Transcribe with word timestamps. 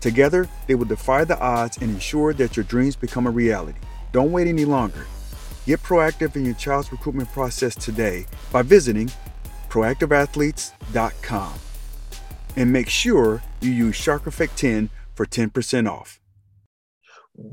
Together, 0.00 0.48
they 0.66 0.74
will 0.74 0.84
defy 0.84 1.24
the 1.24 1.38
odds 1.40 1.78
and 1.78 1.90
ensure 1.90 2.32
that 2.34 2.56
your 2.56 2.64
dreams 2.64 2.96
become 2.96 3.26
a 3.26 3.30
reality. 3.30 3.78
Don't 4.12 4.32
wait 4.32 4.46
any 4.46 4.64
longer. 4.64 5.06
Get 5.66 5.82
proactive 5.82 6.36
in 6.36 6.44
your 6.44 6.54
child's 6.54 6.92
recruitment 6.92 7.30
process 7.32 7.74
today 7.74 8.26
by 8.52 8.62
visiting 8.62 9.10
proactiveathletes.com. 9.68 11.54
And 12.56 12.72
make 12.72 12.88
sure 12.88 13.42
you 13.60 13.70
use 13.70 13.96
Shark 13.96 14.26
Effect 14.26 14.56
10 14.56 14.90
for 15.14 15.26
10% 15.26 15.90
off. 15.90 16.20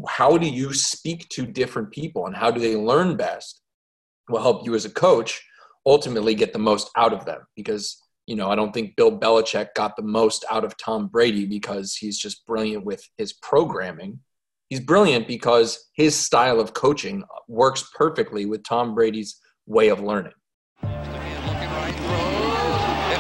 How 0.08 0.38
do 0.38 0.48
you 0.48 0.74
speak 0.74 1.28
to 1.30 1.46
different 1.46 1.92
people 1.92 2.26
and 2.26 2.36
how 2.36 2.52
do 2.52 2.60
they 2.60 2.76
learn 2.76 3.18
best 3.18 3.62
will 4.30 4.42
help 4.42 4.66
you 4.66 4.74
as 4.76 4.86
a 4.86 4.90
coach 4.90 5.44
ultimately 5.86 6.34
get 6.34 6.54
the 6.54 6.60
most 6.60 6.90
out 6.96 7.14
of 7.14 7.26
them 7.26 7.42
because 7.56 8.02
you 8.28 8.36
know, 8.36 8.50
I 8.50 8.56
don't 8.56 8.74
think 8.74 8.96
Bill 8.96 9.16
Belichick 9.18 9.76
got 9.76 9.96
the 9.96 10.02
most 10.02 10.46
out 10.50 10.66
of 10.66 10.76
Tom 10.78 11.08
Brady 11.08 11.46
because 11.46 11.96
he's 11.96 12.18
just 12.18 12.44
brilliant 12.48 12.84
with 12.84 13.08
his 13.18 13.34
programming. 13.34 14.20
He's 14.70 14.80
brilliant 14.80 15.28
because 15.28 15.92
his 15.94 16.16
style 16.16 16.60
of 16.60 16.74
coaching 16.74 17.24
works 17.48 17.88
perfectly 17.96 18.48
with 18.48 18.64
Tom 18.64 18.96
Brady's 18.96 19.40
way 19.68 19.90
of 19.90 20.00
learning. 20.00 20.34
It's 20.82 20.88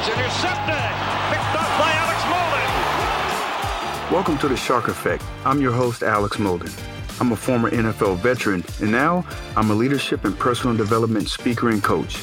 intercepted, 0.07 0.85
picked 1.29 1.53
up 1.53 1.69
by 1.77 1.91
Alex 2.01 2.23
Molden. 2.23 4.11
Welcome 4.11 4.39
to 4.39 4.47
the 4.47 4.57
Shark 4.57 4.87
Effect. 4.87 5.23
I'm 5.45 5.61
your 5.61 5.73
host, 5.73 6.01
Alex 6.01 6.37
Molden. 6.37 6.73
I'm 7.21 7.31
a 7.31 7.35
former 7.35 7.69
NFL 7.69 8.17
veteran, 8.17 8.63
and 8.81 8.91
now 8.91 9.23
I'm 9.55 9.69
a 9.69 9.75
leadership 9.75 10.25
and 10.25 10.37
personal 10.37 10.75
development 10.75 11.29
speaker 11.29 11.69
and 11.69 11.83
coach. 11.83 12.17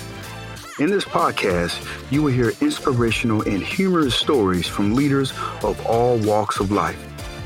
In 0.83 0.91
this 0.91 1.05
podcast, 1.05 1.79
you 2.11 2.25
will 2.25 2.33
hear 2.33 2.51
inspirational 2.61 3.43
and 3.43 3.63
humorous 3.63 4.17
stories 4.17 4.67
from 4.67 4.97
leaders 4.97 5.31
of 5.63 5.81
all 5.87 6.19
walks 6.19 6.59
of 6.59 6.73
life, 6.73 6.99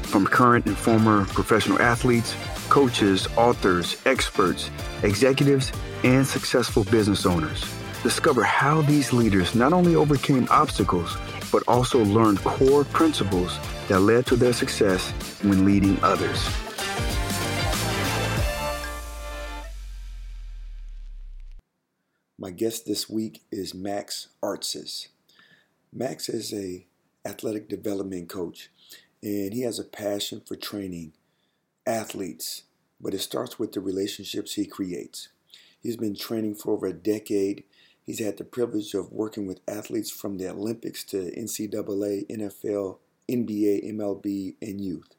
from 0.04 0.26
current 0.26 0.64
and 0.64 0.74
former 0.74 1.26
professional 1.26 1.78
athletes, 1.78 2.34
coaches, 2.70 3.28
authors, 3.36 4.00
experts, 4.06 4.70
executives, 5.02 5.70
and 6.02 6.26
successful 6.26 6.84
business 6.84 7.26
owners. 7.26 7.62
Discover 8.02 8.42
how 8.42 8.80
these 8.80 9.12
leaders 9.12 9.54
not 9.54 9.74
only 9.74 9.96
overcame 9.96 10.48
obstacles, 10.50 11.14
but 11.52 11.62
also 11.68 12.02
learned 12.06 12.38
core 12.38 12.84
principles 12.84 13.58
that 13.88 14.00
led 14.00 14.24
to 14.24 14.36
their 14.36 14.54
success 14.54 15.10
when 15.42 15.66
leading 15.66 16.02
others. 16.02 16.48
My 22.38 22.50
guest 22.50 22.84
this 22.84 23.08
week 23.08 23.44
is 23.50 23.72
Max 23.72 24.28
Artsis. 24.42 25.08
Max 25.90 26.28
is 26.28 26.52
a 26.52 26.86
athletic 27.24 27.66
development 27.66 28.28
coach 28.28 28.68
and 29.22 29.54
he 29.54 29.62
has 29.62 29.78
a 29.78 29.84
passion 29.84 30.42
for 30.46 30.54
training 30.54 31.14
athletes, 31.86 32.64
but 33.00 33.14
it 33.14 33.20
starts 33.20 33.58
with 33.58 33.72
the 33.72 33.80
relationships 33.80 34.52
he 34.52 34.66
creates. 34.66 35.28
He's 35.82 35.96
been 35.96 36.14
training 36.14 36.56
for 36.56 36.74
over 36.74 36.88
a 36.88 36.92
decade. 36.92 37.64
He's 38.02 38.18
had 38.18 38.36
the 38.36 38.44
privilege 38.44 38.92
of 38.92 39.12
working 39.12 39.46
with 39.46 39.60
athletes 39.66 40.10
from 40.10 40.36
the 40.36 40.50
Olympics 40.50 41.04
to 41.04 41.32
NCAA, 41.34 42.26
NFL, 42.28 42.98
NBA, 43.30 43.94
MLB, 43.94 44.56
and 44.60 44.78
youth. 44.78 45.14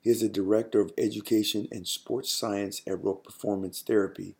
He 0.00 0.08
is 0.08 0.22
a 0.22 0.30
director 0.30 0.80
of 0.80 0.92
education 0.96 1.68
and 1.70 1.86
sports 1.86 2.32
science 2.32 2.80
at 2.86 3.04
Rogue 3.04 3.22
Performance 3.22 3.82
Therapy 3.82 4.36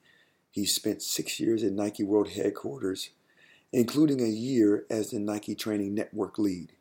he 0.58 0.66
spent 0.66 1.02
six 1.02 1.38
years 1.38 1.62
at 1.62 1.70
Nike 1.70 2.02
World 2.02 2.30
Headquarters, 2.30 3.10
including 3.72 4.20
a 4.20 4.28
year 4.28 4.86
as 4.90 5.10
the 5.10 5.20
Nike 5.20 5.54
Training 5.54 5.94
Network 5.94 6.36
lead. 6.36 6.72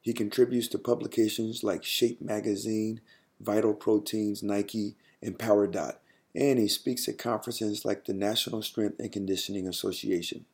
He 0.00 0.14
contributes 0.14 0.68
to 0.68 0.78
publications 0.78 1.62
like 1.62 1.84
Shape 1.84 2.22
Magazine, 2.22 3.02
Vital 3.38 3.74
Proteins, 3.74 4.42
Nike, 4.42 4.96
and 5.22 5.38
Power 5.38 5.66
Dot, 5.66 6.00
and 6.34 6.58
he 6.58 6.68
speaks 6.68 7.06
at 7.06 7.18
conferences 7.18 7.84
like 7.84 8.06
the 8.06 8.14
National 8.14 8.62
Strength 8.62 8.98
and 8.98 9.12
Conditioning 9.12 9.68
Association. 9.68 10.46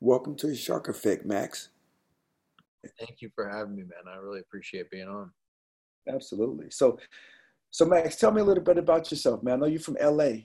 Welcome 0.00 0.34
to 0.36 0.48
the 0.48 0.56
Shark 0.56 0.88
Effect, 0.88 1.24
Max. 1.24 1.68
Thank 2.98 3.22
you 3.22 3.30
for 3.36 3.48
having 3.48 3.76
me, 3.76 3.82
man. 3.82 4.12
I 4.12 4.16
really 4.16 4.40
appreciate 4.40 4.90
being 4.90 5.08
on. 5.08 5.30
Absolutely. 6.08 6.70
So, 6.70 6.98
so 7.70 7.84
Max, 7.84 8.16
tell 8.16 8.32
me 8.32 8.40
a 8.40 8.44
little 8.44 8.64
bit 8.64 8.78
about 8.78 9.12
yourself, 9.12 9.44
man. 9.44 9.54
I 9.54 9.56
know 9.58 9.66
you're 9.66 9.78
from 9.78 9.96
LA 10.02 10.42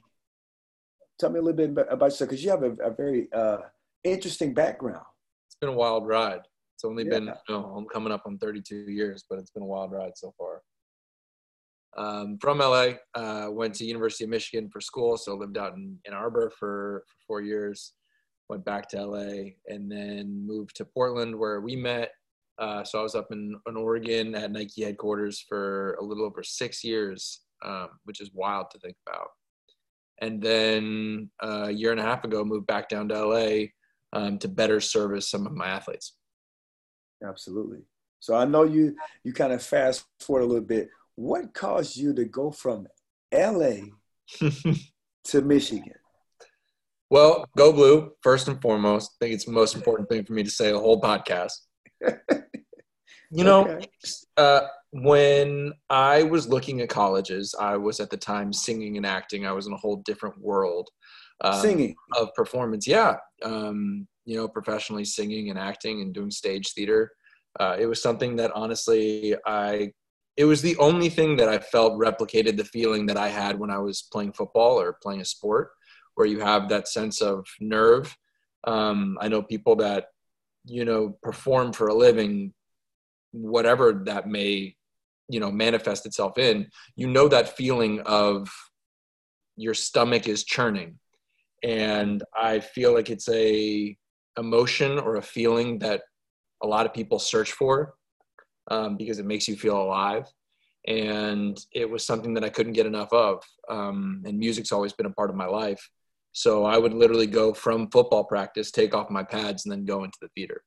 tell 1.21 1.29
me 1.29 1.39
a 1.39 1.41
little 1.41 1.67
bit 1.67 1.87
about 1.89 2.07
yourself 2.07 2.29
because 2.29 2.43
you 2.43 2.49
have 2.49 2.63
a, 2.63 2.71
a 2.83 2.91
very 2.91 3.31
uh, 3.31 3.57
interesting 4.03 4.53
background. 4.53 5.05
It's 5.47 5.55
been 5.55 5.69
a 5.69 5.73
wild 5.73 6.07
ride. 6.07 6.41
It's 6.75 6.83
only 6.83 7.03
yeah. 7.03 7.11
been, 7.11 7.25
you 7.25 7.55
know, 7.55 7.75
I'm 7.77 7.85
coming 7.85 8.11
up 8.11 8.23
on 8.25 8.39
32 8.39 8.75
years, 8.89 9.23
but 9.29 9.37
it's 9.37 9.51
been 9.51 9.63
a 9.63 9.67
wild 9.67 9.91
ride 9.91 10.13
so 10.15 10.33
far. 10.37 10.61
Um, 11.95 12.37
from 12.41 12.57
LA, 12.57 12.93
uh, 13.13 13.49
went 13.51 13.75
to 13.75 13.85
University 13.85 14.23
of 14.23 14.31
Michigan 14.31 14.69
for 14.69 14.81
school, 14.81 15.17
so 15.17 15.35
lived 15.35 15.57
out 15.57 15.75
in 15.75 15.97
Ann 16.07 16.13
Arbor 16.13 16.51
for, 16.57 17.03
for 17.05 17.15
four 17.27 17.41
years. 17.41 17.93
Went 18.49 18.65
back 18.65 18.89
to 18.89 19.05
LA 19.05 19.51
and 19.67 19.91
then 19.91 20.45
moved 20.45 20.75
to 20.77 20.85
Portland 20.85 21.37
where 21.37 21.61
we 21.61 21.75
met. 21.75 22.11
Uh, 22.57 22.83
so 22.83 22.99
I 22.99 23.03
was 23.03 23.15
up 23.15 23.27
in, 23.31 23.55
in 23.67 23.77
Oregon 23.77 24.35
at 24.35 24.51
Nike 24.51 24.83
headquarters 24.83 25.43
for 25.47 25.93
a 25.95 26.03
little 26.03 26.25
over 26.25 26.43
six 26.43 26.83
years, 26.83 27.41
um, 27.63 27.89
which 28.05 28.21
is 28.21 28.31
wild 28.33 28.71
to 28.71 28.79
think 28.79 28.95
about 29.07 29.27
and 30.21 30.41
then 30.41 31.29
uh, 31.43 31.65
a 31.67 31.71
year 31.71 31.91
and 31.91 31.99
a 31.99 32.03
half 32.03 32.23
ago 32.23 32.45
moved 32.45 32.67
back 32.67 32.87
down 32.87 33.09
to 33.09 33.25
LA 33.25 33.65
um, 34.13 34.37
to 34.39 34.47
better 34.47 34.79
service 34.79 35.29
some 35.29 35.45
of 35.45 35.53
my 35.53 35.67
athletes. 35.67 36.13
Absolutely. 37.27 37.79
So 38.19 38.35
I 38.35 38.45
know 38.45 38.63
you 38.63 38.95
you 39.23 39.33
kind 39.33 39.51
of 39.51 39.63
fast 39.63 40.05
forward 40.19 40.43
a 40.43 40.45
little 40.45 40.63
bit. 40.63 40.89
What 41.15 41.53
caused 41.53 41.97
you 41.97 42.13
to 42.13 42.25
go 42.25 42.51
from 42.51 42.87
LA 43.33 43.77
to 45.25 45.41
Michigan? 45.41 45.93
Well, 47.09 47.45
go 47.57 47.73
blue 47.73 48.11
first 48.21 48.47
and 48.47 48.61
foremost. 48.61 49.11
I 49.15 49.25
think 49.25 49.35
it's 49.35 49.45
the 49.45 49.51
most 49.51 49.75
important 49.75 50.07
thing 50.07 50.23
for 50.23 50.33
me 50.33 50.43
to 50.43 50.49
say 50.49 50.71
the 50.71 50.79
whole 50.79 51.01
podcast. 51.01 51.53
you 53.31 53.43
know, 53.43 53.67
okay. 53.67 53.85
uh, 54.37 54.61
when 54.91 55.73
I 55.89 56.23
was 56.23 56.49
looking 56.49 56.81
at 56.81 56.89
colleges, 56.89 57.55
I 57.57 57.77
was 57.77 57.99
at 57.99 58.09
the 58.09 58.17
time 58.17 58.51
singing 58.51 58.97
and 58.97 59.05
acting. 59.05 59.45
I 59.45 59.53
was 59.53 59.65
in 59.67 59.73
a 59.73 59.77
whole 59.77 59.97
different 59.97 60.37
world. 60.39 60.89
Um, 61.41 61.61
singing 61.61 61.95
of 62.17 62.33
performance, 62.35 62.85
yeah. 62.85 63.15
Um, 63.43 64.07
you 64.25 64.37
know, 64.37 64.47
professionally 64.47 65.05
singing 65.05 65.49
and 65.49 65.57
acting 65.57 66.01
and 66.01 66.13
doing 66.13 66.29
stage 66.29 66.73
theater. 66.73 67.11
Uh, 67.59 67.75
it 67.79 67.85
was 67.85 68.01
something 68.01 68.35
that 68.37 68.51
honestly, 68.53 69.35
I. 69.45 69.91
It 70.37 70.45
was 70.45 70.61
the 70.61 70.77
only 70.77 71.09
thing 71.09 71.35
that 71.37 71.49
I 71.49 71.59
felt 71.59 71.99
replicated 71.99 72.55
the 72.55 72.63
feeling 72.63 73.05
that 73.07 73.17
I 73.17 73.27
had 73.27 73.59
when 73.59 73.69
I 73.69 73.77
was 73.79 74.07
playing 74.13 74.31
football 74.31 74.79
or 74.79 74.97
playing 75.03 75.21
a 75.21 75.25
sport, 75.25 75.71
where 76.15 76.25
you 76.25 76.39
have 76.39 76.69
that 76.69 76.87
sense 76.87 77.21
of 77.21 77.45
nerve. 77.59 78.15
Um, 78.63 79.17
I 79.19 79.27
know 79.27 79.41
people 79.41 79.75
that, 79.77 80.05
you 80.65 80.85
know, 80.85 81.17
perform 81.21 81.73
for 81.73 81.87
a 81.87 81.93
living, 81.93 82.53
whatever 83.31 84.03
that 84.05 84.27
may, 84.27 84.77
you 85.31 85.39
know, 85.39 85.51
manifest 85.51 86.05
itself 86.05 86.37
in, 86.37 86.67
you 86.95 87.07
know, 87.07 87.27
that 87.27 87.55
feeling 87.55 88.01
of 88.01 88.49
your 89.55 89.73
stomach 89.73 90.27
is 90.27 90.43
churning. 90.43 90.99
And 91.63 92.23
I 92.35 92.59
feel 92.59 92.93
like 92.93 93.09
it's 93.09 93.29
a 93.29 93.95
emotion 94.37 94.99
or 94.99 95.15
a 95.15 95.21
feeling 95.21 95.79
that 95.79 96.01
a 96.63 96.67
lot 96.67 96.85
of 96.85 96.93
people 96.93 97.19
search 97.19 97.51
for 97.51 97.93
um, 98.69 98.97
because 98.97 99.19
it 99.19 99.25
makes 99.25 99.47
you 99.47 99.55
feel 99.55 99.81
alive 99.81 100.25
and 100.87 101.59
it 101.73 101.89
was 101.89 102.05
something 102.05 102.33
that 102.33 102.43
I 102.43 102.49
couldn't 102.49 102.73
get 102.73 102.85
enough 102.85 103.13
of. 103.13 103.43
Um, 103.69 104.23
and 104.25 104.37
music's 104.37 104.71
always 104.71 104.93
been 104.93 105.05
a 105.05 105.11
part 105.11 105.29
of 105.29 105.35
my 105.35 105.45
life. 105.45 105.89
So 106.33 106.65
I 106.65 106.77
would 106.77 106.93
literally 106.93 107.27
go 107.27 107.53
from 107.53 107.89
football 107.91 108.23
practice, 108.23 108.71
take 108.71 108.95
off 108.95 109.09
my 109.09 109.23
pads, 109.23 109.65
and 109.65 109.71
then 109.71 109.85
go 109.85 110.03
into 110.03 110.17
the 110.21 110.29
theater. 110.35 110.63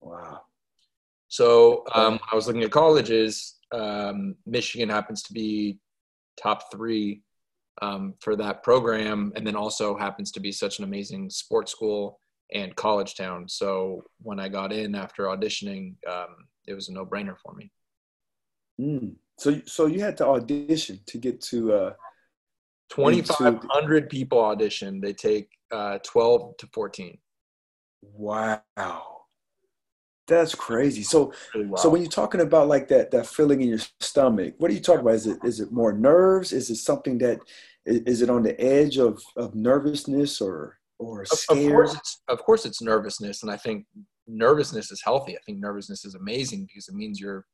Wow. 0.00 0.40
So 1.28 1.84
um, 1.94 2.18
I 2.30 2.34
was 2.34 2.46
looking 2.46 2.62
at 2.62 2.70
colleges. 2.70 3.56
Um, 3.72 4.36
Michigan 4.46 4.88
happens 4.88 5.22
to 5.24 5.32
be 5.32 5.78
top 6.40 6.70
three 6.72 7.22
um, 7.82 8.14
for 8.20 8.36
that 8.36 8.62
program, 8.62 9.32
and 9.36 9.46
then 9.46 9.56
also 9.56 9.96
happens 9.96 10.30
to 10.32 10.40
be 10.40 10.52
such 10.52 10.78
an 10.78 10.84
amazing 10.84 11.30
sports 11.30 11.72
school 11.72 12.20
and 12.54 12.74
college 12.76 13.16
town. 13.16 13.48
So 13.48 14.04
when 14.22 14.38
I 14.38 14.48
got 14.48 14.72
in 14.72 14.94
after 14.94 15.24
auditioning, 15.24 15.94
um, 16.08 16.46
it 16.66 16.74
was 16.74 16.88
a 16.88 16.92
no 16.92 17.04
brainer 17.04 17.36
for 17.38 17.54
me. 17.54 17.72
Mm. 18.80 19.16
So, 19.38 19.60
so 19.66 19.86
you 19.86 20.00
had 20.00 20.16
to 20.18 20.26
audition 20.26 21.00
to 21.06 21.18
get 21.18 21.40
to. 21.42 21.72
Uh, 21.72 21.92
2,500 22.90 24.08
people 24.08 24.38
audition. 24.38 25.00
They 25.00 25.12
take 25.12 25.50
uh, 25.72 25.98
12 26.04 26.56
to 26.58 26.66
14. 26.72 27.18
Wow. 28.02 29.15
That's 30.26 30.54
crazy. 30.54 31.02
So, 31.02 31.32
really 31.54 31.70
so 31.76 31.88
when 31.88 32.02
you're 32.02 32.10
talking 32.10 32.40
about 32.40 32.68
like 32.68 32.88
that, 32.88 33.10
that 33.12 33.26
feeling 33.26 33.60
in 33.60 33.68
your 33.68 33.78
stomach, 34.00 34.54
what 34.58 34.70
are 34.70 34.74
you 34.74 34.80
talking 34.80 35.02
about? 35.02 35.14
Is 35.14 35.26
it, 35.26 35.38
is 35.44 35.60
it 35.60 35.72
more 35.72 35.92
nerves? 35.92 36.52
Is 36.52 36.68
it 36.70 36.76
something 36.76 37.18
that, 37.18 37.38
is 37.84 38.22
it 38.22 38.30
on 38.30 38.42
the 38.42 38.60
edge 38.60 38.98
of, 38.98 39.22
of 39.36 39.54
nervousness 39.54 40.40
or, 40.40 40.78
or 40.98 41.24
scared? 41.26 41.66
Of 41.66 41.72
course, 41.72 41.94
it's, 41.94 42.22
of 42.28 42.38
course 42.42 42.66
it's 42.66 42.82
nervousness. 42.82 43.42
And 43.42 43.52
I 43.52 43.56
think 43.56 43.86
nervousness 44.26 44.90
is 44.90 45.00
healthy. 45.02 45.36
I 45.36 45.40
think 45.46 45.58
nervousness 45.58 46.04
is 46.04 46.16
amazing 46.16 46.66
because 46.66 46.88
it 46.88 46.94
means 46.94 47.20
you're 47.20 47.46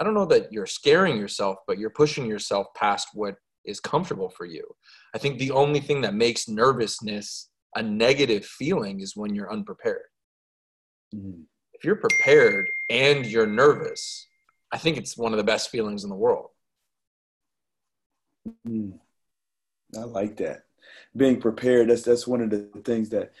I 0.00 0.04
don't 0.04 0.14
know 0.14 0.26
that 0.26 0.52
you're 0.52 0.66
scaring 0.66 1.16
yourself, 1.16 1.58
but 1.66 1.78
you're 1.78 1.90
pushing 1.90 2.26
yourself 2.26 2.66
past 2.74 3.08
what 3.14 3.36
is 3.64 3.80
comfortable 3.80 4.28
for 4.28 4.44
you. 4.44 4.64
I 5.14 5.18
think 5.18 5.38
the 5.38 5.52
only 5.52 5.80
thing 5.80 6.00
that 6.02 6.14
makes 6.14 6.48
nervousness 6.48 7.48
a 7.76 7.82
negative 7.82 8.44
feeling 8.44 9.00
is 9.00 9.16
when 9.16 9.34
you're 9.34 9.52
unprepared. 9.52 10.06
Mm-hmm. 11.14 11.42
If 11.74 11.84
you're 11.84 11.96
prepared 11.96 12.68
and 12.88 13.26
you're 13.26 13.46
nervous, 13.46 14.26
I 14.72 14.78
think 14.78 14.96
it's 14.96 15.16
one 15.16 15.32
of 15.32 15.38
the 15.38 15.44
best 15.44 15.70
feelings 15.70 16.04
in 16.04 16.10
the 16.10 16.16
world. 16.16 16.48
Mm. 18.66 18.98
I 19.96 20.00
like 20.00 20.36
that. 20.38 20.64
Being 21.16 21.40
prepared, 21.40 21.90
that's 21.90 22.02
that's 22.02 22.26
one 22.26 22.40
of 22.40 22.50
the 22.50 22.68
things 22.84 23.10
that 23.10 23.32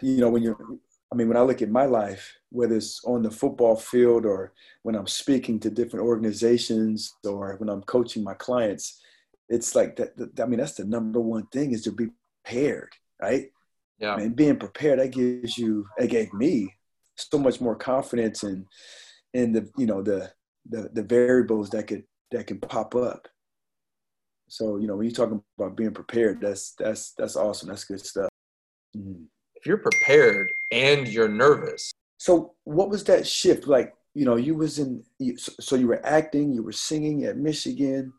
you 0.00 0.18
know 0.18 0.28
when 0.28 0.42
you're 0.42 0.56
I 1.12 1.14
mean, 1.14 1.28
when 1.28 1.36
I 1.36 1.42
look 1.42 1.60
at 1.60 1.68
my 1.68 1.84
life, 1.84 2.38
whether 2.48 2.74
it's 2.74 3.04
on 3.04 3.20
the 3.22 3.30
football 3.30 3.76
field 3.76 4.24
or 4.24 4.54
when 4.82 4.94
I'm 4.94 5.06
speaking 5.06 5.60
to 5.60 5.70
different 5.70 6.06
organizations 6.06 7.14
or 7.22 7.56
when 7.58 7.68
I'm 7.68 7.82
coaching 7.82 8.24
my 8.24 8.32
clients, 8.32 9.02
it's 9.50 9.74
like 9.74 9.96
that. 9.96 10.14
I 10.40 10.46
mean, 10.46 10.58
that's 10.58 10.76
the 10.76 10.84
number 10.84 11.20
one 11.20 11.46
thing 11.48 11.72
is 11.72 11.82
to 11.82 11.92
be 11.92 12.08
prepared, 12.42 12.94
right? 13.20 13.50
Yeah. 13.98 14.16
And 14.16 14.34
being 14.34 14.56
prepared, 14.56 15.00
that 15.00 15.12
gives 15.12 15.58
you, 15.58 15.86
it 15.98 16.08
gave 16.08 16.32
me 16.32 16.74
so 17.16 17.38
much 17.38 17.60
more 17.60 17.76
confidence 17.76 18.42
in, 18.44 18.66
in 19.34 19.52
the, 19.52 19.70
you 19.76 19.86
know, 19.86 20.02
the, 20.02 20.30
the, 20.68 20.90
the 20.92 21.02
variables 21.02 21.70
that 21.70 21.86
could, 21.86 22.04
that 22.30 22.46
can 22.46 22.58
pop 22.60 22.94
up. 22.94 23.28
So, 24.48 24.76
you 24.76 24.86
know, 24.86 24.96
when 24.96 25.06
you're 25.06 25.14
talking 25.14 25.42
about 25.58 25.76
being 25.76 25.94
prepared, 25.94 26.40
that's, 26.40 26.74
that's, 26.78 27.12
that's 27.12 27.36
awesome. 27.36 27.68
That's 27.68 27.84
good 27.84 28.04
stuff. 28.04 28.28
Mm-hmm 28.96 29.24
if 29.62 29.66
you're 29.66 29.78
prepared 29.78 30.50
and 30.72 31.06
you're 31.06 31.28
nervous. 31.28 31.92
So 32.18 32.54
what 32.64 32.90
was 32.90 33.04
that 33.04 33.26
shift 33.26 33.68
like? 33.68 33.94
You 34.12 34.24
know, 34.24 34.34
you 34.34 34.56
was 34.56 34.80
in, 34.80 35.04
so 35.38 35.76
you 35.76 35.86
were 35.86 36.04
acting, 36.04 36.52
you 36.52 36.64
were 36.64 36.72
singing 36.72 37.24
at 37.24 37.36
Michigan, 37.36 38.12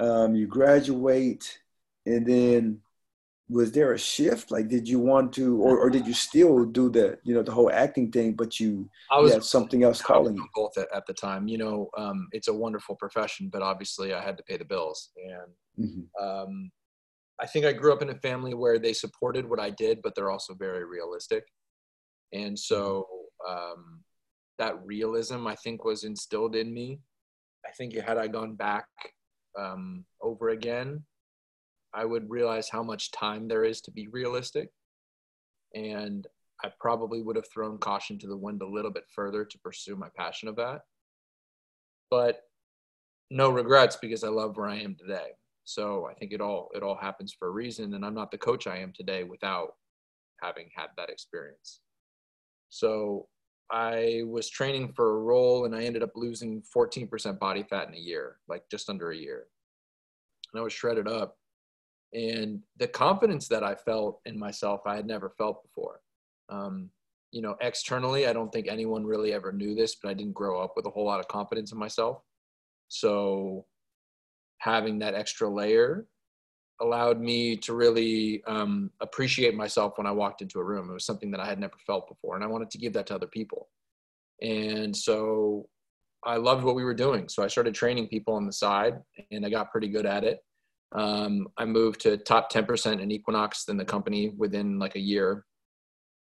um, 0.00 0.34
you 0.34 0.46
graduate, 0.46 1.58
and 2.04 2.26
then 2.26 2.80
was 3.48 3.70
there 3.72 3.92
a 3.92 3.98
shift? 3.98 4.50
Like, 4.50 4.68
did 4.68 4.88
you 4.88 4.98
want 4.98 5.32
to, 5.34 5.60
or, 5.60 5.78
or 5.78 5.88
did 5.88 6.06
you 6.06 6.14
still 6.14 6.64
do 6.64 6.90
the, 6.90 7.18
you 7.22 7.34
know, 7.34 7.42
the 7.42 7.52
whole 7.52 7.70
acting 7.70 8.10
thing, 8.10 8.34
but 8.34 8.58
you, 8.58 8.88
I 9.10 9.20
was, 9.20 9.30
you 9.30 9.34
had 9.34 9.44
something 9.44 9.84
else 9.84 10.02
calling 10.02 10.34
you? 10.34 10.46
Both 10.54 10.76
at, 10.78 10.88
at, 10.94 11.06
the 11.06 11.14
time, 11.14 11.46
you 11.46 11.58
know, 11.58 11.88
um, 11.96 12.28
it's 12.32 12.48
a 12.48 12.54
wonderful 12.54 12.96
profession, 12.96 13.48
but 13.52 13.62
obviously 13.62 14.12
I 14.12 14.20
had 14.20 14.36
to 14.38 14.42
pay 14.42 14.56
the 14.56 14.64
bills, 14.64 15.10
and 15.16 15.88
mm-hmm. 15.88 16.24
um, 16.24 16.70
I 17.40 17.46
think 17.46 17.66
I 17.66 17.72
grew 17.72 17.92
up 17.92 18.02
in 18.02 18.10
a 18.10 18.18
family 18.18 18.54
where 18.54 18.78
they 18.78 18.92
supported 18.92 19.48
what 19.48 19.60
I 19.60 19.70
did, 19.70 20.00
but 20.02 20.14
they're 20.14 20.30
also 20.30 20.54
very 20.54 20.84
realistic. 20.84 21.44
And 22.32 22.58
so 22.58 23.06
um, 23.48 24.00
that 24.58 24.74
realism, 24.84 25.46
I 25.46 25.54
think, 25.56 25.84
was 25.84 26.04
instilled 26.04 26.56
in 26.56 26.72
me. 26.72 26.98
I 27.66 27.70
think 27.72 27.94
had 27.94 28.18
I 28.18 28.26
gone 28.26 28.54
back 28.54 28.86
um, 29.58 30.04
over 30.20 30.50
again, 30.50 31.04
I 31.96 32.04
would 32.04 32.28
realize 32.28 32.68
how 32.68 32.82
much 32.82 33.10
time 33.10 33.48
there 33.48 33.64
is 33.64 33.80
to 33.82 33.90
be 33.90 34.06
realistic. 34.08 34.70
And 35.74 36.26
I 36.62 36.70
probably 36.78 37.22
would 37.22 37.36
have 37.36 37.48
thrown 37.52 37.78
caution 37.78 38.18
to 38.18 38.26
the 38.26 38.36
wind 38.36 38.62
a 38.62 38.68
little 38.68 38.90
bit 38.90 39.04
further 39.14 39.44
to 39.44 39.58
pursue 39.58 39.96
my 39.96 40.08
passion 40.16 40.48
of 40.48 40.56
that. 40.56 40.82
But 42.10 42.42
no 43.30 43.50
regrets 43.50 43.96
because 43.96 44.24
I 44.24 44.28
love 44.28 44.56
where 44.56 44.68
I 44.68 44.76
am 44.76 44.94
today. 44.94 45.30
So 45.64 46.06
I 46.08 46.14
think 46.14 46.32
it 46.32 46.40
all 46.40 46.68
it 46.74 46.82
all 46.82 46.96
happens 46.96 47.34
for 47.36 47.48
a 47.48 47.50
reason, 47.50 47.94
and 47.94 48.04
I'm 48.04 48.14
not 48.14 48.30
the 48.30 48.38
coach 48.38 48.66
I 48.68 48.78
am 48.78 48.92
today 48.94 49.24
without 49.24 49.74
having 50.40 50.68
had 50.76 50.88
that 50.96 51.10
experience. 51.10 51.80
So 52.68 53.26
I 53.70 54.22
was 54.26 54.48
training 54.48 54.92
for 54.94 55.16
a 55.16 55.22
role, 55.22 55.64
and 55.64 55.74
I 55.74 55.82
ended 55.82 56.04
up 56.04 56.12
losing 56.14 56.62
14% 56.74 57.38
body 57.40 57.64
fat 57.64 57.88
in 57.88 57.94
a 57.94 57.98
year, 57.98 58.36
like 58.48 58.62
just 58.70 58.88
under 58.88 59.10
a 59.10 59.16
year. 59.16 59.46
And 60.52 60.60
I 60.60 60.62
was 60.62 60.72
shredded 60.72 61.08
up, 61.08 61.36
and 62.12 62.60
the 62.78 62.88
confidence 62.88 63.48
that 63.48 63.62
I 63.62 63.74
felt 63.74 64.20
in 64.24 64.38
myself, 64.38 64.80
I 64.86 64.96
had 64.96 65.06
never 65.06 65.30
felt 65.30 65.62
before. 65.62 66.00
Um, 66.48 66.90
you 67.32 67.42
know, 67.42 67.56
externally, 67.60 68.26
I 68.26 68.32
don't 68.32 68.50
think 68.52 68.68
anyone 68.68 69.04
really 69.04 69.32
ever 69.32 69.52
knew 69.52 69.74
this, 69.74 69.96
but 69.96 70.08
I 70.08 70.14
didn't 70.14 70.32
grow 70.32 70.62
up 70.62 70.74
with 70.76 70.86
a 70.86 70.90
whole 70.90 71.04
lot 71.04 71.20
of 71.20 71.28
confidence 71.28 71.72
in 71.72 71.78
myself. 71.78 72.22
So 72.88 73.66
having 74.58 74.98
that 75.00 75.14
extra 75.14 75.48
layer 75.48 76.06
allowed 76.80 77.20
me 77.20 77.56
to 77.56 77.74
really 77.74 78.42
um, 78.46 78.90
appreciate 79.00 79.54
myself 79.54 79.94
when 79.96 80.06
I 80.06 80.12
walked 80.12 80.42
into 80.42 80.60
a 80.60 80.64
room. 80.64 80.90
It 80.90 80.94
was 80.94 81.06
something 81.06 81.30
that 81.32 81.40
I 81.40 81.46
had 81.46 81.58
never 81.58 81.76
felt 81.86 82.08
before, 82.08 82.36
and 82.36 82.44
I 82.44 82.48
wanted 82.48 82.70
to 82.70 82.78
give 82.78 82.92
that 82.94 83.06
to 83.08 83.14
other 83.14 83.26
people. 83.26 83.68
And 84.42 84.94
so 84.94 85.68
I 86.24 86.36
loved 86.36 86.64
what 86.64 86.74
we 86.74 86.84
were 86.84 86.94
doing. 86.94 87.28
So 87.28 87.42
I 87.42 87.48
started 87.48 87.74
training 87.74 88.08
people 88.08 88.34
on 88.34 88.46
the 88.46 88.52
side, 88.52 88.94
and 89.30 89.44
I 89.44 89.50
got 89.50 89.72
pretty 89.72 89.88
good 89.88 90.06
at 90.06 90.24
it. 90.24 90.40
Um, 90.92 91.48
I 91.56 91.64
moved 91.64 92.00
to 92.02 92.16
top 92.16 92.52
10% 92.52 93.00
in 93.00 93.10
Equinox 93.10 93.68
in 93.68 93.76
the 93.76 93.84
company 93.84 94.30
within 94.36 94.78
like 94.78 94.96
a 94.96 95.00
year. 95.00 95.44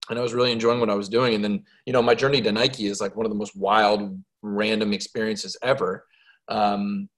And 0.10 0.18
I 0.18 0.22
was 0.22 0.34
really 0.34 0.51
enjoying 0.51 0.80
what 0.80 0.89
I 0.89 0.96
was 0.96 1.10
doing. 1.10 1.36
And 1.36 1.44
then, 1.44 1.63
you 1.86 1.94
know, 1.94 2.01
my 2.01 2.15
journey 2.15 2.41
to 2.41 2.51
Nike 2.51 2.88
is 2.88 3.01
like 3.01 3.15
one 3.15 3.25
of 3.25 3.32
the 3.32 3.38
most 3.38 3.56
wild, 3.56 4.20
random 4.41 4.94
experiences 4.94 5.58
ever. 5.62 6.06
Um, 6.48 7.10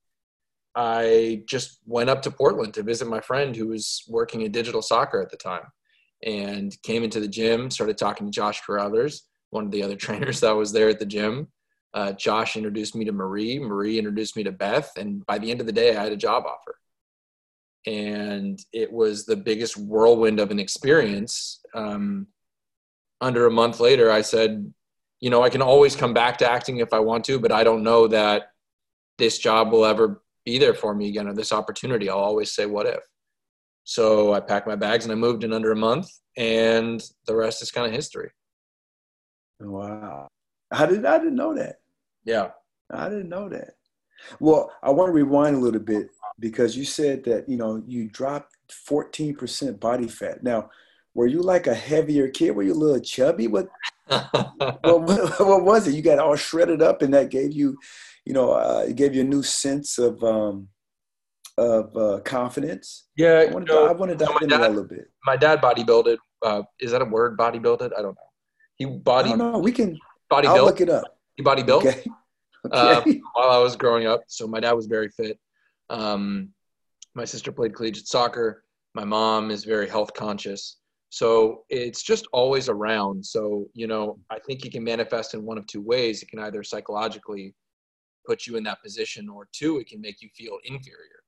I 0.76 1.44
just 1.48 1.80
went 1.86 2.10
up 2.10 2.22
to 2.24 2.32
Portland 2.32 2.74
to 2.74 2.84
visit 2.84 3.08
my 3.08 3.22
friend 3.22 3.56
who 3.56 3.68
was 3.68 4.04
working 4.08 4.42
in 4.42 4.52
digital 4.52 4.82
soccer 4.82 5.22
at 5.22 5.30
the 5.30 5.38
time 5.38 5.66
and 6.24 6.76
came 6.84 7.04
into 7.04 7.20
the 7.20 7.28
gym, 7.28 7.70
started 7.70 7.98
talking 7.98 8.26
to 8.26 8.32
Josh 8.32 8.62
Carruthers, 8.62 9.28
one 9.52 9.66
of 9.66 9.72
the 9.72 9.84
other 9.84 9.96
trainers 9.98 10.40
that 10.40 10.56
was 10.56 10.72
there 10.72 10.90
at 10.90 11.00
the 11.00 11.06
gym. 11.06 11.48
Uh, 11.94 12.12
Josh 12.14 12.56
introduced 12.58 12.96
me 12.96 13.06
to 13.06 13.12
Marie. 13.12 13.60
Marie 13.60 14.00
introduced 14.00 14.36
me 14.36 14.44
to 14.44 14.52
Beth. 14.52 14.92
And 14.98 15.24
by 15.28 15.38
the 15.38 15.52
end 15.52 15.60
of 15.60 15.68
the 15.68 15.72
day, 15.72 15.96
I 15.96 16.04
had 16.04 16.12
a 16.12 16.18
job 16.18 16.44
offer. 16.46 16.80
And 17.86 18.60
it 18.72 18.92
was 18.92 19.26
the 19.26 19.36
biggest 19.36 19.78
whirlwind 19.78 20.40
of 20.40 20.52
an 20.52 20.60
experience. 20.60 21.60
Um, 21.76 22.28
under 23.20 23.46
a 23.46 23.52
month 23.52 23.80
later, 23.80 24.12
I 24.12 24.22
said, 24.22 24.74
you 25.20 25.30
know, 25.30 25.44
I 25.44 25.50
can 25.50 25.62
always 25.62 25.96
come 25.96 26.14
back 26.14 26.38
to 26.40 26.50
acting 26.50 26.78
if 26.78 26.94
I 26.94 27.00
want 27.00 27.26
to, 27.26 27.40
but 27.40 27.52
I 27.52 27.64
don't 27.64 27.84
know 27.84 28.08
that 28.08 28.50
this 29.18 29.38
job 29.38 29.72
will 29.72 29.86
ever 29.86 30.22
be 30.46 30.58
there 30.58 30.74
for 30.74 30.94
me 30.94 31.10
again 31.10 31.28
or 31.28 31.34
this 31.34 31.54
opportunity, 31.54 32.10
I'll 32.10 32.18
always 32.18 32.54
say, 32.54 32.66
what 32.66 32.86
if? 32.86 33.00
So 33.86 34.34
I 34.34 34.40
packed 34.40 34.68
my 34.68 34.76
bags 34.76 35.06
and 35.06 35.12
I 35.12 35.16
moved 35.16 35.44
in 35.44 35.54
under 35.54 35.72
a 35.72 35.76
month, 35.76 36.10
and 36.38 37.02
the 37.28 37.36
rest 37.36 37.62
is 37.62 37.72
kind 37.72 37.88
of 37.88 37.94
history. 37.94 38.32
Wow. 39.60 40.28
I 40.72 40.86
didn't, 40.86 41.06
I 41.06 41.18
didn't 41.18 41.36
know 41.36 41.54
that. 41.56 41.78
Yeah. 42.26 42.50
I 42.92 43.10
didn't 43.10 43.30
know 43.30 43.50
that. 43.50 43.76
Well, 44.40 44.72
I 44.82 44.90
want 44.90 45.10
to 45.10 45.14
rewind 45.14 45.58
a 45.58 45.60
little 45.60 45.82
bit 45.82 46.10
because 46.44 46.76
you 46.76 46.84
said 46.84 47.24
that, 47.24 47.48
you 47.48 47.56
know, 47.56 47.82
you 47.88 48.10
dropped 48.10 48.54
14% 48.70 49.80
body 49.80 50.10
fat. 50.10 50.44
Now, 50.44 50.70
were 51.14 51.26
you 51.26 51.42
like 51.42 51.68
a 51.68 51.74
heavier 51.74 52.28
kid? 52.28 52.52
Were 52.52 52.64
you 52.64 52.74
a 52.74 52.76
little 52.76 53.00
chubby? 53.00 53.48
What, 53.48 53.70
what, 54.08 54.84
what, 54.84 55.40
what, 55.40 55.64
was 55.64 55.88
it? 55.88 55.94
You 55.94 56.02
got 56.02 56.20
all 56.20 56.36
shredded 56.36 56.82
up 56.82 57.02
and 57.02 57.14
that 57.14 57.30
gave 57.30 57.54
you, 57.54 57.78
you 58.26 58.34
know, 58.34 58.52
uh, 58.52 58.84
it 58.86 58.98
gave 58.98 59.16
you 59.16 59.22
a 59.22 59.24
new 59.24 59.42
sense 59.42 59.98
of, 59.98 60.22
um, 60.22 60.68
of 61.58 61.96
uh, 61.96 62.20
confidence. 62.26 63.06
Yeah. 63.16 63.46
I 63.48 63.54
want 63.54 63.68
to, 63.68 63.74
I 63.74 63.94
want 63.94 64.12
to 64.12 64.18
dive 64.18 64.28
so 64.28 64.38
into 64.40 64.48
dad, 64.48 64.64
that 64.64 64.68
a 64.72 64.74
little 64.74 64.84
bit. 64.84 65.10
My 65.26 65.38
dad 65.38 65.62
bodybuilded. 65.62 66.18
Uh, 66.42 66.64
is 66.82 66.92
that 66.92 67.02
a 67.02 67.06
word? 67.06 67.38
Bodybuilded? 67.38 67.92
I 67.98 68.02
don't 68.02 68.16
know. 68.16 68.30
He 68.76 68.86
body. 68.86 69.30
I 69.30 69.38
don't 69.38 69.54
know. 69.54 69.60
We 69.60 69.72
can 69.72 69.98
body 70.30 70.50
I'll 70.50 70.66
look 70.66 70.82
it 70.82 70.90
up. 70.90 71.18
He 71.36 71.44
body 71.44 71.64
built. 71.64 71.86
Okay. 71.86 72.04
Okay. 72.66 72.78
Uh, 72.78 73.04
while 73.34 73.50
I 73.50 73.58
was 73.58 73.76
growing 73.76 74.08
up, 74.08 74.22
so 74.28 74.48
my 74.48 74.62
dad 74.62 74.72
was 74.72 74.86
very 74.86 75.10
fit. 75.10 75.38
Um, 75.94 76.50
my 77.16 77.24
sister 77.24 77.52
played 77.52 77.76
collegiate 77.76 78.08
soccer. 78.08 78.64
My 78.96 79.06
mom 79.06 79.52
is 79.52 79.64
very 79.64 79.88
health 79.88 80.14
conscious. 80.14 80.78
So 81.10 81.64
it's 81.70 82.02
just 82.02 82.26
always 82.34 82.70
around. 82.70 83.24
So, 83.24 83.68
you 83.76 83.86
know, 83.86 84.18
I 84.32 84.40
think 84.40 84.66
it 84.66 84.72
can 84.72 84.84
manifest 84.84 85.36
in 85.36 85.46
one 85.46 85.60
of 85.60 85.68
two 85.68 85.82
ways. 85.82 86.24
It 86.24 86.30
can 86.30 86.40
either 86.40 86.64
psychologically 86.64 87.54
put 88.26 88.48
you 88.48 88.56
in 88.56 88.64
that 88.64 88.82
position, 88.82 89.30
or 89.30 89.48
two, 89.52 89.78
it 89.78 89.88
can 89.88 90.02
make 90.02 90.22
you 90.22 90.30
feel 90.36 90.58
inferior 90.64 91.24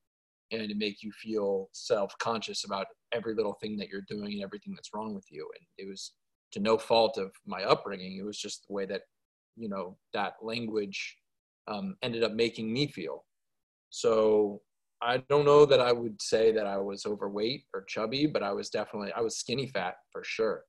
and 0.51 0.75
make 0.77 1.03
you 1.03 1.12
feel 1.12 1.69
self 1.72 2.17
conscious 2.19 2.65
about 2.65 2.88
every 3.12 3.36
little 3.36 3.57
thing 3.62 3.77
that 3.77 3.89
you're 3.89 4.05
doing 4.07 4.34
and 4.34 4.43
everything 4.43 4.74
that's 4.74 4.93
wrong 4.93 5.13
with 5.13 5.25
you. 5.29 5.48
And 5.57 5.65
it 5.77 5.89
was 5.89 6.13
to 6.53 6.60
no 6.60 6.77
fault 6.77 7.17
of 7.17 7.31
my 7.45 7.63
upbringing. 7.63 8.17
It 8.17 8.25
was 8.25 8.39
just 8.39 8.65
the 8.67 8.74
way 8.74 8.86
that, 8.86 9.01
you 9.55 9.69
know, 9.69 9.98
that 10.13 10.34
language 10.41 11.17
um, 11.67 11.95
ended 12.01 12.24
up 12.24 12.34
making 12.34 12.72
me 12.72 12.88
feel. 12.88 13.25
So 13.95 14.59
I 15.01 15.23
don't 15.29 15.45
know 15.45 15.65
that 15.65 15.79
I 15.79 15.93
would 15.93 16.21
say 16.21 16.51
that 16.51 16.67
I 16.67 16.75
was 16.75 17.05
overweight 17.05 17.63
or 17.73 17.85
chubby, 17.85 18.27
but 18.27 18.43
I 18.43 18.51
was 18.51 18.69
definitely 18.69 19.13
I 19.13 19.21
was 19.21 19.37
skinny 19.37 19.67
fat 19.67 19.95
for 20.11 20.21
sure. 20.21 20.65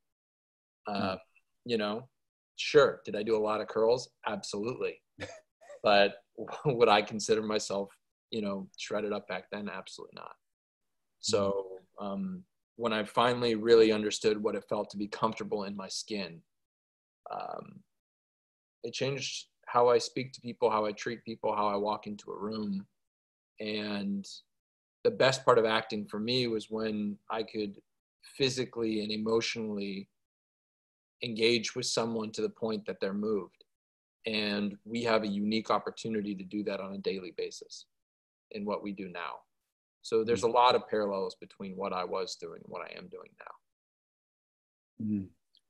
Uh, 0.86 1.16
mm. 1.16 1.18
You 1.64 1.76
know, 1.76 2.08
sure. 2.54 3.00
Did 3.04 3.16
I 3.16 3.24
do 3.24 3.36
a 3.36 3.42
lot 3.42 3.60
of 3.60 3.66
curls? 3.66 4.10
Absolutely. 4.28 5.02
but 5.82 6.18
would 6.66 6.88
I 6.88 7.02
consider 7.02 7.42
myself, 7.42 7.90
you 8.30 8.42
know, 8.42 8.68
shredded 8.78 9.12
up 9.12 9.26
back 9.26 9.46
then? 9.50 9.68
Absolutely 9.68 10.14
not. 10.14 10.36
So 11.18 11.66
um, 12.00 12.44
when 12.76 12.92
I 12.92 13.02
finally 13.02 13.56
really 13.56 13.90
understood 13.90 14.40
what 14.40 14.54
it 14.54 14.68
felt 14.68 14.88
to 14.90 14.96
be 14.96 15.08
comfortable 15.08 15.64
in 15.64 15.74
my 15.74 15.88
skin, 15.88 16.40
um, 17.34 17.80
it 18.84 18.92
changed 18.92 19.46
how 19.66 19.88
I 19.88 19.98
speak 19.98 20.32
to 20.34 20.40
people, 20.40 20.70
how 20.70 20.86
I 20.86 20.92
treat 20.92 21.24
people, 21.24 21.56
how 21.56 21.66
I 21.66 21.74
walk 21.74 22.06
into 22.06 22.30
a 22.30 22.38
room. 22.38 22.86
And 23.60 24.26
the 25.04 25.10
best 25.10 25.44
part 25.44 25.58
of 25.58 25.64
acting 25.64 26.06
for 26.06 26.18
me 26.18 26.46
was 26.46 26.70
when 26.70 27.16
I 27.30 27.42
could 27.42 27.76
physically 28.36 29.02
and 29.02 29.12
emotionally 29.12 30.08
engage 31.22 31.74
with 31.74 31.86
someone 31.86 32.30
to 32.32 32.42
the 32.42 32.50
point 32.50 32.84
that 32.86 32.96
they're 33.00 33.14
moved. 33.14 33.64
And 34.26 34.76
we 34.84 35.04
have 35.04 35.22
a 35.22 35.28
unique 35.28 35.70
opportunity 35.70 36.34
to 36.34 36.44
do 36.44 36.64
that 36.64 36.80
on 36.80 36.94
a 36.94 36.98
daily 36.98 37.32
basis 37.36 37.86
in 38.50 38.64
what 38.64 38.82
we 38.82 38.92
do 38.92 39.08
now. 39.08 39.36
So 40.02 40.24
there's 40.24 40.42
a 40.42 40.48
lot 40.48 40.74
of 40.74 40.88
parallels 40.88 41.36
between 41.40 41.76
what 41.76 41.92
I 41.92 42.04
was 42.04 42.36
doing 42.36 42.60
and 42.62 42.70
what 42.70 42.82
I 42.82 42.96
am 42.96 43.08
doing 43.08 43.30
now. 43.40 45.04
Mm-hmm. 45.04 45.24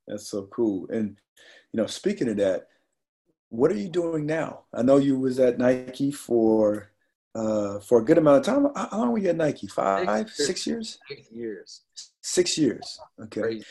That's 0.08 0.28
so 0.28 0.46
cool. 0.46 0.86
And 0.90 1.18
you 1.72 1.80
know, 1.80 1.86
speaking 1.86 2.28
of 2.28 2.36
that, 2.36 2.68
what 3.48 3.70
are 3.70 3.76
you 3.76 3.88
doing 3.88 4.26
now? 4.26 4.64
I 4.74 4.82
know 4.82 4.96
you 4.96 5.18
was 5.18 5.38
at 5.38 5.58
Nike 5.58 6.10
for 6.10 6.90
uh, 7.36 7.80
for 7.80 8.00
a 8.00 8.04
good 8.04 8.18
amount 8.18 8.38
of 8.38 8.44
time. 8.44 8.66
How 8.74 8.98
long 8.98 9.12
were 9.12 9.18
you 9.18 9.28
at 9.28 9.36
Nike? 9.36 9.66
Five, 9.66 10.30
six, 10.30 10.46
six 10.46 10.66
years? 10.66 10.98
Six 11.08 11.30
years. 11.30 11.80
Six 12.22 12.58
years. 12.58 13.00
Okay. 13.24 13.40
Crazy. 13.40 13.66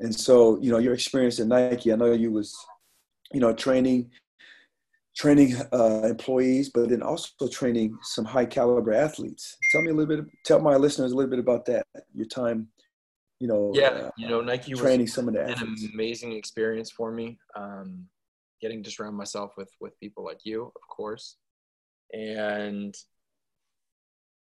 And 0.00 0.14
so, 0.14 0.58
you 0.60 0.70
know, 0.70 0.78
your 0.78 0.92
experience 0.92 1.40
at 1.40 1.46
Nike, 1.46 1.92
I 1.92 1.96
know 1.96 2.12
you 2.12 2.30
was, 2.30 2.54
you 3.32 3.40
know, 3.40 3.54
training, 3.54 4.10
training 5.16 5.54
uh, 5.72 6.02
employees, 6.02 6.68
but 6.68 6.90
then 6.90 7.02
also 7.02 7.48
training 7.48 7.96
some 8.02 8.24
high 8.24 8.44
caliber 8.44 8.92
athletes. 8.92 9.56
Tell 9.72 9.82
me 9.82 9.90
a 9.90 9.94
little 9.94 10.16
bit, 10.16 10.26
tell 10.44 10.60
my 10.60 10.76
listeners 10.76 11.12
a 11.12 11.14
little 11.14 11.30
bit 11.30 11.38
about 11.38 11.64
that. 11.66 11.86
Your 12.12 12.26
time, 12.26 12.68
you 13.38 13.48
know. 13.48 13.70
Yeah, 13.72 13.88
uh, 13.88 14.10
you 14.18 14.28
know, 14.28 14.42
Nike 14.42 14.74
training 14.74 15.06
some 15.06 15.28
of 15.28 15.34
the 15.34 15.48
athletes. 15.48 15.84
an 15.84 15.90
amazing 15.94 16.32
experience 16.32 16.90
for 16.90 17.10
me. 17.10 17.38
Um, 17.54 18.06
getting 18.60 18.82
to 18.82 18.90
surround 18.90 19.16
myself 19.16 19.52
with 19.56 19.70
with 19.80 19.98
people 20.00 20.24
like 20.24 20.40
you, 20.44 20.64
of 20.64 20.88
course 20.88 21.36
and 22.12 22.94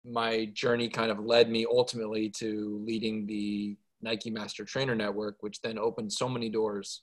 my 0.06 0.46
journey 0.54 0.90
kind 0.90 1.12
of 1.12 1.20
led 1.20 1.50
me 1.50 1.66
ultimately 1.70 2.30
to 2.30 2.82
leading 2.86 3.26
the 3.26 3.78
Nike 4.02 4.30
Master 4.30 4.64
Trainer 4.64 4.96
Network, 4.96 5.38
which 5.42 5.62
then 5.62 5.78
opened 5.78 6.12
so 6.14 6.30
many 6.30 6.50
doors 6.50 7.02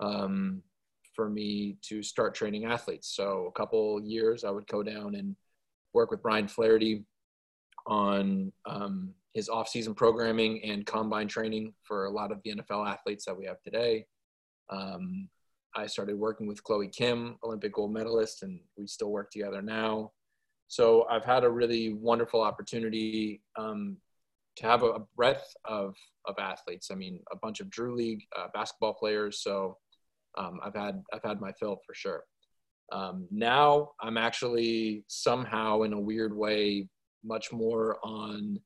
um, 0.00 0.62
for 1.14 1.28
me 1.28 1.78
to 1.82 2.02
start 2.02 2.34
training 2.34 2.64
athletes. 2.64 3.08
So 3.14 3.46
a 3.46 3.52
couple 3.52 4.00
years, 4.02 4.44
I 4.44 4.50
would 4.50 4.66
go 4.66 4.82
down 4.82 5.14
and 5.14 5.36
work 5.92 6.10
with 6.10 6.22
Brian 6.22 6.48
Flaherty 6.48 7.04
on 7.86 8.52
um, 8.66 9.14
his 9.34 9.48
off-season 9.48 9.94
programming 9.94 10.62
and 10.64 10.84
combine 10.84 11.28
training 11.28 11.72
for 11.82 12.04
a 12.06 12.10
lot 12.10 12.30
of 12.30 12.42
the 12.42 12.54
NFL 12.54 12.86
athletes 12.86 13.24
that 13.24 13.36
we 13.36 13.46
have 13.46 13.60
today. 13.62 14.06
Um, 14.70 15.28
I 15.78 15.86
started 15.86 16.18
working 16.18 16.48
with 16.48 16.62
Chloe 16.64 16.88
Kim, 16.88 17.36
Olympic 17.44 17.72
gold 17.72 17.92
medalist, 17.92 18.42
and 18.42 18.58
we 18.76 18.88
still 18.88 19.10
work 19.10 19.30
together 19.30 19.62
now. 19.62 20.10
So 20.66 21.06
I've 21.08 21.24
had 21.24 21.44
a 21.44 21.50
really 21.50 21.92
wonderful 21.92 22.42
opportunity 22.42 23.40
um, 23.56 23.96
to 24.56 24.66
have 24.66 24.82
a, 24.82 25.00
breadth 25.16 25.54
of, 25.64 25.94
of 26.26 26.34
athletes. 26.40 26.90
I 26.90 26.96
mean, 26.96 27.20
a 27.30 27.36
bunch 27.36 27.60
of 27.60 27.70
Drew 27.70 27.94
League 27.94 28.24
uh, 28.36 28.48
basketball 28.52 28.94
players. 28.94 29.40
So 29.40 29.78
um, 30.36 30.58
I've 30.64 30.74
had 30.74 31.00
I've 31.12 31.22
had 31.22 31.40
my 31.40 31.52
fill 31.52 31.78
for 31.86 31.94
sure. 31.94 32.24
Um, 32.90 33.28
now 33.30 33.92
I'm 34.00 34.18
actually 34.18 35.04
somehow 35.06 35.82
in 35.82 35.92
a 35.92 36.00
weird 36.00 36.36
way 36.36 36.88
much 37.24 37.52
more 37.52 37.98
on 38.02 38.58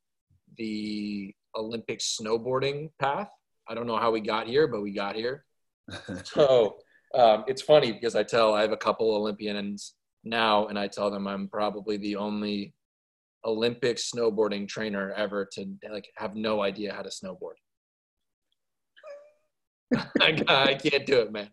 the 0.57 1.35
Olympic 1.57 2.01
snowboarding 2.01 2.91
path. 2.99 3.29
I 3.69 3.75
don't 3.75 3.87
know 3.87 3.99
how 3.99 4.11
we 4.11 4.21
got 4.21 4.47
here, 4.47 4.67
but 4.67 4.81
we 4.81 4.93
got 4.93 5.15
here. 5.15 5.45
so 6.25 6.77
um, 7.15 7.45
it's 7.47 7.63
funny 7.63 7.93
because 7.93 8.15
I 8.15 8.23
tell 8.23 8.55
I 8.55 8.63
have 8.63 8.73
a 8.73 8.77
couple 8.77 9.15
Olympians 9.15 9.95
now, 10.25 10.67
and 10.67 10.79
I 10.79 10.89
tell 10.89 11.11
them 11.11 11.27
I'm 11.27 11.49
probably 11.49 11.97
the 11.97 12.17
only 12.17 12.75
Olympic 13.45 13.97
snowboarding 13.97 14.69
trainer 14.69 15.13
ever 15.13 15.49
to 15.53 15.67
like 15.91 16.09
have 16.17 16.35
no 16.35 16.63
idea 16.63 16.95
how 16.95 17.03
to 17.03 17.11
snowboard. 17.11 17.57
I, 20.21 20.75
can't 20.75 21.05
do 21.05 21.21
it, 21.21 21.33
man. 21.33 21.51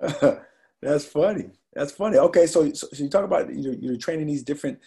That's 0.82 1.06
funny. 1.06 1.50
That's 1.72 1.92
funny. 1.92 2.18
Okay, 2.18 2.46
so 2.46 2.72
so, 2.72 2.86
you 2.92 3.08
talk 3.08 3.24
about 3.24 3.52
you're, 3.52 3.74
you're 3.74 3.96
training 3.96 4.26
these 4.26 4.44
different 4.44 4.78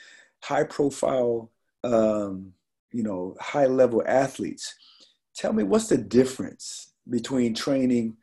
high 0.41 0.63
profile, 0.63 1.51
um, 1.83 2.53
you 2.91 3.03
know, 3.03 3.35
high 3.39 3.65
level 3.65 4.03
athletes. 4.05 4.75
Tell 5.35 5.53
me 5.53 5.63
what's 5.63 5.87
the 5.87 5.97
difference 5.97 6.93
between 7.09 7.53
training 7.53 8.17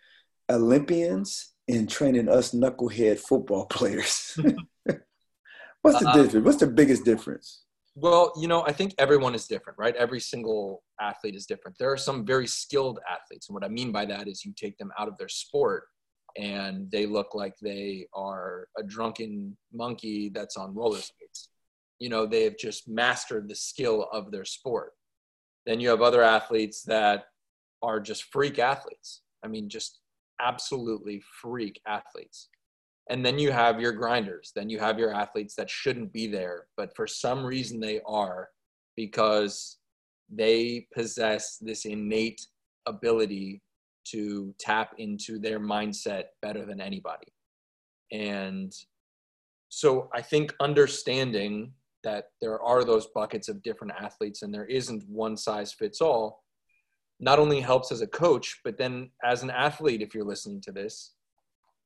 Olympians 0.51 1.55
and 1.69 1.89
training 1.89 2.29
us 2.29 2.53
knucklehead 2.53 3.19
football 3.19 3.67
players? 3.71 4.39
What's 5.83 6.01
the 6.01 6.09
uh, 6.09 6.15
difference? 6.15 6.45
What's 6.45 6.59
the 6.59 6.67
biggest 6.67 7.05
difference? 7.05 7.65
Well, 7.95 8.33
you 8.39 8.47
know, 8.47 8.63
I 8.65 8.73
think 8.73 8.95
everyone 8.99 9.35
is 9.35 9.47
different, 9.47 9.79
right? 9.79 9.95
Every 9.97 10.21
single 10.21 10.83
athlete 11.01 11.35
is 11.35 11.47
different. 11.47 11.77
There 11.79 11.91
are 11.91 11.97
some 11.97 12.25
very 12.25 12.47
skilled 12.47 13.01
athletes. 13.11 13.49
And 13.49 13.55
what 13.55 13.65
I 13.65 13.69
mean 13.69 13.91
by 13.91 14.05
that 14.07 14.29
is 14.29 14.45
you 14.45 14.53
take 14.57 14.79
them 14.79 14.93
out 14.99 15.09
of 15.09 15.19
their 15.19 15.29
sport 15.29 15.85
and 16.37 16.89
they 16.91 17.07
look 17.07 17.35
like 17.35 17.55
they 17.61 18.07
are 18.15 18.69
a 18.79 18.85
drunken 18.85 19.57
monkey 19.73 20.31
that's 20.33 20.57
on 20.57 20.75
roller 20.75 21.01
skates. 21.01 21.51
You 21.99 22.09
know, 22.09 22.27
they 22.27 22.45
have 22.45 22.57
just 22.57 22.89
mastered 22.89 23.49
the 23.49 23.57
skill 23.57 24.09
of 24.13 24.31
their 24.31 24.45
sport. 24.45 24.93
Then 25.67 25.81
you 25.81 25.89
have 25.89 26.01
other 26.01 26.23
athletes 26.23 26.83
that 26.83 27.25
are 27.83 27.99
just 27.99 28.25
freak 28.33 28.61
athletes. 28.61 29.23
I 29.45 29.49
mean, 29.49 29.69
just 29.69 30.01
absolutely 30.41 31.23
freak 31.41 31.81
athletes. 31.87 32.49
And 33.11 33.25
then 33.25 33.39
you 33.39 33.51
have 33.51 33.81
your 33.81 33.93
grinders. 33.93 34.53
Then 34.55 34.69
you 34.69 34.79
have 34.79 34.99
your 34.99 35.15
athletes 35.15 35.55
that 35.55 35.71
shouldn't 35.71 36.13
be 36.13 36.27
there, 36.27 36.67
but 36.77 36.95
for 36.95 37.07
some 37.07 37.45
reason 37.45 37.81
they 37.81 38.01
are 38.07 38.49
because 38.97 39.79
they 40.31 40.87
possess 40.95 41.57
this 41.61 41.87
innate 41.87 42.41
ability 42.87 43.63
to 44.11 44.55
tap 44.59 44.95
into 44.99 45.39
their 45.39 45.61
mindset 45.61 46.25
better 46.43 46.65
than 46.65 46.81
anybody. 46.81 47.29
And 48.13 48.73
so 49.69 50.09
I 50.15 50.23
think 50.23 50.55
understanding 50.61 51.73
that 52.05 52.27
there 52.41 52.61
are 52.61 52.85
those 52.85 53.09
buckets 53.15 53.49
of 53.49 53.63
different 53.63 53.95
athletes 54.01 54.43
and 54.43 54.53
there 54.53 54.65
isn't 54.67 55.05
one 55.09 55.37
size 55.37 55.73
fits 55.73 56.01
all 56.01 56.43
not 57.21 57.39
only 57.39 57.61
helps 57.61 57.91
as 57.91 58.01
a 58.01 58.07
coach, 58.07 58.61
but 58.65 58.79
then 58.79 59.11
as 59.25 59.43
an 59.43 59.51
athlete, 59.51 60.03
if 60.03 60.15
you're 60.15 60.25
listening 60.25 60.61
to 60.63 60.73
this, 60.73 61.13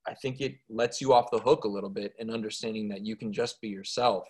I 0.06 0.14
think 0.14 0.40
it 0.40 0.56
lets 0.68 1.00
you 1.00 1.12
off 1.12 1.30
the 1.30 1.38
hook 1.38 1.64
a 1.64 1.68
little 1.68 1.90
bit 1.90 2.14
in 2.18 2.30
understanding 2.30 2.88
that 2.88 3.06
you 3.06 3.16
can 3.16 3.32
just 3.32 3.60
be 3.60 3.68
yourself 3.68 4.24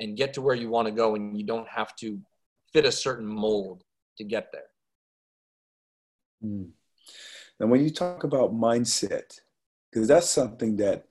and 0.00 0.16
get 0.16 0.34
to 0.34 0.42
where 0.42 0.54
you 0.54 0.68
want 0.68 0.86
to 0.86 0.92
go 0.92 1.14
and 1.14 1.36
you 1.38 1.44
don't 1.44 1.68
have 1.68 1.94
to 1.96 2.20
fit 2.72 2.84
a 2.84 2.92
certain 2.92 3.26
mold 3.26 3.84
to 4.18 4.24
get 4.24 4.50
there. 4.52 4.62
Mm. 6.44 6.70
Now, 7.58 7.66
when 7.66 7.82
you 7.82 7.90
talk 7.90 8.24
about 8.24 8.54
mindset, 8.54 9.40
because 9.90 10.08
that's 10.08 10.28
something 10.28 10.76
that 10.76 11.06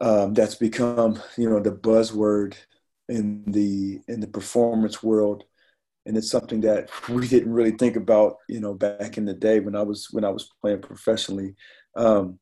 um, 0.00 0.32
that's 0.32 0.54
become, 0.54 1.20
you 1.36 1.50
know, 1.50 1.60
the 1.60 1.72
buzzword 1.72 2.54
in 3.08 3.44
the 3.46 4.00
in 4.08 4.20
the 4.20 4.26
performance 4.26 5.02
world, 5.02 5.44
and 6.08 6.16
it's 6.16 6.30
something 6.30 6.62
that 6.62 6.88
we 7.08 7.28
didn't 7.28 7.52
really 7.52 7.72
think 7.72 7.94
about, 7.94 8.38
you 8.48 8.60
know, 8.60 8.72
back 8.72 9.18
in 9.18 9.26
the 9.26 9.34
day 9.34 9.60
when 9.60 9.76
I 9.76 9.82
was 9.82 10.08
when 10.10 10.24
I 10.24 10.30
was 10.30 10.50
playing 10.60 10.80
professionally. 10.80 11.54
Um, 11.94 12.38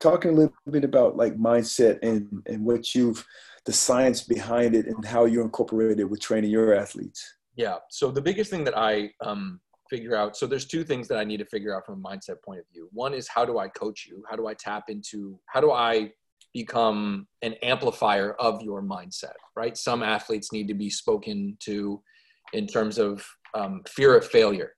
talking 0.00 0.30
a 0.30 0.34
little 0.34 0.54
bit 0.70 0.84
about 0.84 1.16
like 1.16 1.34
mindset 1.36 1.98
and 2.02 2.42
and 2.46 2.64
what 2.64 2.94
you've 2.94 3.26
the 3.66 3.72
science 3.72 4.22
behind 4.22 4.76
it 4.76 4.86
and 4.86 5.04
how 5.04 5.24
you 5.24 5.42
incorporate 5.42 5.98
it 5.98 6.04
with 6.04 6.20
training 6.20 6.50
your 6.50 6.74
athletes. 6.74 7.34
Yeah. 7.56 7.76
So 7.90 8.10
the 8.10 8.22
biggest 8.22 8.50
thing 8.50 8.64
that 8.64 8.76
I 8.76 9.10
um, 9.20 9.60
figure 9.90 10.14
out. 10.14 10.36
So 10.36 10.46
there's 10.46 10.66
two 10.66 10.84
things 10.84 11.08
that 11.08 11.18
I 11.18 11.24
need 11.24 11.38
to 11.38 11.46
figure 11.46 11.74
out 11.74 11.86
from 11.86 12.04
a 12.04 12.08
mindset 12.08 12.42
point 12.44 12.60
of 12.60 12.66
view. 12.72 12.88
One 12.92 13.14
is 13.14 13.26
how 13.26 13.44
do 13.44 13.58
I 13.58 13.68
coach 13.68 14.06
you? 14.08 14.22
How 14.28 14.36
do 14.36 14.46
I 14.46 14.54
tap 14.54 14.84
into? 14.88 15.38
How 15.46 15.60
do 15.60 15.72
I 15.72 16.12
become 16.52 17.26
an 17.42 17.54
amplifier 17.62 18.34
of 18.34 18.62
your 18.62 18.82
mindset? 18.82 19.34
Right. 19.56 19.76
Some 19.76 20.02
athletes 20.02 20.52
need 20.52 20.68
to 20.68 20.74
be 20.74 20.90
spoken 20.90 21.56
to 21.60 22.02
in 22.52 22.66
terms 22.66 22.98
of 22.98 23.26
um, 23.54 23.82
fear 23.88 24.16
of 24.16 24.26
failure. 24.26 24.72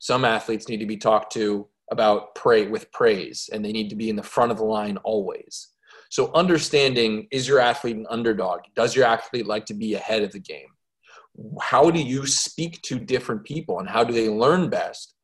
Some 0.00 0.24
athletes 0.24 0.68
need 0.68 0.78
to 0.78 0.86
be 0.86 0.96
talked 0.96 1.32
to 1.34 1.68
about 1.90 2.34
pray 2.34 2.66
with 2.66 2.90
praise, 2.92 3.50
and 3.52 3.64
they 3.64 3.72
need 3.72 3.90
to 3.90 3.96
be 3.96 4.08
in 4.08 4.16
the 4.16 4.22
front 4.22 4.50
of 4.50 4.58
the 4.58 4.64
line 4.64 4.96
always. 4.98 5.68
So 6.10 6.30
understanding 6.34 7.26
is 7.30 7.48
your 7.48 7.58
athlete 7.58 7.96
an 7.96 8.06
underdog? 8.10 8.60
Does 8.74 8.94
your 8.94 9.06
athlete 9.06 9.46
like 9.46 9.66
to 9.66 9.74
be 9.74 9.94
ahead 9.94 10.22
of 10.22 10.32
the 10.32 10.40
game? 10.40 10.68
How 11.60 11.90
do 11.90 12.00
you 12.02 12.26
speak 12.26 12.82
to 12.82 12.98
different 12.98 13.44
people 13.44 13.78
and 13.78 13.88
how 13.88 14.04
do 14.04 14.12
they 14.12 14.28
learn 14.28 14.68
best? 14.68 15.14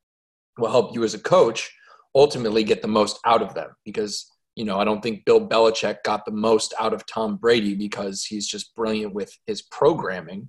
Will 0.56 0.70
help 0.70 0.94
you 0.94 1.04
as 1.04 1.14
a 1.14 1.18
coach 1.18 1.70
ultimately 2.14 2.64
get 2.64 2.82
the 2.82 2.88
most 2.88 3.20
out 3.24 3.42
of 3.42 3.54
them 3.54 3.70
because 3.84 4.30
you 4.56 4.64
know 4.64 4.78
I 4.78 4.84
don't 4.84 5.02
think 5.02 5.24
Bill 5.24 5.46
Belichick 5.46 5.98
got 6.04 6.24
the 6.24 6.32
most 6.32 6.74
out 6.80 6.92
of 6.92 7.06
Tom 7.06 7.36
Brady 7.36 7.74
because 7.74 8.24
he's 8.24 8.46
just 8.46 8.74
brilliant 8.74 9.14
with 9.14 9.32
his 9.46 9.62
programming. 9.62 10.48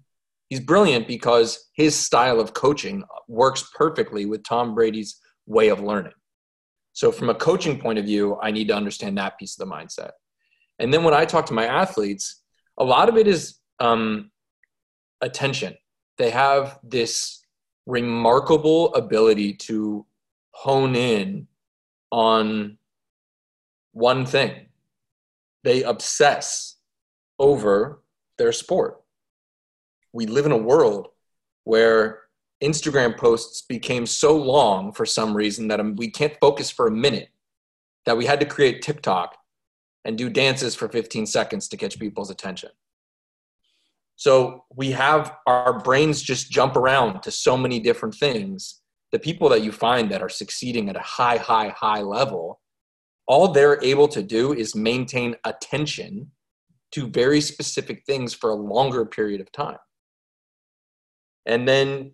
He's 0.49 0.59
brilliant 0.59 1.07
because 1.07 1.69
his 1.73 1.95
style 1.95 2.39
of 2.39 2.53
coaching 2.53 3.03
works 3.27 3.69
perfectly 3.75 4.25
with 4.25 4.43
Tom 4.43 4.73
Brady's 4.73 5.19
way 5.45 5.69
of 5.69 5.81
learning. 5.81 6.13
So, 6.93 7.11
from 7.11 7.29
a 7.29 7.35
coaching 7.35 7.79
point 7.79 7.99
of 7.99 8.05
view, 8.05 8.37
I 8.41 8.51
need 8.51 8.67
to 8.69 8.75
understand 8.75 9.17
that 9.17 9.37
piece 9.37 9.57
of 9.57 9.67
the 9.67 9.73
mindset. 9.73 10.11
And 10.79 10.93
then 10.93 11.03
when 11.03 11.13
I 11.13 11.25
talk 11.25 11.45
to 11.47 11.53
my 11.53 11.65
athletes, 11.65 12.41
a 12.77 12.83
lot 12.83 13.09
of 13.09 13.17
it 13.17 13.27
is 13.27 13.59
um, 13.79 14.31
attention. 15.21 15.75
They 16.17 16.31
have 16.31 16.79
this 16.83 17.45
remarkable 17.85 18.93
ability 18.95 19.53
to 19.53 20.05
hone 20.51 20.95
in 20.95 21.47
on 22.11 22.77
one 23.91 24.25
thing. 24.25 24.67
They 25.63 25.83
obsess 25.83 26.77
over 27.37 28.01
their 28.37 28.51
sport. 28.51 29.01
We 30.13 30.25
live 30.25 30.45
in 30.45 30.51
a 30.51 30.57
world 30.57 31.09
where 31.63 32.21
Instagram 32.63 33.17
posts 33.17 33.61
became 33.61 34.05
so 34.05 34.35
long 34.35 34.91
for 34.91 35.05
some 35.05 35.35
reason 35.35 35.67
that 35.69 35.79
um, 35.79 35.95
we 35.95 36.09
can't 36.09 36.35
focus 36.41 36.69
for 36.69 36.87
a 36.87 36.91
minute 36.91 37.29
that 38.05 38.17
we 38.17 38.25
had 38.25 38.39
to 38.39 38.45
create 38.45 38.81
TikTok 38.81 39.37
and 40.05 40.17
do 40.17 40.29
dances 40.29 40.75
for 40.75 40.89
15 40.89 41.25
seconds 41.25 41.67
to 41.67 41.77
catch 41.77 41.99
people's 41.99 42.31
attention. 42.31 42.69
So 44.15 44.65
we 44.75 44.91
have 44.91 45.35
our 45.47 45.79
brains 45.79 46.21
just 46.21 46.51
jump 46.51 46.75
around 46.75 47.21
to 47.23 47.31
so 47.31 47.55
many 47.55 47.79
different 47.79 48.15
things. 48.15 48.81
The 49.11 49.19
people 49.19 49.47
that 49.49 49.63
you 49.63 49.71
find 49.71 50.11
that 50.11 50.21
are 50.21 50.29
succeeding 50.29 50.89
at 50.89 50.97
a 50.97 51.01
high, 51.01 51.37
high, 51.37 51.69
high 51.69 52.01
level, 52.01 52.59
all 53.27 53.49
they're 53.49 53.81
able 53.83 54.07
to 54.09 54.21
do 54.21 54.53
is 54.53 54.75
maintain 54.75 55.35
attention 55.45 56.31
to 56.91 57.07
very 57.07 57.39
specific 57.39 58.03
things 58.05 58.33
for 58.33 58.49
a 58.49 58.55
longer 58.55 59.05
period 59.05 59.39
of 59.39 59.51
time. 59.51 59.77
And 61.49 61.67
then 61.67 62.11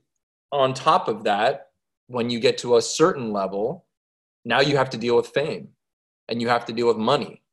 on 0.54 0.74
top 0.74 1.10
of 1.10 1.26
that, 1.26 1.68
when 2.08 2.30
you 2.30 2.40
get 2.40 2.58
to 2.60 2.78
a 2.78 2.82
certain 2.82 3.34
level, 3.34 3.86
now 4.46 4.62
you 4.62 4.78
have 4.78 4.90
to 4.92 4.98
deal 4.98 5.18
with 5.18 5.28
fame 5.28 5.68
and 6.30 6.42
you 6.42 6.48
have 6.48 6.64
to 6.66 6.74
deal 6.74 6.88
with 6.88 6.98
money 6.98 7.44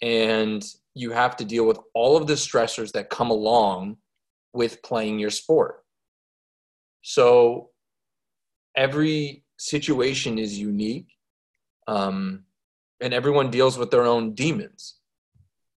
and 0.00 0.64
you 0.94 1.10
have 1.10 1.36
to 1.38 1.44
deal 1.44 1.66
with 1.66 1.80
all 1.92 2.16
of 2.16 2.28
the 2.28 2.34
stressors 2.34 2.92
that 2.92 3.10
come 3.10 3.30
along 3.30 3.96
with 4.52 4.80
playing 4.82 5.18
your 5.18 5.30
sport. 5.30 5.82
So 7.02 7.70
every 8.76 9.42
situation 9.56 10.38
is 10.38 10.56
unique, 10.56 11.08
um, 11.88 12.44
and 13.00 13.12
everyone 13.12 13.50
deals 13.50 13.76
with 13.76 13.90
their 13.90 14.04
own 14.04 14.34
demons. 14.34 14.96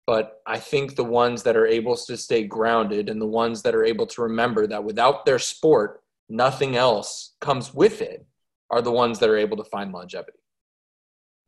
But 0.05 0.41
I 0.45 0.59
think 0.59 0.95
the 0.95 1.03
ones 1.03 1.43
that 1.43 1.55
are 1.55 1.65
able 1.65 1.95
to 1.95 2.17
stay 2.17 2.43
grounded 2.43 3.09
and 3.09 3.21
the 3.21 3.25
ones 3.25 3.61
that 3.61 3.75
are 3.75 3.85
able 3.85 4.05
to 4.07 4.23
remember 4.23 4.67
that 4.67 4.83
without 4.83 5.25
their 5.25 5.39
sport, 5.39 6.03
nothing 6.27 6.75
else 6.75 7.35
comes 7.39 7.73
with 7.73 8.01
it 8.01 8.25
are 8.69 8.81
the 8.81 8.91
ones 8.91 9.19
that 9.19 9.29
are 9.29 9.37
able 9.37 9.57
to 9.57 9.63
find 9.63 9.93
longevity. 9.93 10.39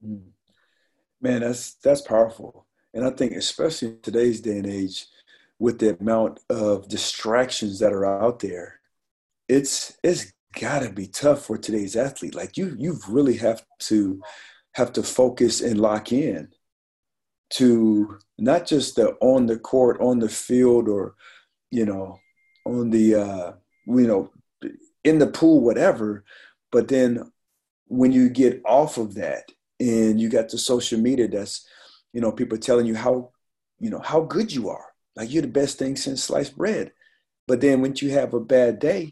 Hmm. 0.02 0.30
Man, 1.22 1.42
that's 1.42 1.74
that's 1.76 2.02
powerful. 2.02 2.68
And 2.94 3.06
I 3.06 3.10
think, 3.10 3.34
especially 3.34 3.90
in 3.90 4.02
today's 4.02 4.40
day 4.40 4.58
and 4.58 4.68
age, 4.68 5.08
with 5.60 5.80
the 5.80 5.98
amount 5.98 6.40
of 6.50 6.88
distractions 6.88 7.80
that 7.80 7.92
are 7.92 8.06
out 8.06 8.40
there, 8.40 8.80
it's 9.50 9.98
it's 10.04 10.32
got 10.60 10.80
to 10.80 10.90
be 10.90 11.08
tough 11.08 11.46
for 11.46 11.58
today's 11.58 11.96
athlete. 11.96 12.36
Like 12.36 12.58
you, 12.58 12.76
you 12.78 12.98
really 13.10 13.38
have 13.38 13.66
to 13.80 14.22
have 14.74 14.94
to 14.94 15.04
focus 15.04 15.62
and 15.62 15.80
lock 15.80 16.12
in 16.12 16.50
to 17.52 18.18
not 18.38 18.66
just 18.66 18.96
the 18.96 19.12
on 19.22 19.46
the 19.46 19.58
court, 19.58 19.98
on 20.02 20.20
the 20.20 20.30
field, 20.30 20.90
or 20.90 21.16
you 21.72 21.86
know, 21.86 22.20
on 22.66 22.90
the 22.90 23.16
uh, 23.16 23.52
you 23.88 24.08
know, 24.08 24.32
in 25.04 25.20
the 25.20 25.28
pool, 25.28 25.62
whatever. 25.62 26.24
But 26.72 26.88
then 26.88 27.32
when 27.88 28.12
you 28.12 28.30
get 28.30 28.62
off 28.66 28.98
of 28.98 29.14
that 29.16 29.52
and 29.80 30.20
you 30.20 30.30
got 30.30 30.50
the 30.50 30.58
social 30.58 31.00
media 31.00 31.28
that's 31.28 31.66
you 32.16 32.22
know, 32.22 32.32
people 32.32 32.58
telling 32.58 32.86
you 32.86 32.96
how, 32.96 33.30
you 33.78 33.90
know, 33.90 34.00
how 34.00 34.22
good 34.22 34.52
you 34.52 34.70
are. 34.70 34.86
Like 35.18 35.34
you're 35.34 35.42
the 35.42 35.50
best 35.50 35.78
thing 35.78 35.98
since 35.98 36.24
sliced 36.24 36.56
bread. 36.56 36.94
But 37.46 37.60
then 37.60 37.82
when 37.82 37.94
you 37.98 38.12
have 38.12 38.34
a 38.34 38.40
bad 38.40 38.80
day, 38.80 39.12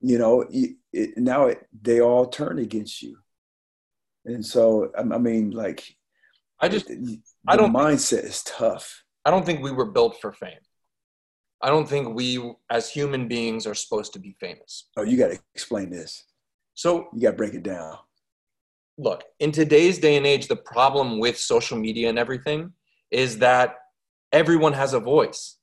you 0.00 0.16
know, 0.16 0.42
it, 0.48 0.76
it, 0.92 1.18
now 1.18 1.46
it, 1.46 1.66
they 1.82 2.00
all 2.00 2.26
turn 2.26 2.60
against 2.60 3.02
you. 3.02 3.18
And 4.24 4.46
so, 4.46 4.92
I, 4.96 5.00
I 5.00 5.18
mean, 5.18 5.50
like, 5.50 5.84
I 6.60 6.68
just, 6.68 6.88
I 7.46 7.56
don't 7.56 7.72
mindset 7.72 8.24
is 8.24 8.42
tough. 8.42 9.02
I 9.24 9.30
don't 9.30 9.44
think 9.44 9.62
we 9.62 9.70
were 9.70 9.90
built 9.90 10.20
for 10.20 10.32
fame. 10.32 10.58
I 11.62 11.68
don't 11.68 11.88
think 11.88 12.14
we, 12.14 12.54
as 12.70 12.90
human 12.90 13.26
beings, 13.28 13.66
are 13.66 13.74
supposed 13.74 14.12
to 14.14 14.18
be 14.18 14.36
famous. 14.38 14.88
Oh, 14.96 15.02
you 15.02 15.16
got 15.16 15.28
to 15.28 15.38
explain 15.54 15.90
this. 15.90 16.24
So 16.74 17.08
you 17.14 17.22
got 17.22 17.30
to 17.30 17.36
break 17.36 17.54
it 17.54 17.62
down 17.62 17.98
look, 18.98 19.24
in 19.40 19.52
today's 19.52 19.98
day 19.98 20.16
and 20.16 20.26
age, 20.26 20.48
the 20.48 20.56
problem 20.56 21.18
with 21.18 21.38
social 21.38 21.78
media 21.78 22.08
and 22.08 22.18
everything 22.18 22.72
is 23.10 23.38
that 23.38 23.76
everyone 24.32 24.72
has 24.72 24.94
a 24.94 25.00
voice. 25.00 25.58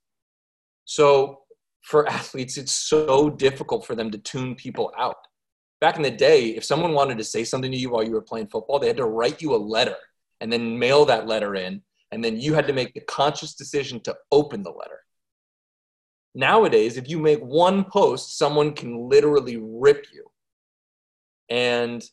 So 0.85 1.41
for 1.81 2.07
athletes, 2.09 2.57
it's 2.57 2.71
so 2.71 3.29
difficult 3.29 3.85
for 3.85 3.95
them 3.95 4.11
to 4.11 4.17
tune 4.17 4.55
people 4.55 4.91
out. 4.97 5.17
Back 5.79 5.95
in 5.95 6.03
the 6.03 6.11
day, 6.11 6.49
if 6.49 6.63
someone 6.63 6.93
wanted 6.93 7.17
to 7.17 7.23
say 7.23 7.43
something 7.43 7.71
to 7.71 7.77
you 7.77 7.89
while 7.89 8.03
you 8.03 8.11
were 8.11 8.21
playing 8.21 8.47
football, 8.47 8.77
they 8.77 8.87
had 8.87 8.97
to 8.97 9.05
write 9.05 9.41
you 9.41 9.55
a 9.55 9.57
letter 9.57 9.95
and 10.41 10.51
then 10.51 10.77
mail 10.77 11.05
that 11.05 11.27
letter 11.27 11.55
in. 11.55 11.81
And 12.11 12.21
then 12.21 12.37
you 12.37 12.53
had 12.53 12.67
to 12.67 12.73
make 12.73 12.93
the 12.93 13.01
conscious 13.01 13.53
decision 13.53 14.01
to 14.01 14.17
open 14.31 14.63
the 14.63 14.71
letter. 14.71 14.99
Nowadays, 16.35 16.97
if 16.97 17.07
you 17.07 17.19
make 17.19 17.39
one 17.39 17.85
post, 17.85 18.37
someone 18.37 18.73
can 18.73 19.07
literally 19.09 19.57
rip 19.61 20.07
you. 20.11 20.25
And 21.49 22.03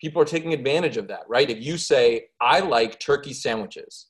people 0.00 0.22
are 0.22 0.26
taking 0.26 0.52
advantage 0.52 0.96
of 0.96 1.08
that, 1.08 1.22
right? 1.28 1.48
If 1.48 1.64
you 1.64 1.78
say, 1.78 2.26
I 2.40 2.60
like 2.60 3.00
turkey 3.00 3.32
sandwiches, 3.32 4.08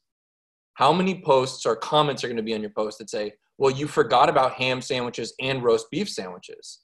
how 0.75 0.93
many 0.93 1.23
posts 1.23 1.65
or 1.65 1.77
comments 1.77 2.25
are 2.25 2.29
going 2.29 2.37
to 2.37 2.43
be 2.43 2.55
on 2.55 2.61
your 2.61 2.71
post 2.71 2.99
that 2.99 3.11
say, 3.11 3.33
well, 3.59 3.71
you 3.71 3.87
forgot 3.87 4.29
about 4.29 4.55
ham 4.55 4.81
sandwiches 4.81 5.35
and 5.41 5.63
roast 5.63 5.91
beef 5.91 6.09
sandwiches? 6.09 6.81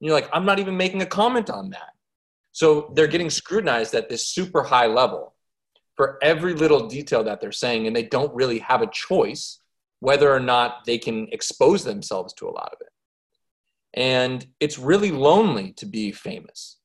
And 0.00 0.08
you're 0.08 0.14
like, 0.14 0.30
I'm 0.32 0.46
not 0.46 0.58
even 0.58 0.76
making 0.76 1.02
a 1.02 1.06
comment 1.06 1.50
on 1.50 1.70
that. 1.70 1.90
So 2.52 2.92
they're 2.94 3.06
getting 3.06 3.30
scrutinized 3.30 3.94
at 3.94 4.08
this 4.08 4.28
super 4.28 4.62
high 4.62 4.86
level 4.86 5.33
for 5.96 6.18
every 6.22 6.54
little 6.54 6.88
detail 6.88 7.24
that 7.24 7.40
they're 7.40 7.52
saying, 7.52 7.86
and 7.86 7.94
they 7.94 8.02
don't 8.02 8.34
really 8.34 8.58
have 8.60 8.82
a 8.82 8.90
choice 8.90 9.60
whether 10.00 10.32
or 10.32 10.40
not 10.40 10.84
they 10.84 10.98
can 10.98 11.28
expose 11.32 11.84
themselves 11.84 12.34
to 12.34 12.46
a 12.46 12.50
lot 12.50 12.72
of 12.72 12.78
it. 12.80 12.92
And 13.94 14.46
it's 14.60 14.78
really 14.78 15.12
lonely 15.12 15.72
to 15.74 15.86
be 15.86 16.12
famous 16.12 16.78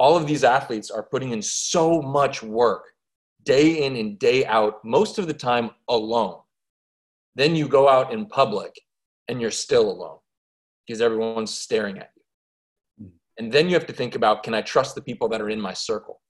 all 0.00 0.16
of 0.16 0.26
these 0.26 0.44
athletes 0.44 0.90
are 0.90 1.02
putting 1.02 1.32
in 1.32 1.42
so 1.42 2.00
much 2.00 2.42
work 2.42 2.86
day 3.44 3.84
in 3.84 3.96
and 3.96 4.18
day 4.18 4.46
out, 4.46 4.82
most 4.82 5.18
of 5.18 5.26
the 5.26 5.34
time 5.34 5.70
alone. 5.90 6.40
Then 7.34 7.54
you 7.54 7.68
go 7.68 7.86
out 7.86 8.10
in 8.10 8.24
public 8.24 8.80
and 9.28 9.42
you're 9.42 9.50
still 9.50 9.90
alone 9.90 10.16
because 10.86 11.02
everyone's 11.02 11.52
staring 11.52 11.98
at 11.98 12.10
you. 12.16 13.06
Mm. 13.06 13.10
And 13.38 13.52
then 13.52 13.68
you 13.68 13.74
have 13.74 13.86
to 13.86 13.92
think 13.92 14.14
about 14.14 14.42
can 14.42 14.54
I 14.54 14.62
trust 14.62 14.94
the 14.94 15.02
people 15.02 15.28
that 15.28 15.42
are 15.42 15.50
in 15.50 15.60
my 15.60 15.74
circle? 15.74 16.22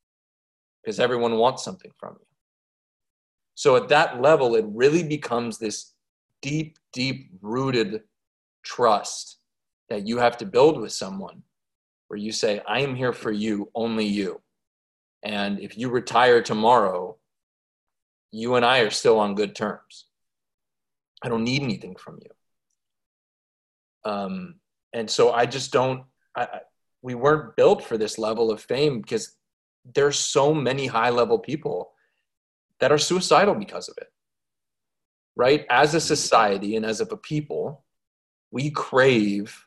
Because 0.83 1.01
everyone 1.01 1.37
wants 1.37 1.63
something 1.63 1.91
from 1.99 2.17
you. 2.19 2.27
So 3.55 3.77
at 3.77 3.89
that 3.89 4.23
level, 4.23 4.55
it 4.55 4.65
really 4.69 5.03
becomes 5.03 5.59
this 5.59 5.93
deep, 6.41 6.79
deep 6.93 7.31
rooted 7.43 8.03
trust 8.63 9.39
that 9.89 10.07
you 10.07 10.19
have 10.19 10.39
to 10.39 10.47
build 10.47 10.81
with 10.81 10.93
someone 10.93 11.43
where 12.09 12.19
you 12.19 12.33
say, 12.33 12.63
I 12.67 12.81
am 12.81 12.95
here 12.95 13.13
for 13.13 13.31
you, 13.31 13.71
only 13.75 14.07
you. 14.07 14.41
And 15.23 15.61
if 15.61 15.77
you 15.77 15.91
retire 15.91 16.43
tomorrow, 16.43 17.17
you 18.33 18.55
and 18.55 18.65
I 18.65 18.81
are 18.81 18.91
still 18.91 19.19
on 19.19 19.35
good 19.35 19.55
terms. 19.55 20.07
I 21.23 21.29
don't 21.29 21.45
need 21.45 21.63
anything 21.63 21.97
from 21.97 22.19
you. 22.23 24.11
Um, 24.11 24.55
and 24.93 25.11
so 25.11 25.33
I 25.33 25.47
just 25.47 25.73
don't, 25.73 26.05
I, 26.35 26.61
we 27.03 27.15
weren't 27.15 27.57
built 27.57 27.85
for 27.85 27.99
this 27.99 28.19
level 28.19 28.51
of 28.51 28.63
fame 28.63 29.01
because 29.01 29.37
there's 29.85 30.19
so 30.19 30.55
many 30.55 30.87
high 30.87 31.11
level 31.11 31.39
people 31.39 31.93
that 32.81 32.93
are 32.93 32.99
suicidal 32.99 33.55
because 33.55 33.89
of 33.89 33.97
it. 33.99 34.09
Right? 35.37 35.67
As 35.71 35.95
a 35.95 35.99
mm-hmm. 35.99 36.07
society 36.07 36.77
and 36.77 36.85
as 36.85 37.01
of 37.01 37.13
a 37.13 37.17
people, 37.17 37.85
we 38.51 38.71
crave 38.71 39.67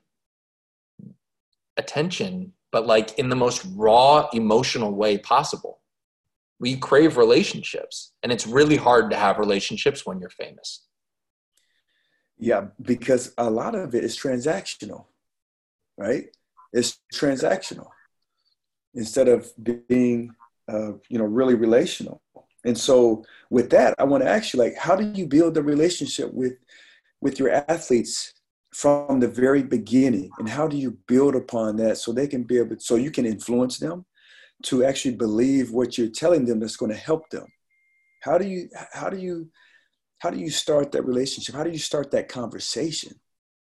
attention, 1.77 2.53
but 2.71 2.85
like 2.85 3.17
in 3.17 3.29
the 3.29 3.35
most 3.35 3.65
raw 3.75 4.27
emotional 4.33 4.93
way 4.93 5.17
possible. 5.17 5.79
We 6.59 6.77
crave 6.77 7.17
relationships, 7.17 8.13
and 8.21 8.31
it's 8.31 8.47
really 8.47 8.77
hard 8.77 9.09
to 9.11 9.17
have 9.17 9.37
relationships 9.37 10.05
when 10.05 10.19
you're 10.19 10.29
famous. 10.29 10.85
Yeah, 12.37 12.67
because 12.81 13.33
a 13.37 13.49
lot 13.49 13.75
of 13.75 13.93
it 13.95 14.03
is 14.03 14.17
transactional, 14.17 15.05
right? 15.97 16.27
It's 16.71 16.99
transactional 17.13 17.87
instead 18.95 19.27
of 19.27 19.47
being, 19.87 20.33
uh, 20.71 20.93
you 21.09 21.17
know, 21.17 21.25
really 21.25 21.55
relational. 21.55 22.21
And 22.65 22.77
so, 22.77 23.25
with 23.49 23.69
that, 23.71 23.93
I 23.99 24.03
want 24.03 24.23
to 24.23 24.29
ask 24.29 24.53
you, 24.53 24.59
like, 24.59 24.77
how 24.77 24.95
do 24.95 25.11
you 25.13 25.27
build 25.27 25.53
the 25.53 25.63
relationship 25.63 26.33
with 26.33 26.53
with 27.21 27.39
your 27.39 27.49
athletes 27.69 28.33
from 28.73 29.19
the 29.19 29.27
very 29.27 29.63
beginning, 29.63 30.29
and 30.39 30.49
how 30.49 30.67
do 30.67 30.77
you 30.77 30.97
build 31.07 31.35
upon 31.35 31.77
that 31.77 31.97
so 31.97 32.11
they 32.11 32.27
can 32.27 32.43
be 32.43 32.57
able, 32.57 32.75
so 32.79 32.95
you 32.95 33.11
can 33.11 33.25
influence 33.25 33.77
them 33.79 34.05
to 34.63 34.83
actually 34.83 35.15
believe 35.15 35.71
what 35.71 35.97
you're 35.97 36.07
telling 36.07 36.45
them 36.45 36.59
that's 36.59 36.77
going 36.77 36.91
to 36.91 36.97
help 36.97 37.29
them? 37.29 37.45
How 38.21 38.37
do 38.37 38.47
you 38.47 38.69
how 38.93 39.09
do 39.09 39.17
you 39.17 39.49
how 40.19 40.29
do 40.29 40.39
you 40.39 40.49
start 40.49 40.91
that 40.93 41.05
relationship? 41.05 41.53
How 41.53 41.63
do 41.63 41.69
you 41.69 41.77
start 41.77 42.11
that 42.11 42.29
conversation? 42.29 43.19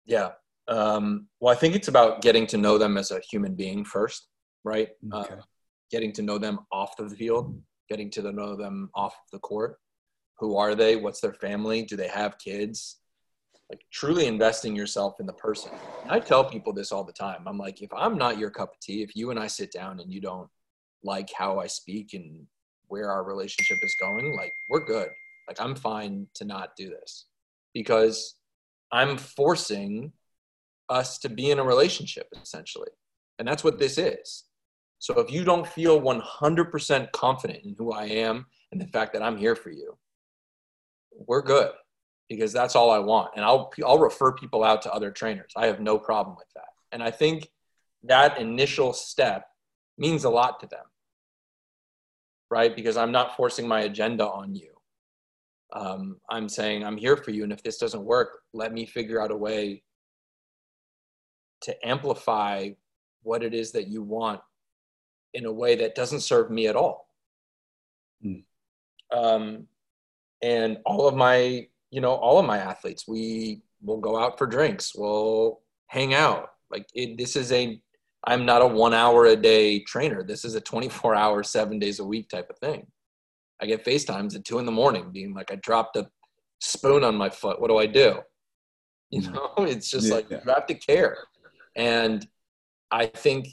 Yeah. 0.06 0.32
Um, 0.68 1.28
well, 1.40 1.54
I 1.54 1.58
think 1.58 1.76
it's 1.76 1.88
about 1.88 2.22
getting 2.22 2.46
to 2.48 2.58
know 2.58 2.78
them 2.78 2.98
as 2.98 3.12
a 3.12 3.22
human 3.32 3.56
being 3.56 3.86
first, 3.86 4.28
right? 4.64 4.90
Okay. 5.14 5.34
Uh, 5.34 5.42
getting 5.92 6.12
to 6.14 6.22
know 6.22 6.38
them 6.38 6.60
off 6.72 6.96
the 6.98 7.10
field 7.10 7.60
getting 7.90 8.10
to 8.12 8.32
know 8.32 8.56
them 8.56 8.90
off 8.94 9.16
the 9.32 9.40
court. 9.40 9.78
Who 10.38 10.56
are 10.56 10.76
they? 10.76 10.96
What's 10.96 11.20
their 11.20 11.34
family? 11.34 11.82
Do 11.82 11.98
they 11.98 12.08
have 12.08 12.38
kids? 12.38 12.98
Like 13.70 13.82
truly 13.92 14.28
investing 14.28 14.76
yourself 14.76 15.16
in 15.20 15.26
the 15.26 15.34
person. 15.34 15.72
I 16.08 16.20
tell 16.20 16.46
people 16.46 16.72
this 16.72 16.92
all 16.92 17.04
the 17.04 17.14
time. 17.14 17.44
I'm 17.46 17.58
like, 17.58 17.82
if 17.82 17.90
I'm 17.94 18.18
not 18.18 18.38
your 18.38 18.50
cup 18.50 18.74
of 18.74 18.80
tea, 18.80 19.04
if 19.04 19.16
you 19.16 19.32
and 19.32 19.40
I 19.40 19.48
sit 19.48 19.72
down 19.72 20.00
and 20.00 20.12
you 20.12 20.22
don't 20.22 20.48
like 21.04 21.30
how 21.36 21.60
I 21.60 21.68
speak 21.68 22.14
and 22.14 22.46
where 22.88 23.12
our 23.12 23.24
relationship 23.24 23.78
is 23.84 23.96
going, 24.00 24.36
like 24.38 24.54
we're 24.70 24.86
good. 24.86 25.10
Like 25.48 25.60
I'm 25.60 25.76
fine 25.76 26.28
to 26.36 26.46
not 26.46 26.76
do 26.78 26.90
this 26.90 27.26
because 27.74 28.36
I'm 28.92 29.18
forcing 29.18 30.14
us 30.90 31.20
to 31.20 31.30
be 31.30 31.52
in 31.52 31.60
a 31.60 31.64
relationship 31.64 32.28
essentially. 32.42 32.90
And 33.38 33.48
that's 33.48 33.64
what 33.64 33.78
this 33.78 33.98
is. 33.98 34.46
So 35.00 35.18
if 35.20 35.32
you 35.32 35.46
don't 35.46 35.66
feel 35.66 36.02
100% 36.02 37.12
confident 37.14 37.64
in 37.64 37.74
who 37.78 37.94
I 37.94 38.06
am 38.06 38.46
and 38.72 38.80
the 38.80 38.88
fact 38.88 39.14
that 39.14 39.24
I'm 39.24 39.38
here 39.38 39.56
for 39.56 39.72
you, 39.72 39.98
we're 41.26 41.42
good 41.42 41.72
because 42.28 42.52
that's 42.52 42.76
all 42.76 42.92
I 42.92 43.00
want. 43.00 43.32
And 43.36 43.44
I'll, 43.46 43.72
I'll 43.86 43.98
refer 43.98 44.34
people 44.34 44.64
out 44.64 44.82
to 44.84 44.94
other 44.94 45.10
trainers. 45.10 45.52
I 45.56 45.68
have 45.68 45.80
no 45.80 45.98
problem 45.98 46.36
with 46.38 46.48
that. 46.56 46.68
And 46.92 47.02
I 47.02 47.12
think 47.12 47.50
that 48.04 48.40
initial 48.40 48.92
step 48.92 49.48
means 49.98 50.26
a 50.26 50.30
lot 50.30 50.60
to 50.60 50.68
them, 50.68 50.86
right? 52.52 52.76
Because 52.76 52.98
I'm 52.98 53.12
not 53.12 53.38
forcing 53.38 53.68
my 53.68 53.82
agenda 53.82 54.28
on 54.28 54.54
you. 54.54 54.74
Um, 55.72 56.18
I'm 56.30 56.50
saying, 56.50 56.84
I'm 56.84 56.98
here 56.98 57.16
for 57.16 57.32
you. 57.32 57.44
And 57.44 57.54
if 57.54 57.64
this 57.64 57.78
doesn't 57.78 58.04
work, 58.04 58.40
let 58.54 58.74
me 58.74 58.86
figure 58.86 59.22
out 59.22 59.32
a 59.32 59.36
way 59.36 59.84
to 61.62 61.88
amplify 61.88 62.70
what 63.24 63.44
it 63.44 63.54
is 63.54 63.72
that 63.74 63.88
you 63.88 64.02
want 64.02 64.42
in 65.34 65.46
a 65.46 65.52
way 65.52 65.76
that 65.76 65.96
doesn't 65.96 66.22
serve 66.22 66.50
me 66.50 66.68
at 66.68 66.76
all. 66.76 67.08
Mm. 68.26 68.44
Um, 69.12 69.68
and 70.42 70.78
all 70.86 71.08
of 71.08 71.16
my, 71.16 71.68
you 71.92 72.02
know, 72.02 72.14
all 72.14 72.40
of 72.40 72.46
my 72.46 72.58
athletes, 72.58 73.08
we 73.08 73.62
will 73.82 74.00
go 74.00 74.18
out 74.18 74.38
for 74.38 74.48
drinks, 74.48 74.94
we'll 74.96 75.62
hang 75.88 76.14
out. 76.14 76.52
Like 76.72 76.88
it, 76.94 77.18
this 77.18 77.36
is 77.36 77.52
a, 77.52 77.82
I'm 78.26 78.46
not 78.46 78.62
a 78.62 78.68
one 78.68 78.94
hour 78.94 79.26
a 79.26 79.36
day 79.36 79.80
trainer. 79.80 80.24
This 80.24 80.46
is 80.46 80.56
a 80.56 80.62
24 80.62 81.16
hour, 81.16 81.44
seven 81.44 81.80
days 81.80 82.00
a 82.00 82.06
week 82.06 82.30
type 82.30 82.50
of 82.50 82.58
thing. 82.60 82.88
I 83.62 83.66
get 83.66 83.86
FaceTimes 83.86 84.36
at 84.36 84.46
two 84.46 84.60
in 84.60 84.66
the 84.66 84.72
morning 84.72 85.12
being 85.12 85.34
like, 85.34 85.52
I 85.52 85.56
dropped 85.56 85.96
a 85.98 86.10
spoon 86.60 87.04
on 87.04 87.16
my 87.16 87.30
foot. 87.30 87.60
What 87.60 87.70
do 87.70 87.78
I 87.78 87.86
do? 87.86 88.20
You 89.10 89.22
hmm. 89.22 89.34
know, 89.34 89.54
it's 89.60 89.90
just 89.90 90.08
yeah, 90.08 90.14
like, 90.16 90.30
yeah. 90.30 90.40
you 90.46 90.52
have 90.52 90.68
to 90.68 90.76
care. 90.76 91.18
And 91.76 92.28
I 92.92 93.06
think 93.08 93.50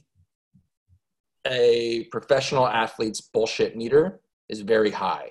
a 1.51 2.05
professional 2.11 2.67
athlete's 2.67 3.21
bullshit 3.21 3.77
meter 3.77 4.21
is 4.49 4.61
very 4.61 4.91
high. 4.91 5.31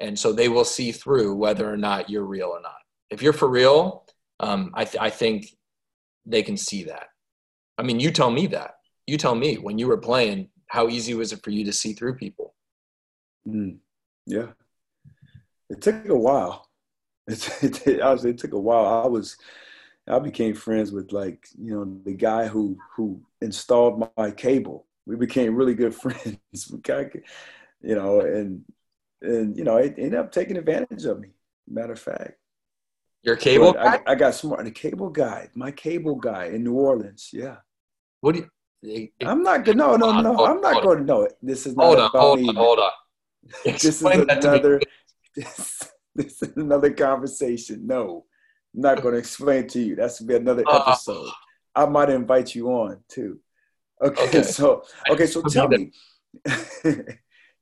And 0.00 0.18
so 0.18 0.32
they 0.32 0.48
will 0.48 0.64
see 0.64 0.92
through 0.92 1.34
whether 1.34 1.70
or 1.70 1.76
not 1.76 2.10
you're 2.10 2.24
real 2.24 2.48
or 2.48 2.60
not. 2.60 2.76
If 3.10 3.22
you're 3.22 3.32
for 3.32 3.48
real, 3.48 4.04
um, 4.40 4.70
I, 4.74 4.84
th- 4.84 5.02
I 5.02 5.10
think 5.10 5.46
they 6.26 6.42
can 6.42 6.56
see 6.56 6.84
that. 6.84 7.08
I 7.78 7.82
mean, 7.82 8.00
you 8.00 8.10
tell 8.10 8.30
me 8.30 8.46
that. 8.48 8.74
You 9.06 9.16
tell 9.16 9.34
me 9.34 9.56
when 9.56 9.78
you 9.78 9.86
were 9.86 9.98
playing, 9.98 10.48
how 10.68 10.88
easy 10.88 11.14
was 11.14 11.32
it 11.32 11.42
for 11.42 11.50
you 11.50 11.64
to 11.64 11.72
see 11.72 11.92
through 11.92 12.16
people? 12.16 12.54
Mm, 13.48 13.78
yeah. 14.26 14.48
It 15.70 15.80
took 15.80 16.08
a 16.08 16.16
while. 16.16 16.68
It, 17.28 17.86
it, 17.88 18.00
honestly, 18.00 18.30
it 18.30 18.38
took 18.38 18.52
a 18.52 18.58
while. 18.58 19.02
I 19.02 19.08
was, 19.08 19.36
I 20.06 20.20
became 20.20 20.54
friends 20.54 20.92
with 20.92 21.10
like, 21.10 21.48
you 21.58 21.74
know, 21.74 21.98
the 22.04 22.14
guy 22.14 22.46
who, 22.46 22.78
who 22.94 23.20
installed 23.40 24.08
my 24.16 24.30
cable 24.30 24.86
we 25.06 25.16
became 25.16 25.54
really 25.54 25.74
good 25.74 25.94
friends. 26.02 26.38
we 26.70 26.78
got, 26.80 27.06
you 27.80 27.94
know, 27.94 28.20
and 28.20 28.64
and 29.22 29.56
you 29.56 29.64
know, 29.64 29.76
it 29.76 29.94
ended 29.96 30.14
up 30.14 30.32
taking 30.32 30.56
advantage 30.56 31.04
of 31.04 31.20
me. 31.20 31.30
Matter 31.68 31.94
of 31.94 32.00
fact, 32.00 32.38
your 33.22 33.36
cable 33.36 33.72
guy. 33.72 34.00
I, 34.06 34.12
I, 34.12 34.14
got 34.14 34.34
smart. 34.34 34.64
The 34.64 34.70
cable 34.70 35.10
guy, 35.10 35.48
my 35.54 35.72
cable 35.72 36.14
guy 36.14 36.46
in 36.46 36.62
New 36.62 36.74
Orleans. 36.74 37.30
Yeah. 37.32 37.56
What 38.20 38.34
do 38.34 38.40
you? 38.40 39.08
I'm 39.24 39.42
not 39.42 39.64
good. 39.64 39.76
No, 39.76 39.96
no, 39.96 40.20
no. 40.20 40.46
I'm 40.46 40.60
not 40.60 40.82
going 40.82 40.98
to 40.98 41.04
know 41.04 41.28
This 41.42 41.66
is 41.66 41.76
not 41.76 41.86
hold 41.86 41.98
on, 41.98 42.10
hold 42.12 42.40
me. 42.40 42.48
On, 42.48 42.54
hold 42.54 42.78
on. 42.78 42.90
this 43.64 43.84
is 43.84 44.02
another. 44.02 44.80
This, 45.34 45.82
this, 46.14 46.42
is 46.42 46.56
another 46.56 46.92
conversation. 46.92 47.86
No, 47.86 48.26
I'm 48.74 48.82
not 48.82 49.02
going 49.02 49.14
to 49.14 49.18
explain 49.18 49.66
to 49.68 49.80
you. 49.80 49.96
That's 49.96 50.20
gonna 50.20 50.28
be 50.28 50.36
another 50.36 50.62
uh, 50.66 50.84
episode. 50.86 51.26
Uh, 51.26 51.30
I 51.74 51.86
might 51.86 52.10
invite 52.10 52.54
you 52.54 52.68
on 52.68 53.00
too. 53.08 53.40
Okay, 54.02 54.24
okay. 54.24 54.42
so 54.58 54.84
okay, 55.10 55.26
so 55.26 55.42
tell 55.42 55.68
me, 55.68 55.92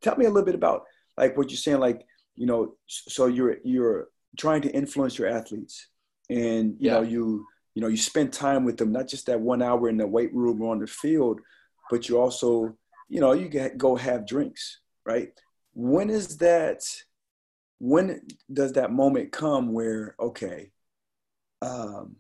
tell 0.03 0.17
me 0.17 0.27
a 0.27 0.31
little 0.31 0.45
bit 0.45 0.55
about 0.55 0.85
like 1.17 1.37
what 1.37 1.51
you're 1.51 1.57
saying. 1.57 1.81
Like 1.81 2.07
you 2.35 2.47
know, 2.47 2.75
so 2.87 3.27
you're 3.27 3.59
you're 3.65 4.09
trying 4.37 4.63
to 4.63 4.71
influence 4.71 5.19
your 5.19 5.29
athletes, 5.29 5.89
and 6.29 6.73
you 6.79 6.91
yeah. 6.91 6.95
know 6.95 7.03
you 7.03 7.47
you 7.75 7.83
know 7.83 7.89
you 7.89 7.97
spend 7.97 8.33
time 8.33 8.65
with 8.65 8.77
them, 8.77 8.93
not 8.93 9.09
just 9.09 9.27
that 9.27 9.41
one 9.41 9.63
hour 9.63 9.89
in 9.89 9.97
the 9.97 10.07
weight 10.07 10.35
room 10.35 10.61
or 10.63 10.73
on 10.73 10.81
the 10.81 10.87
field, 10.87 11.41
but 11.91 12.09
you 12.09 12.19
also 12.19 12.77
you 13.09 13.21
know 13.21 13.33
you 13.33 13.49
get 13.49 13.79
go 13.79 13.95
have 13.97 14.27
drinks, 14.27 14.81
right? 15.07 15.29
When 15.73 16.11
is 16.11 16.39
that? 16.39 16.83
When 17.81 18.23
does 18.51 18.73
that 18.73 18.93
moment 18.93 19.33
come 19.33 19.73
where 19.73 20.15
okay? 20.19 20.71
Um, 21.61 22.17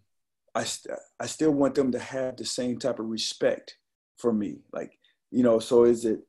I, 0.54 0.64
st- 0.64 0.98
I 1.18 1.26
still 1.26 1.50
want 1.50 1.74
them 1.74 1.92
to 1.92 1.98
have 1.98 2.36
the 2.36 2.44
same 2.44 2.78
type 2.78 2.98
of 2.98 3.06
respect 3.06 3.76
for 4.16 4.32
me? 4.32 4.58
Like, 4.72 4.98
you 5.30 5.42
know, 5.42 5.58
so 5.58 5.84
is 5.84 6.04
it, 6.04 6.20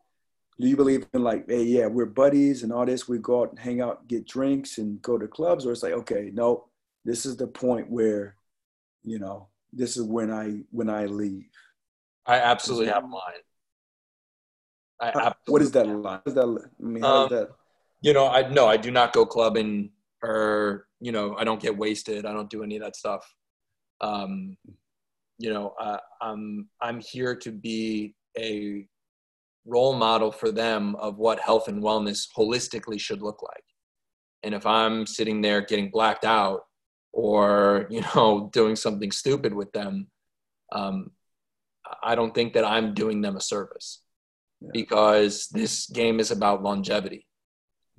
do 0.60 0.68
you 0.68 0.76
believe 0.76 1.06
in 1.14 1.24
like, 1.24 1.46
hey, 1.50 1.64
yeah, 1.64 1.88
we're 1.88 2.06
buddies 2.06 2.64
and 2.64 2.72
all 2.72 2.86
this, 2.86 3.08
we 3.08 3.20
go 3.20 3.42
out 3.42 3.50
and 3.50 3.60
hang 3.60 3.82
out, 3.82 4.08
get 4.08 4.28
drinks 4.28 4.78
and 4.78 5.02
go 5.02 5.18
to 5.18 5.28
clubs? 5.28 5.66
Or 5.66 5.72
it's 5.72 5.84
like, 5.84 5.94
okay, 5.94 6.32
no, 6.34 6.66
this 7.04 7.26
is 7.26 7.36
the 7.36 7.48
point 7.48 7.90
where, 7.90 8.38
you 9.04 9.20
know, 9.20 9.50
this 9.74 9.98
is 9.98 10.04
when 10.04 10.32
I, 10.32 10.62
when 10.72 10.90
I 10.90 11.06
leave. 11.06 11.50
I 12.26 12.40
absolutely 12.40 12.88
have 12.88 13.04
mine. 13.04 13.22
I 15.00 15.34
what 15.48 15.62
is 15.62 15.72
that 15.72 15.88
line? 15.88 16.22
Is 16.26 16.36
that, 16.36 16.70
I 16.80 16.84
mean, 16.84 17.04
um, 17.04 17.28
that? 17.30 17.50
You 18.02 18.14
know, 18.14 18.28
I 18.28 18.48
no, 18.50 18.66
I 18.66 18.78
do 18.78 18.92
not 18.92 19.12
go 19.12 19.26
clubbing 19.26 19.92
or 20.26 20.88
you 21.00 21.12
know 21.12 21.36
i 21.38 21.44
don't 21.44 21.62
get 21.62 21.78
wasted 21.78 22.26
i 22.26 22.34
don't 22.34 22.50
do 22.50 22.64
any 22.64 22.76
of 22.76 22.82
that 22.82 22.96
stuff 22.96 23.24
um, 24.02 24.58
you 25.38 25.52
know 25.52 25.74
uh, 25.80 25.98
i'm 26.22 26.68
i'm 26.82 27.00
here 27.00 27.36
to 27.36 27.52
be 27.52 28.16
a 28.38 28.88
role 29.66 29.96
model 29.96 30.32
for 30.32 30.52
them 30.52 30.96
of 30.96 31.18
what 31.18 31.40
health 31.40 31.68
and 31.68 31.82
wellness 31.82 32.28
holistically 32.38 33.00
should 33.00 33.22
look 33.22 33.42
like 33.42 33.64
and 34.44 34.54
if 34.54 34.66
i'm 34.66 35.06
sitting 35.06 35.42
there 35.42 35.62
getting 35.62 35.90
blacked 35.90 36.26
out 36.26 36.62
or 37.12 37.88
you 37.90 38.02
know 38.16 38.50
doing 38.54 38.76
something 38.76 39.12
stupid 39.12 39.54
with 39.54 39.72
them 39.72 40.08
um, 40.72 41.12
i 42.04 42.16
don't 42.16 42.34
think 42.34 42.54
that 42.54 42.66
i'm 42.66 42.94
doing 42.94 43.22
them 43.22 43.36
a 43.36 43.42
service 43.42 44.02
yeah. 44.62 44.70
because 44.74 45.48
this 45.50 45.88
game 45.88 46.20
is 46.20 46.32
about 46.32 46.64
longevity 46.64 47.26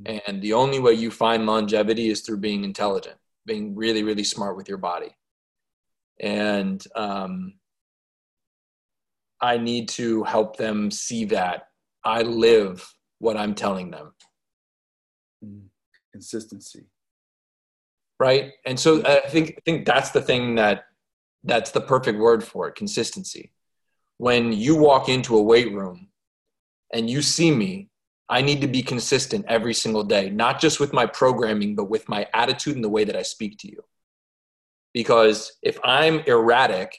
mm-hmm. 0.03 0.19
and 0.27 0.41
the 0.41 0.53
only 0.53 0.79
way 0.79 0.93
you 0.93 1.11
find 1.11 1.47
longevity 1.47 2.09
is 2.09 2.21
through 2.21 2.39
being 2.39 2.65
intelligent 2.65 3.17
being 3.45 3.75
really 3.75 4.03
really 4.03 4.25
smart 4.25 4.57
with 4.57 4.69
your 4.69 4.79
body 4.79 5.15
and 6.21 6.87
um, 6.95 7.55
i 9.41 9.57
need 9.57 9.89
to 9.89 10.23
help 10.25 10.57
them 10.57 10.91
see 10.91 11.25
that 11.25 11.69
i 12.05 12.23
live 12.23 12.95
what 13.19 13.37
i'm 13.37 13.55
telling 13.55 13.91
them. 13.91 14.13
Mm-hmm. 15.45 15.67
consistency. 16.13 16.85
Right? 18.19 18.53
And 18.65 18.81
so 18.81 19.05
i 19.05 19.29
think 19.29 19.55
i 19.59 19.61
think 19.65 19.87
that's 19.87 20.11
the 20.11 20.23
thing 20.23 20.55
that 20.57 20.87
that's 21.45 21.71
the 21.71 21.81
perfect 21.81 22.19
word 22.19 22.43
for 22.43 22.69
it 22.69 22.75
consistency. 22.75 23.53
When 24.19 24.53
you 24.53 24.77
walk 24.77 25.09
into 25.11 25.37
a 25.37 25.43
weight 25.43 25.73
room 25.73 26.09
and 26.93 27.11
you 27.11 27.23
see 27.23 27.51
me 27.51 27.89
i 28.29 28.41
need 28.41 28.61
to 28.61 28.69
be 28.69 28.83
consistent 28.83 29.45
every 29.49 29.75
single 29.75 30.05
day 30.05 30.31
not 30.31 30.61
just 30.61 30.81
with 30.81 30.93
my 30.93 31.07
programming 31.07 31.75
but 31.75 31.91
with 31.91 32.09
my 32.09 32.27
attitude 32.35 32.75
and 32.75 32.85
the 32.85 32.89
way 32.89 33.05
that 33.05 33.17
i 33.17 33.23
speak 33.23 33.59
to 33.59 33.69
you 33.69 33.83
because 34.97 35.53
if 35.63 35.79
i'm 35.85 36.17
erratic 36.35 36.91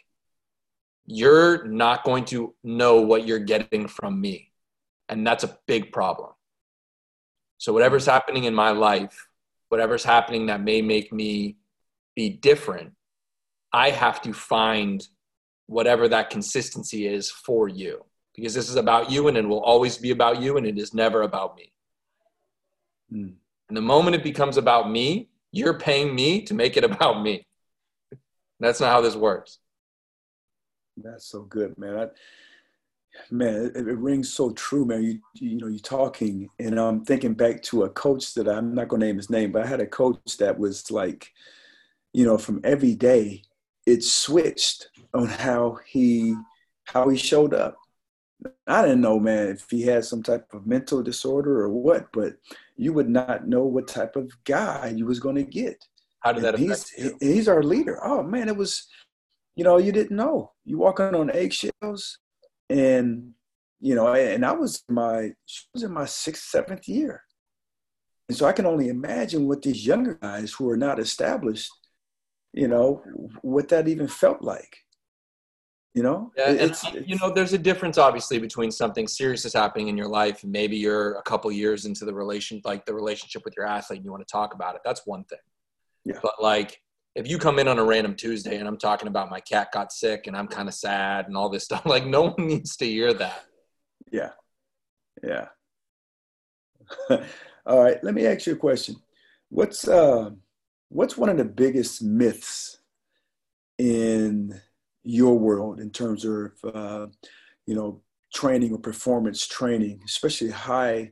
you're 1.20 1.66
not 1.66 2.04
going 2.04 2.26
to 2.26 2.54
know 2.64 3.02
what 3.02 3.26
you're 3.26 3.48
getting 3.54 3.88
from 3.88 4.20
me 4.22 4.52
and 5.10 5.26
that's 5.26 5.44
a 5.44 5.58
big 5.68 5.92
problem 5.92 6.32
so 7.58 7.74
whatever's 7.74 8.06
happening 8.06 8.44
in 8.44 8.54
my 8.54 8.72
life 8.72 9.28
whatever's 9.70 10.04
happening 10.04 10.48
that 10.48 10.62
may 10.62 10.82
make 10.82 11.12
me 11.12 11.58
be 12.18 12.30
different, 12.30 12.94
I 13.72 13.92
have 13.92 14.22
to 14.24 14.34
find 14.34 15.06
whatever 15.68 16.08
that 16.08 16.30
consistency 16.30 17.08
is 17.08 17.30
for 17.30 17.68
you 17.68 18.04
because 18.36 18.54
this 18.54 18.70
is 18.70 18.76
about 18.76 19.12
you 19.12 19.28
and 19.28 19.38
it 19.38 19.48
will 19.48 19.64
always 19.64 19.98
be 19.98 20.12
about 20.12 20.42
you 20.42 20.58
and 20.58 20.66
it 20.66 20.78
is 20.78 20.94
never 20.94 21.22
about 21.24 21.56
me. 21.56 21.74
Mm. 23.14 23.34
And 23.68 23.78
the 23.78 23.82
moment 23.82 24.16
it 24.16 24.24
becomes 24.24 24.58
about 24.58 24.90
me, 24.90 25.30
you're 25.52 25.78
paying 25.78 26.16
me 26.16 26.42
to 26.44 26.54
make 26.54 26.78
it 26.78 26.84
about 26.92 27.22
me. 27.22 27.46
That's 28.60 28.80
not 28.80 28.92
how 28.92 29.02
this 29.02 29.16
works. 29.16 29.60
That's 30.98 31.26
so 31.26 31.44
good, 31.44 31.78
man. 31.78 31.98
I, 31.98 32.08
man, 33.30 33.72
it, 33.76 33.88
it, 33.88 33.98
rings 33.98 34.34
so 34.34 34.52
true, 34.52 34.86
man. 34.86 35.04
You, 35.04 35.20
you 35.36 35.58
know, 35.58 35.68
you're 35.68 35.80
talking, 35.80 36.50
and 36.60 36.80
I'm 36.80 37.06
thinking 37.06 37.34
back 37.34 37.62
to 37.64 37.84
a 37.84 37.90
coach 37.90 38.34
that 38.34 38.48
I'm 38.48 38.74
not 38.74 38.90
to 38.90 38.98
name 38.98 39.18
his 39.18 39.30
name, 39.30 39.52
but 39.52 39.64
I 39.64 39.68
had 39.68 39.82
a 39.82 39.86
coach 39.88 40.38
that 40.38 40.58
was 40.58 40.90
like, 40.90 41.32
you 42.14 42.26
know, 42.26 42.38
from 42.38 42.62
every 42.64 42.96
day, 42.96 43.44
it 43.86 44.04
switched 44.04 44.90
on 45.14 45.28
how 45.28 45.80
he 45.86 46.36
how 46.86 47.10
he 47.10 47.18
showed 47.18 47.54
up. 47.54 47.78
I 48.68 48.82
didn't 48.82 49.02
know, 49.02 49.20
man, 49.20 49.50
if 49.50 49.70
he 49.70 49.82
had 49.84 50.06
some 50.06 50.24
type 50.24 50.54
of 50.54 50.68
mental 50.68 51.02
disorder 51.02 51.62
or 51.62 51.70
what, 51.70 52.12
but 52.12 52.38
you 52.76 52.94
would 52.94 53.10
not 53.10 53.48
know 53.48 53.64
what 53.64 53.88
type 53.88 54.16
of 54.16 54.32
guy 54.44 54.94
you 54.96 55.06
was 55.06 55.20
to 55.36 55.44
get. 55.44 55.84
How 56.20 56.32
did 56.32 56.44
that 56.44 56.56
affect 56.56 56.92
he's, 56.96 57.06
you? 57.06 57.18
He's 57.20 57.48
our 57.48 57.64
leader. 57.64 58.00
Oh 58.04 58.24
man, 58.24 58.48
it 58.50 58.58
was, 58.58 58.88
you 59.56 59.64
know, 59.64 59.78
you 59.78 59.92
didn't 59.92 60.16
know. 60.16 60.52
You 60.66 60.78
walking 60.78 61.16
on 61.16 61.30
eggshells 61.32 62.20
and 62.70 63.34
you 63.80 63.94
know, 63.94 64.14
and 64.14 64.46
I 64.46 64.54
was 64.54 64.84
my 64.90 65.32
she 65.46 65.66
was 65.74 65.84
in 65.84 65.94
my 65.94 66.06
sixth, 66.06 66.46
seventh 66.46 66.88
year, 66.88 67.22
and 68.28 68.38
so 68.38 68.46
I 68.46 68.52
can 68.52 68.66
only 68.66 68.90
imagine 68.90 69.48
what 69.48 69.62
these 69.62 69.86
younger 69.86 70.16
guys 70.16 70.52
who 70.52 70.70
are 70.70 70.78
not 70.78 71.00
established, 71.00 71.72
you 72.54 72.68
know, 72.68 73.04
what 73.42 73.70
that 73.70 73.88
even 73.88 74.08
felt 74.08 74.42
like. 74.42 74.78
You 75.94 76.04
know, 76.04 76.32
yeah, 76.38 76.50
and 76.50 76.60
it's, 76.60 76.84
you 76.94 77.18
know, 77.20 77.32
there's 77.32 77.54
a 77.54 77.58
difference 77.58 77.98
obviously 77.98 78.38
between 78.38 78.70
something 78.70 79.08
serious 79.08 79.46
is 79.46 79.54
happening 79.54 79.88
in 79.88 79.98
your 79.98 80.08
life, 80.08 80.44
and 80.44 80.52
maybe 80.52 80.78
you're 80.78 81.16
a 81.16 81.24
couple 81.24 81.52
years 81.52 81.86
into 81.86 82.06
the 82.06 82.14
relation, 82.14 82.62
like 82.66 82.86
the 82.86 82.94
relationship 82.94 83.44
with 83.46 83.56
your 83.58 83.66
athlete, 83.66 83.98
and 83.98 84.06
you 84.06 84.12
want 84.12 84.28
to 84.28 84.32
talk 84.32 84.54
about 84.54 84.76
it. 84.76 84.82
That's 84.86 85.06
one 85.06 85.24
thing. 85.24 85.40
Yeah. 86.08 86.20
But 86.24 86.42
like 86.42 86.82
if 87.16 87.28
you 87.28 87.38
come 87.38 87.60
in 87.60 87.68
on 87.68 87.80
a 87.80 87.84
random 87.84 88.16
Tuesday 88.16 88.58
and 88.58 88.68
I'm 88.68 88.78
talking 88.78 89.08
about 89.08 89.30
my 89.30 89.42
cat 89.42 89.72
got 89.74 89.92
sick 89.92 90.28
and 90.28 90.38
I'm 90.38 90.48
kind 90.48 90.68
of 90.68 90.74
sad 90.74 91.28
and 91.28 91.36
all 91.36 91.50
this 91.50 91.64
stuff, 91.66 91.86
like 91.86 92.06
no 92.06 92.30
one 92.30 92.48
needs 92.48 92.78
to 92.78 92.86
hear 92.86 93.14
that. 93.14 93.46
Yeah. 94.12 94.32
Yeah. 95.24 95.48
all 97.66 97.84
right. 97.84 98.02
Let 98.04 98.14
me 98.14 98.26
ask 98.26 98.48
you 98.48 98.54
a 98.54 98.58
question. 98.58 98.96
What's 99.50 99.88
uh, 99.88 100.32
what's 100.90 101.18
one 101.18 101.30
of 101.30 101.38
the 101.38 101.46
biggest 101.46 102.02
myths 102.02 102.78
in 103.78 104.60
your 105.04 105.38
world 105.38 105.80
in 105.80 105.90
terms 105.90 106.26
of 106.26 106.52
uh, 106.64 107.08
you 107.66 107.76
know 107.76 108.02
training 108.34 108.74
or 108.74 108.78
performance 108.78 109.48
training, 109.48 110.02
especially 110.06 110.52
high 110.52 111.12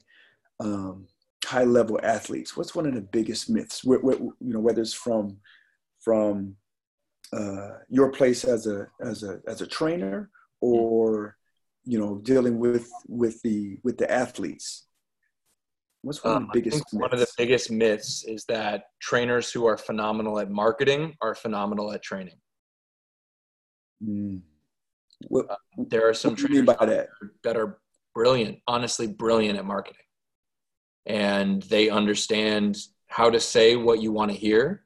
um, 0.60 1.08
high 1.46 1.64
level 1.64 2.00
athletes? 2.04 2.58
What's 2.58 2.76
one 2.76 2.86
of 2.86 2.94
the 2.94 3.02
biggest 3.02 3.50
myths? 3.50 3.84
you 3.84 4.34
know, 4.40 4.60
whether 4.60 4.82
it's 4.82 4.94
from 4.94 5.38
from 6.02 6.56
uh, 7.34 7.80
your 7.90 8.12
place 8.12 8.44
as 8.44 8.68
a 8.68 8.88
as 9.02 9.24
a 9.24 9.40
as 9.48 9.62
a 9.62 9.68
trainer 9.68 10.30
or 10.62 11.36
you 11.84 12.00
know 12.00 12.18
dealing 12.20 12.60
with 12.60 12.90
with 13.08 13.42
the 13.42 13.78
with 13.84 13.98
the 13.98 14.10
athletes 14.10 14.88
what's 16.02 16.24
one 16.24 16.36
um, 16.36 16.44
of 16.44 16.50
the 16.50 16.62
biggest 16.62 16.84
one 16.92 17.12
of 17.12 17.20
the 17.20 17.28
biggest 17.38 17.72
myths 17.72 18.24
is 18.28 18.46
that 18.46 18.86
trainers 19.02 19.52
who 19.52 19.66
are 19.66 19.78
phenomenal 19.78 20.40
at 20.40 20.50
marketing 20.50 21.16
are 21.22 21.36
phenomenal 21.36 21.92
at 21.92 22.02
training 22.02 22.38
mm. 24.04 24.40
what, 25.28 25.50
uh, 25.50 25.56
there 25.90 26.08
are 26.08 26.14
some 26.14 26.36
trainers 26.36 26.66
that? 26.66 27.08
that 27.44 27.58
are 27.58 27.80
brilliant 28.14 28.60
honestly 28.68 29.08
brilliant 29.08 29.58
at 29.58 29.66
marketing 29.66 30.05
and 31.06 31.62
they 31.64 31.90
understand 31.90 32.78
how 33.08 33.30
to 33.30 33.40
say 33.40 33.76
what 33.76 34.02
you 34.02 34.12
want 34.12 34.32
to 34.32 34.38
hear 34.38 34.86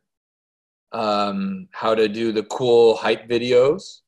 um, 0.91 1.67
how 1.71 1.93
to 1.95 2.08
do 2.08 2.32
the 2.32 2.43
cool 2.43 2.95
hype 2.95 3.27
videos, 3.27 3.99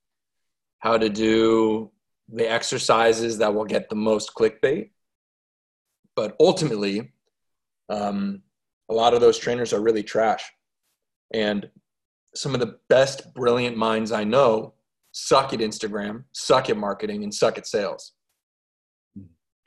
how 0.79 0.97
to 0.97 1.09
do 1.09 1.91
the 2.29 2.49
exercises 2.49 3.37
that 3.37 3.53
will 3.53 3.65
get 3.65 3.89
the 3.89 3.95
most 3.95 4.33
clickbait. 4.33 4.91
But 6.15 6.35
ultimately, 6.39 7.13
um, 7.89 8.41
a 8.89 8.93
lot 8.93 9.13
of 9.13 9.21
those 9.21 9.37
trainers 9.37 9.73
are 9.73 9.81
really 9.81 10.03
trash. 10.03 10.51
And 11.33 11.69
some 12.35 12.53
of 12.53 12.59
the 12.59 12.77
best, 12.89 13.33
brilliant 13.33 13.77
minds 13.77 14.11
I 14.11 14.23
know 14.23 14.73
suck 15.13 15.53
at 15.53 15.59
Instagram, 15.59 16.23
suck 16.31 16.69
at 16.69 16.77
marketing, 16.77 17.23
and 17.23 17.33
suck 17.33 17.57
at 17.57 17.67
sales. 17.67 18.13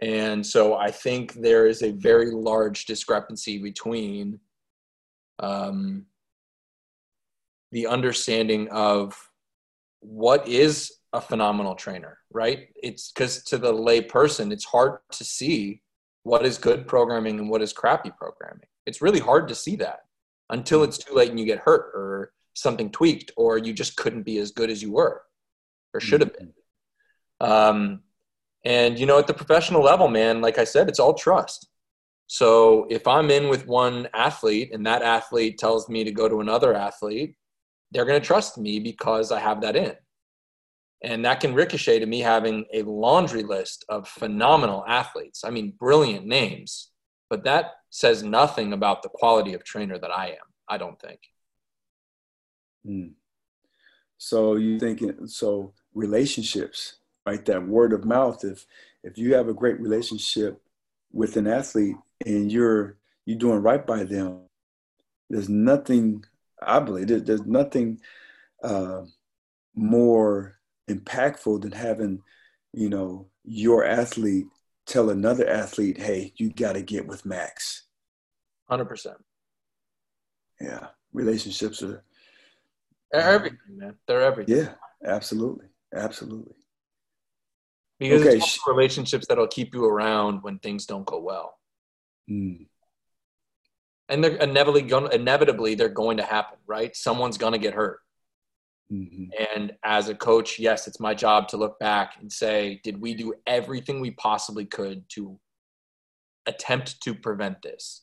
And 0.00 0.44
so 0.44 0.74
I 0.74 0.90
think 0.90 1.35
there 1.35 1.66
is 1.66 1.83
a 1.83 1.92
very 1.92 2.30
large 2.30 2.85
discrepancy 2.85 3.59
between 3.59 4.40
um, 5.38 6.07
the 7.72 7.87
understanding 7.87 8.68
of 8.70 9.16
what 10.00 10.46
is 10.48 10.92
a 11.12 11.20
phenomenal 11.20 11.74
trainer, 11.74 12.18
right? 12.33 12.68
It's 12.76 13.12
because 13.12 13.42
to 13.44 13.59
the 13.59 13.72
lay 13.72 14.00
person, 14.00 14.52
it's 14.52 14.64
hard 14.64 14.98
to 15.12 15.24
see 15.24 15.80
what 16.24 16.44
is 16.44 16.59
good 16.59 16.87
programming 16.87 17.38
and 17.38 17.48
what 17.48 17.62
is 17.62 17.72
crappy 17.72 18.11
programming. 18.11 18.66
It's 18.87 19.00
really 19.00 19.20
hard 19.20 19.48
to 19.48 19.54
see 19.54 19.76
that 19.76 20.00
until 20.50 20.83
it's 20.83 20.98
too 20.98 21.14
late 21.14 21.30
and 21.30 21.38
you 21.38 21.46
get 21.46 21.61
hurt 21.61 21.92
or 21.94 22.33
something 22.54 22.90
tweaked 22.90 23.33
or 23.37 23.59
you 23.59 23.72
just 23.72 23.96
couldn't 23.96 24.22
be 24.22 24.38
as 24.38 24.50
good 24.50 24.70
as 24.70 24.83
you 24.83 24.92
were 24.92 25.22
or 25.92 26.00
should 26.00 26.20
have 26.20 26.37
been. 26.37 26.52
Um, 27.40 28.00
and 28.64 28.98
you 28.98 29.07
know, 29.07 29.18
at 29.18 29.27
the 29.27 29.35
professional 29.35 29.83
level, 29.83 30.09
man, 30.09 30.40
like 30.40 30.59
I 30.59 30.64
said, 30.64 30.88
it's 30.88 31.00
all 31.00 31.14
trust. 31.14 31.68
So 32.27 32.87
if 32.88 33.07
I'm 33.07 33.31
in 33.31 33.48
with 33.48 33.66
one 33.66 34.09
athlete 34.14 34.72
and 34.72 34.87
that 34.87 35.03
athlete 35.03 35.59
tells 35.59 35.88
me 35.88 36.05
to 36.05 36.11
go 36.11 36.29
to 36.29 36.40
another 36.40 36.74
athlete, 36.74 37.37
they're 37.92 38.07
going 38.07 38.20
to 38.20 38.27
trust 38.27 38.59
me 38.59 38.81
because 38.81 39.31
I 39.31 39.40
have 39.40 39.61
that 39.61 39.77
in. 39.77 39.94
And 41.03 41.24
that 41.27 41.40
can 41.40 41.53
ricochet 41.53 41.98
to 41.98 42.07
me 42.07 42.20
having 42.20 42.64
a 42.72 42.83
laundry 42.83 43.42
list 43.42 43.85
of 43.90 44.09
phenomenal 44.09 44.85
athletes. 44.88 45.44
I 45.44 45.50
mean, 45.50 45.74
brilliant 45.79 46.27
names, 46.27 46.90
but 47.29 47.44
that 47.44 47.72
says 47.90 48.22
nothing 48.22 48.72
about 48.72 49.03
the 49.03 49.11
quality 49.11 49.53
of 49.53 49.64
trainer 49.64 49.98
that 49.98 50.11
I 50.11 50.29
am, 50.29 50.46
I 50.66 50.79
don't 50.79 50.98
think. 50.98 51.20
Mm. 52.87 53.12
So 54.16 54.57
you 54.57 54.79
think 54.79 55.03
so 55.27 55.74
relationships, 55.92 56.96
right? 57.26 57.44
That 57.44 57.66
word 57.66 57.92
of 57.92 58.04
mouth, 58.04 58.44
if, 58.44 58.66
if 59.02 59.18
you 59.18 59.34
have 59.34 59.48
a 59.48 59.54
great 59.54 59.80
relationship 59.80 60.60
with 61.12 61.37
an 61.37 61.46
athlete 61.46 61.96
and 62.24 62.50
you're, 62.50 62.96
you're 63.26 63.38
doing 63.38 63.62
right 63.62 63.87
by 63.87 64.04
them, 64.04 64.40
there's 65.30 65.48
nothing 65.48 66.24
I 66.66 66.80
believe 66.80 67.08
there's, 67.08 67.24
there's 67.24 67.46
nothing 67.46 68.00
uh, 68.62 69.02
more 69.74 70.58
impactful 70.88 71.62
than 71.62 71.72
having 71.72 72.22
you 72.72 72.88
know 72.88 73.28
your 73.44 73.84
athlete 73.84 74.46
tell 74.87 75.10
another 75.10 75.48
athlete, 75.48 75.98
"Hey, 75.98 76.32
you 76.37 76.50
got 76.50 76.74
to 76.74 76.82
get 76.82 77.06
with 77.06 77.26
Max." 77.26 77.84
Hundred 78.68 78.87
percent. 78.87 79.18
Yeah, 80.60 80.88
relationships 81.12 81.82
are. 81.82 82.02
They're 83.12 83.22
everything, 83.22 83.58
man. 83.68 83.96
They're 84.06 84.22
everything. 84.22 84.56
Yeah, 84.56 84.74
absolutely, 85.04 85.66
absolutely. 85.94 86.54
Because 87.98 88.22
okay. 88.22 88.37
it's 88.37 88.59
relationships 88.66 89.26
that'll 89.28 89.46
keep 89.46 89.74
you 89.74 89.85
around 89.85 90.42
when 90.42 90.59
things 90.59 90.87
don't 90.87 91.07
go 91.07 91.20
well. 91.20 91.59
Mm. 92.30 92.66
And 94.09 94.22
they're 94.22 94.37
inevitably 94.37 94.83
going 94.83 95.12
inevitably 95.12 95.74
they're 95.74 95.88
going 95.88 96.18
to 96.18 96.22
happen, 96.22 96.59
right? 96.66 96.94
Someone's 96.94 97.38
gonna 97.38 97.59
get 97.59 97.74
hurt. 97.74 98.00
Mm-hmm. 98.92 99.24
And 99.54 99.72
as 99.83 100.09
a 100.09 100.14
coach, 100.14 100.59
yes, 100.59 100.87
it's 100.87 101.00
my 101.00 101.14
job 101.14 101.48
to 101.48 101.57
look 101.57 101.78
back 101.78 102.16
and 102.20 102.30
say, 102.30 102.80
did 102.85 103.00
we 103.00 103.14
do 103.14 103.35
everything 103.46 104.00
we 104.00 104.11
possibly 104.11 104.66
could 104.66 105.09
to 105.11 105.38
attempt 106.46 107.00
to 107.02 107.14
prevent 107.14 107.62
this? 107.62 108.02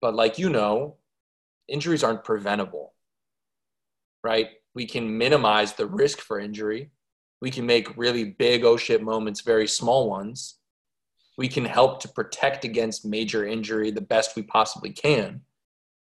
But 0.00 0.14
like 0.14 0.38
you 0.38 0.50
know, 0.50 0.96
injuries 1.68 2.02
aren't 2.02 2.24
preventable, 2.24 2.94
right? 4.24 4.48
We 4.74 4.86
can 4.86 5.18
minimize 5.18 5.74
the 5.74 5.86
risk 5.86 6.18
for 6.20 6.38
injury. 6.38 6.90
We 7.40 7.50
can 7.50 7.66
make 7.66 7.96
really 7.96 8.24
big 8.24 8.64
oh 8.64 8.76
shit 8.76 9.02
moments 9.02 9.42
very 9.42 9.68
small 9.68 10.08
ones. 10.08 10.56
We 11.36 11.48
can 11.48 11.64
help 11.64 12.00
to 12.00 12.08
protect 12.08 12.64
against 12.64 13.04
major 13.04 13.46
injury 13.46 13.90
the 13.90 14.00
best 14.00 14.34
we 14.34 14.42
possibly 14.42 14.90
can. 14.90 15.42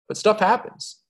But 0.09 0.16
stuff 0.16 0.40
happens. 0.40 1.03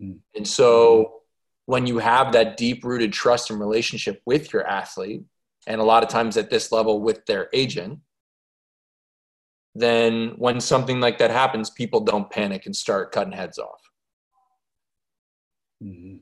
Mm. 0.00 0.18
And 0.34 0.48
so 0.48 1.20
when 1.66 1.86
you 1.86 1.98
have 1.98 2.32
that 2.32 2.56
deep 2.56 2.84
rooted 2.84 3.12
trust 3.12 3.50
and 3.50 3.60
relationship 3.60 4.22
with 4.24 4.52
your 4.52 4.66
athlete, 4.66 5.22
and 5.66 5.80
a 5.80 5.84
lot 5.84 6.02
of 6.02 6.08
times 6.08 6.36
at 6.36 6.48
this 6.48 6.70
level 6.70 7.00
with 7.00 7.26
their 7.26 7.48
agent, 7.52 7.98
then 9.74 10.34
when 10.36 10.60
something 10.60 11.00
like 11.00 11.18
that 11.18 11.30
happens, 11.30 11.68
people 11.68 12.00
don't 12.00 12.30
panic 12.30 12.66
and 12.66 12.74
start 12.74 13.12
cutting 13.12 13.32
heads 13.32 13.58
off. 13.58 13.80
Mm-hmm. 15.82 16.16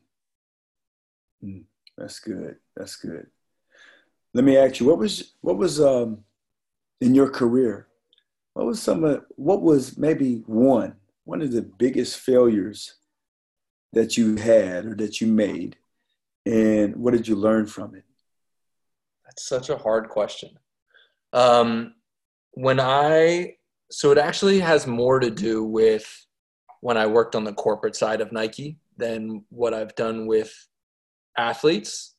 Mm, 1.47 1.65
that's 1.97 2.19
good. 2.19 2.57
That's 2.75 2.97
good. 2.97 3.27
Let 4.35 4.45
me 4.45 4.57
ask 4.57 4.81
you, 4.81 4.87
what 4.87 4.99
was 4.99 5.33
what 5.41 5.57
was 5.57 5.81
um, 5.81 6.25
in 7.01 7.15
your 7.15 7.31
career? 7.31 7.87
What 8.55 8.67
was 8.67 8.83
some 8.83 9.05
of 9.05 9.25
what 9.37 9.63
was 9.63 9.97
maybe 9.97 10.43
one 10.47 10.97
one 11.25 11.41
of 11.41 11.53
the 11.53 11.63
biggest 11.63 12.19
failures 12.19 12.97
that 13.93 14.17
you 14.17 14.35
had 14.37 14.87
or 14.87 14.95
that 14.97 15.21
you 15.21 15.29
made, 15.29 15.77
and 16.45 16.97
what 16.97 17.13
did 17.13 17.29
you 17.29 17.37
learn 17.37 17.67
from 17.67 17.95
it? 17.95 18.05
That's 19.25 19.47
such 19.47 19.71
a 19.71 19.79
hard 19.79 20.09
question. 20.09 20.59
Um, 21.33 21.95
when 22.53 22.81
I 22.81 23.55
so 23.91 24.11
it 24.11 24.19
actually 24.19 24.59
has 24.59 24.87
more 24.87 25.21
to 25.21 25.31
do 25.31 25.63
with 25.63 26.27
when 26.81 26.97
I 26.97 27.07
worked 27.07 27.37
on 27.37 27.45
the 27.45 27.53
corporate 27.53 27.95
side 27.95 28.21
of 28.21 28.33
Nike 28.33 28.79
than 28.97 29.45
what 29.51 29.73
I've 29.75 29.95
done 29.95 30.27
with 30.27 30.53
athletes, 31.39 32.15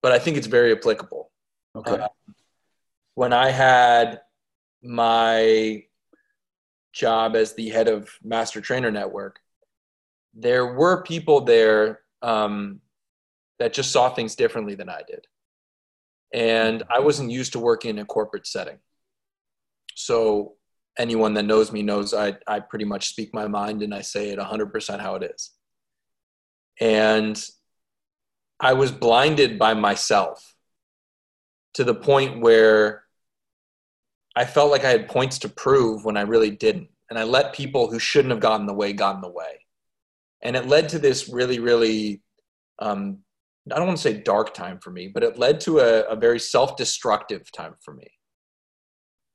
but 0.00 0.12
I 0.12 0.18
think 0.20 0.36
it's 0.36 0.46
very 0.46 0.72
applicable. 0.72 1.30
Okay. 1.76 1.98
Uh, 1.98 2.08
when 3.14 3.32
I 3.32 3.50
had 3.50 4.20
my 4.82 5.84
job 6.92 7.36
as 7.36 7.52
the 7.54 7.68
head 7.68 7.88
of 7.88 8.10
Master 8.22 8.60
Trainer 8.60 8.90
Network, 8.90 9.40
there 10.34 10.74
were 10.74 11.02
people 11.02 11.42
there 11.42 12.00
um, 12.22 12.80
that 13.58 13.72
just 13.72 13.92
saw 13.92 14.08
things 14.08 14.34
differently 14.34 14.74
than 14.74 14.88
I 14.88 15.02
did. 15.06 15.26
And 16.32 16.82
I 16.90 17.00
wasn't 17.00 17.30
used 17.30 17.52
to 17.52 17.58
working 17.58 17.90
in 17.90 17.98
a 17.98 18.04
corporate 18.04 18.46
setting. 18.46 18.78
So 19.94 20.54
anyone 20.98 21.34
that 21.34 21.44
knows 21.44 21.72
me 21.72 21.82
knows 21.82 22.14
I, 22.14 22.36
I 22.46 22.60
pretty 22.60 22.84
much 22.84 23.08
speak 23.08 23.34
my 23.34 23.46
mind 23.46 23.82
and 23.82 23.94
I 23.94 24.00
say 24.00 24.30
it 24.30 24.38
100% 24.38 25.00
how 25.00 25.14
it 25.16 25.22
is. 25.34 25.52
And 26.80 27.42
I 28.60 28.72
was 28.72 28.90
blinded 28.92 29.58
by 29.58 29.74
myself 29.74 30.55
to 31.76 31.84
the 31.84 31.94
point 31.94 32.40
where 32.40 33.04
I 34.34 34.46
felt 34.46 34.70
like 34.70 34.82
I 34.84 34.90
had 34.90 35.08
points 35.08 35.38
to 35.40 35.48
prove 35.50 36.06
when 36.06 36.16
I 36.16 36.22
really 36.22 36.50
didn't. 36.50 36.88
And 37.10 37.18
I 37.18 37.24
let 37.24 37.52
people 37.54 37.90
who 37.90 37.98
shouldn't 37.98 38.32
have 38.32 38.40
gotten 38.40 38.66
the 38.66 38.72
way 38.72 38.94
got 38.94 39.14
in 39.14 39.20
the 39.20 39.30
way. 39.30 39.60
And 40.40 40.56
it 40.56 40.66
led 40.66 40.88
to 40.90 40.98
this 40.98 41.28
really 41.28 41.58
really 41.58 42.22
um, 42.78 43.18
i 43.70 43.76
don't 43.76 43.86
want 43.86 43.98
to 43.98 44.02
say 44.02 44.22
dark 44.22 44.54
time 44.54 44.78
for 44.78 44.90
me 44.90 45.08
but 45.08 45.24
it 45.24 45.38
led 45.38 45.58
to 45.60 45.80
a, 45.80 46.02
a 46.02 46.14
very 46.14 46.38
self-destructive 46.38 47.50
time 47.52 47.74
for 47.82 47.92
me. 47.92 48.10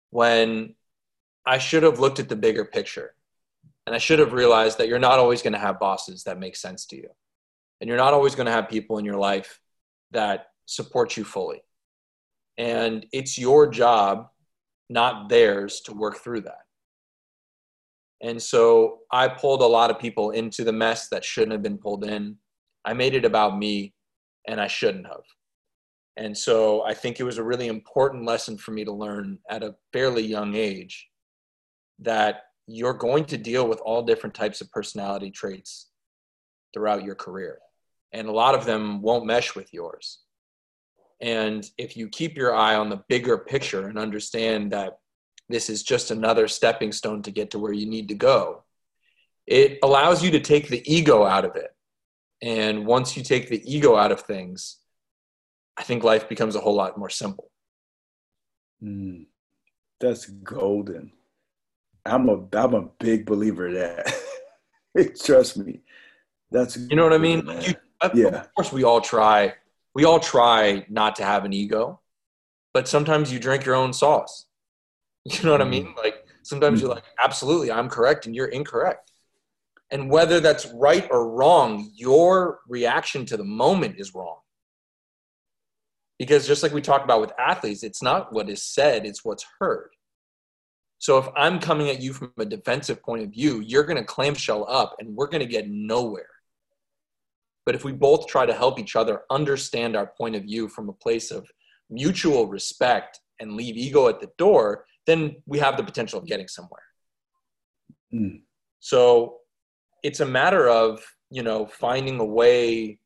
When 0.09 0.75
i 1.45 1.59
should 1.59 1.83
have 1.83 1.99
looked 1.99 2.19
at 2.19 2.29
the 2.29 2.35
bigger 2.35 2.65
picture. 2.65 3.13
And 3.85 3.95
i 3.95 3.99
should 3.99 4.19
have 4.19 4.33
realized 4.33 4.79
that 4.79 4.87
you're 4.87 5.07
not 5.09 5.19
always 5.19 5.43
going 5.43 5.53
to 5.53 5.59
have 5.67 5.79
bosses 5.79 6.23
that 6.23 6.39
make 6.39 6.55
sense 6.55 6.87
to 6.87 6.95
you. 6.95 7.09
And 7.79 7.87
you're 7.87 7.97
not 8.05 8.15
always 8.15 8.33
going 8.33 8.47
to 8.47 8.51
have 8.51 8.67
people 8.67 8.97
in 8.97 9.05
your 9.05 9.17
life 9.17 9.59
that 10.11 10.47
support 10.65 11.17
you 11.17 11.23
fully 11.23 11.61
and 12.57 13.05
it's 13.11 13.37
your 13.37 13.67
job 13.69 14.27
not 14.89 15.29
theirs 15.29 15.81
to 15.81 15.93
work 15.93 16.17
through 16.17 16.41
that 16.41 16.65
and 18.21 18.41
so 18.41 18.99
I 19.11 19.27
pulled 19.27 19.61
a 19.61 19.65
lot 19.67 19.89
of 19.89 19.99
people 19.99 20.31
into 20.31 20.63
the 20.63 20.71
mess 20.71 21.09
that 21.09 21.25
shouldn't 21.25 21.53
have 21.53 21.63
been 21.63 21.77
pulled 21.77 22.05
in. 22.05 22.37
I 22.85 22.93
made 22.93 23.15
it 23.15 23.25
about 23.25 23.57
me, 23.57 23.93
and 24.47 24.61
I 24.61 24.67
shouldn't 24.67 25.07
have. 25.07 25.23
And 26.17 26.37
so 26.37 26.83
I 26.83 26.93
think 26.93 27.19
it 27.19 27.23
was 27.23 27.39
a 27.39 27.43
really 27.43 27.67
important 27.67 28.25
lesson 28.25 28.57
for 28.57 28.71
me 28.71 28.85
to 28.85 28.91
learn 28.91 29.39
at 29.49 29.63
a 29.63 29.75
fairly 29.91 30.23
young 30.23 30.55
age 30.55 31.07
that 31.99 32.43
you're 32.67 32.93
going 32.93 33.25
to 33.25 33.37
deal 33.37 33.67
with 33.67 33.79
all 33.79 34.03
different 34.03 34.35
types 34.35 34.61
of 34.61 34.71
personality 34.71 35.31
traits 35.31 35.87
throughout 36.73 37.03
your 37.03 37.15
career. 37.15 37.57
And 38.13 38.27
a 38.27 38.31
lot 38.31 38.55
of 38.55 38.65
them 38.65 39.01
won't 39.01 39.25
mesh 39.25 39.55
with 39.55 39.73
yours. 39.73 40.19
And 41.21 41.69
if 41.77 41.95
you 41.95 42.09
keep 42.09 42.35
your 42.35 42.55
eye 42.55 42.75
on 42.75 42.89
the 42.89 43.03
bigger 43.07 43.37
picture 43.37 43.87
and 43.87 43.97
understand 43.97 44.71
that 44.71 44.97
this 45.51 45.69
is 45.69 45.83
just 45.83 46.11
another 46.11 46.47
stepping 46.47 46.91
stone 46.91 47.21
to 47.23 47.31
get 47.31 47.51
to 47.51 47.59
where 47.59 47.73
you 47.73 47.85
need 47.85 48.07
to 48.07 48.15
go. 48.15 48.63
It 49.45 49.79
allows 49.83 50.23
you 50.23 50.31
to 50.31 50.39
take 50.39 50.69
the 50.69 50.81
ego 50.91 51.25
out 51.25 51.45
of 51.45 51.55
it. 51.55 51.75
And 52.41 52.85
once 52.85 53.15
you 53.15 53.23
take 53.23 53.49
the 53.49 53.61
ego 53.71 53.95
out 53.95 54.11
of 54.11 54.21
things, 54.21 54.77
I 55.77 55.83
think 55.83 56.03
life 56.03 56.27
becomes 56.27 56.55
a 56.55 56.59
whole 56.59 56.75
lot 56.75 56.97
more 56.97 57.09
simple. 57.09 57.51
Mm, 58.83 59.25
that's 59.99 60.25
golden. 60.25 61.11
I'm 62.05 62.29
a 62.29 62.43
I'm 62.53 62.73
a 62.73 62.89
big 62.99 63.25
believer 63.25 63.67
of 63.67 63.73
that. 63.75 65.15
Trust 65.23 65.57
me. 65.57 65.81
That's 66.49 66.77
you 66.77 66.95
know 66.95 67.03
what 67.03 67.13
I 67.13 67.19
mean. 67.19 67.47
You, 67.61 67.75
yeah. 68.15 68.41
Of 68.41 68.55
course, 68.55 68.71
we 68.71 68.83
all 68.83 69.01
try. 69.01 69.53
We 69.93 70.05
all 70.05 70.19
try 70.19 70.85
not 70.89 71.15
to 71.17 71.23
have 71.23 71.45
an 71.45 71.53
ego, 71.53 71.99
but 72.73 72.87
sometimes 72.87 73.31
you 73.31 73.39
drink 73.39 73.65
your 73.65 73.75
own 73.75 73.93
sauce. 73.93 74.45
You 75.23 75.43
know 75.43 75.51
what 75.51 75.61
I 75.61 75.65
mean? 75.65 75.87
Mm. 75.87 75.97
Like 75.97 76.25
sometimes 76.41 76.81
you're 76.81 76.89
like, 76.89 77.03
absolutely, 77.23 77.71
I'm 77.71 77.89
correct 77.89 78.25
and 78.25 78.35
you're 78.35 78.47
incorrect. 78.47 79.11
And 79.91 80.09
whether 80.09 80.39
that's 80.39 80.65
right 80.73 81.07
or 81.11 81.29
wrong, 81.29 81.91
your 81.93 82.61
reaction 82.67 83.25
to 83.27 83.37
the 83.37 83.43
moment 83.43 83.99
is 83.99 84.15
wrong. 84.15 84.37
Because 86.17 86.47
just 86.47 86.63
like 86.63 86.71
we 86.71 86.81
talked 86.81 87.03
about 87.03 87.21
with 87.21 87.33
athletes, 87.37 87.83
it's 87.83 88.01
not 88.01 88.33
what 88.33 88.49
is 88.49 88.63
said, 88.63 89.05
it's 89.05 89.23
what's 89.25 89.45
heard. 89.59 89.89
So 90.97 91.17
if 91.17 91.27
I'm 91.35 91.59
coming 91.59 91.89
at 91.89 92.01
you 92.01 92.13
from 92.13 92.31
a 92.37 92.45
defensive 92.45 93.01
point 93.01 93.23
of 93.23 93.31
view, 93.31 93.59
you're 93.59 93.83
going 93.83 93.97
to 93.97 94.03
clamshell 94.03 94.65
up 94.69 94.95
and 94.99 95.15
we're 95.15 95.27
going 95.27 95.41
to 95.41 95.51
get 95.51 95.67
nowhere. 95.67 96.29
But 97.65 97.75
if 97.75 97.83
we 97.83 97.91
both 97.91 98.27
try 98.27 98.45
to 98.45 98.53
help 98.53 98.79
each 98.79 98.95
other 98.95 99.21
understand 99.29 99.95
our 99.95 100.07
point 100.17 100.35
of 100.35 100.43
view 100.43 100.67
from 100.67 100.89
a 100.89 100.93
place 100.93 101.31
of 101.31 101.47
mutual 101.89 102.47
respect 102.47 103.19
and 103.39 103.53
leave 103.53 103.77
ego 103.77 104.07
at 104.07 104.19
the 104.19 104.31
door, 104.37 104.85
then 105.05 105.35
we 105.45 105.59
have 105.59 105.77
the 105.77 105.83
potential 105.83 106.19
of 106.19 106.25
getting 106.25 106.47
somewhere. 106.47 106.83
Mm. 108.13 108.41
So 108.79 109.37
it's 110.03 110.19
a 110.19 110.25
matter 110.25 110.69
of, 110.69 111.03
you 111.29 111.43
know, 111.43 111.65
finding 111.65 112.19
a 112.19 112.25
way 112.25 112.99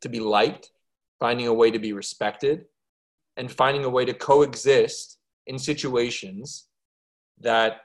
to 0.00 0.08
be 0.08 0.20
liked, 0.20 0.70
finding 1.18 1.46
a 1.46 1.54
way 1.54 1.70
to 1.70 1.78
be 1.78 1.92
respected, 1.92 2.66
and 3.36 3.50
finding 3.50 3.84
a 3.84 3.90
way 3.90 4.04
to 4.04 4.14
coexist 4.14 5.18
in 5.46 5.58
situations 5.58 6.66
that 7.40 7.82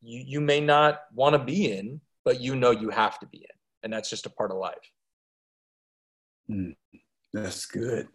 you, 0.00 0.22
you 0.26 0.40
may 0.40 0.60
not 0.60 1.00
want 1.14 1.34
to 1.34 1.38
be 1.38 1.72
in, 1.72 2.00
but 2.24 2.40
you 2.40 2.56
know 2.56 2.70
you 2.70 2.90
have 2.90 3.18
to 3.18 3.26
be 3.26 3.38
in. 3.38 3.56
And 3.82 3.92
that's 3.92 4.10
just 4.10 4.26
a 4.26 4.30
part 4.30 4.50
of 4.50 4.58
life. 4.58 4.90
Mm. 6.50 6.76
That's 7.32 7.66
good. 7.66 8.08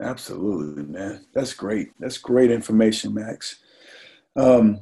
Absolutely, 0.00 0.84
man. 0.84 1.26
That's 1.34 1.54
great. 1.54 1.90
That's 2.00 2.18
great 2.18 2.50
information, 2.50 3.14
Max. 3.14 3.60
Um, 4.34 4.80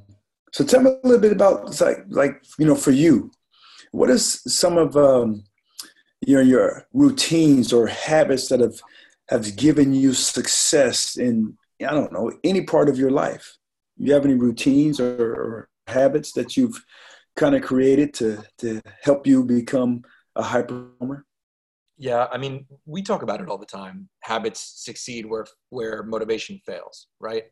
so 0.52 0.64
tell 0.64 0.82
me 0.82 0.90
a 0.90 1.06
little 1.06 1.20
bit 1.20 1.32
about 1.32 1.78
like 1.80 2.04
like 2.08 2.42
you 2.58 2.66
know 2.66 2.74
for 2.74 2.90
you, 2.92 3.30
what 3.92 4.10
is 4.10 4.42
some 4.46 4.78
of 4.78 4.96
um, 4.96 5.44
your 6.26 6.42
your 6.42 6.86
routines 6.92 7.72
or 7.72 7.86
habits 7.86 8.48
that 8.48 8.60
have 8.60 8.80
have 9.28 9.56
given 9.56 9.92
you 9.92 10.14
success 10.14 11.16
in 11.16 11.56
I 11.86 11.92
don't 11.92 12.12
know 12.12 12.32
any 12.44 12.62
part 12.62 12.88
of 12.88 12.98
your 12.98 13.10
life? 13.10 13.56
You 13.96 14.14
have 14.14 14.24
any 14.24 14.34
routines 14.34 15.00
or, 15.00 15.32
or 15.34 15.68
habits 15.86 16.32
that 16.32 16.56
you've 16.56 16.82
kind 17.36 17.54
of 17.54 17.62
created 17.62 18.14
to 18.14 18.42
to 18.58 18.80
help 19.02 19.26
you 19.26 19.44
become 19.44 20.02
a 20.36 20.42
high 20.42 20.62
performer? 20.62 21.26
Yeah, 22.00 22.28
I 22.32 22.38
mean, 22.38 22.64
we 22.86 23.02
talk 23.02 23.22
about 23.22 23.42
it 23.42 23.48
all 23.50 23.58
the 23.58 23.66
time. 23.66 24.08
Habits 24.22 24.72
succeed 24.82 25.26
where 25.26 25.46
where 25.68 26.02
motivation 26.02 26.58
fails, 26.64 27.08
right? 27.20 27.44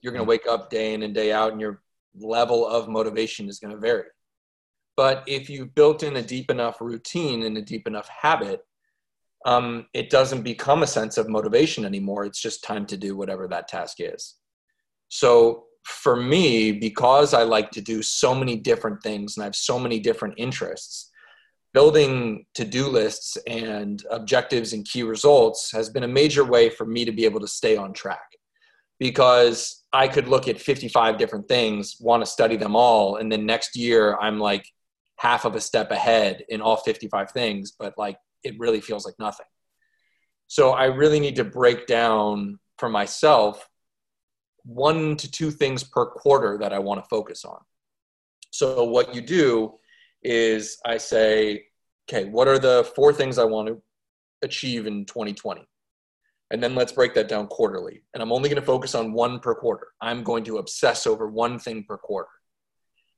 You're 0.00 0.14
going 0.14 0.24
to 0.24 0.28
wake 0.28 0.46
up 0.48 0.70
day 0.70 0.94
in 0.94 1.02
and 1.02 1.14
day 1.14 1.30
out, 1.30 1.52
and 1.52 1.60
your 1.60 1.82
level 2.18 2.66
of 2.66 2.88
motivation 2.88 3.50
is 3.50 3.58
going 3.58 3.74
to 3.74 3.78
vary. 3.78 4.06
But 4.96 5.24
if 5.26 5.50
you've 5.50 5.74
built 5.74 6.02
in 6.02 6.16
a 6.16 6.22
deep 6.22 6.50
enough 6.50 6.80
routine 6.80 7.42
and 7.42 7.58
a 7.58 7.62
deep 7.62 7.86
enough 7.86 8.08
habit, 8.08 8.62
um, 9.44 9.86
it 9.92 10.08
doesn't 10.08 10.40
become 10.40 10.82
a 10.82 10.86
sense 10.86 11.18
of 11.18 11.28
motivation 11.28 11.84
anymore. 11.84 12.24
It's 12.24 12.40
just 12.40 12.64
time 12.64 12.86
to 12.86 12.96
do 12.96 13.14
whatever 13.14 13.46
that 13.48 13.68
task 13.68 13.96
is. 13.98 14.36
So 15.08 15.64
for 15.84 16.16
me, 16.16 16.72
because 16.72 17.34
I 17.34 17.42
like 17.42 17.70
to 17.72 17.82
do 17.82 18.02
so 18.02 18.34
many 18.34 18.56
different 18.56 19.02
things 19.02 19.36
and 19.36 19.42
I 19.42 19.46
have 19.48 19.56
so 19.56 19.78
many 19.78 20.00
different 20.00 20.34
interests, 20.38 21.10
building 21.72 22.44
to-do 22.54 22.88
lists 22.88 23.38
and 23.46 24.04
objectives 24.10 24.72
and 24.72 24.84
key 24.84 25.02
results 25.02 25.72
has 25.72 25.88
been 25.88 26.02
a 26.02 26.08
major 26.08 26.44
way 26.44 26.68
for 26.68 26.84
me 26.84 27.04
to 27.04 27.12
be 27.12 27.24
able 27.24 27.40
to 27.40 27.48
stay 27.48 27.76
on 27.76 27.92
track 27.92 28.36
because 28.98 29.82
I 29.92 30.06
could 30.06 30.28
look 30.28 30.48
at 30.48 30.60
55 30.60 31.18
different 31.18 31.48
things, 31.48 31.96
want 31.98 32.22
to 32.22 32.30
study 32.30 32.56
them 32.56 32.76
all, 32.76 33.16
and 33.16 33.32
then 33.32 33.46
next 33.46 33.74
year 33.74 34.16
I'm 34.20 34.38
like 34.38 34.66
half 35.16 35.44
of 35.44 35.54
a 35.54 35.60
step 35.60 35.90
ahead 35.90 36.44
in 36.48 36.60
all 36.60 36.76
55 36.76 37.30
things, 37.30 37.72
but 37.78 37.94
like 37.96 38.16
it 38.44 38.58
really 38.58 38.80
feels 38.80 39.04
like 39.04 39.14
nothing. 39.18 39.46
So 40.48 40.72
I 40.72 40.86
really 40.86 41.20
need 41.20 41.36
to 41.36 41.44
break 41.44 41.86
down 41.86 42.58
for 42.78 42.88
myself 42.88 43.68
one 44.64 45.16
to 45.16 45.30
two 45.30 45.50
things 45.50 45.82
per 45.82 46.06
quarter 46.06 46.58
that 46.58 46.72
I 46.72 46.78
want 46.78 47.02
to 47.02 47.08
focus 47.08 47.44
on. 47.44 47.58
So 48.50 48.84
what 48.84 49.14
you 49.14 49.22
do 49.22 49.78
is 50.22 50.78
I 50.84 50.98
say, 50.98 51.64
okay, 52.08 52.28
what 52.28 52.48
are 52.48 52.58
the 52.58 52.90
four 52.94 53.12
things 53.12 53.38
I 53.38 53.44
want 53.44 53.68
to 53.68 53.82
achieve 54.42 54.86
in 54.86 55.04
2020? 55.04 55.66
And 56.50 56.62
then 56.62 56.74
let's 56.74 56.92
break 56.92 57.14
that 57.14 57.28
down 57.28 57.46
quarterly. 57.46 58.02
And 58.12 58.22
I'm 58.22 58.32
only 58.32 58.48
going 58.48 58.60
to 58.60 58.66
focus 58.66 58.94
on 58.94 59.12
one 59.12 59.40
per 59.40 59.54
quarter. 59.54 59.88
I'm 60.00 60.22
going 60.22 60.44
to 60.44 60.58
obsess 60.58 61.06
over 61.06 61.28
one 61.28 61.58
thing 61.58 61.84
per 61.84 61.96
quarter. 61.96 62.28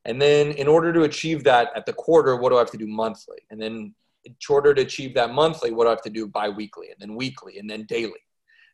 And 0.04 0.20
then 0.20 0.52
in 0.52 0.68
order 0.68 0.92
to 0.92 1.02
achieve 1.02 1.42
that 1.44 1.70
at 1.74 1.86
the 1.86 1.92
quarter, 1.92 2.36
what 2.36 2.50
do 2.50 2.56
I 2.56 2.60
have 2.60 2.70
to 2.72 2.78
do 2.78 2.86
monthly? 2.86 3.38
And 3.50 3.60
then 3.60 3.94
in 4.24 4.36
order 4.48 4.72
to 4.74 4.82
achieve 4.82 5.14
that 5.14 5.32
monthly, 5.32 5.72
what 5.72 5.84
do 5.84 5.88
I 5.88 5.92
have 5.92 6.02
to 6.02 6.10
do 6.10 6.28
bi-weekly 6.28 6.90
and 6.90 6.96
then 7.00 7.16
weekly 7.16 7.58
and 7.58 7.68
then 7.68 7.84
daily? 7.86 8.20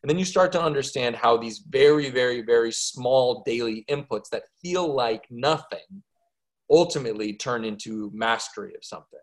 And 0.03 0.09
then 0.09 0.19
you 0.19 0.25
start 0.25 0.51
to 0.53 0.61
understand 0.61 1.15
how 1.15 1.37
these 1.37 1.59
very, 1.59 2.09
very, 2.09 2.41
very 2.41 2.71
small 2.71 3.43
daily 3.45 3.85
inputs 3.89 4.29
that 4.31 4.43
feel 4.61 4.93
like 4.93 5.25
nothing 5.29 6.03
ultimately 6.71 7.33
turn 7.33 7.65
into 7.65 8.09
mastery 8.13 8.73
of 8.75 8.83
something. 8.83 9.19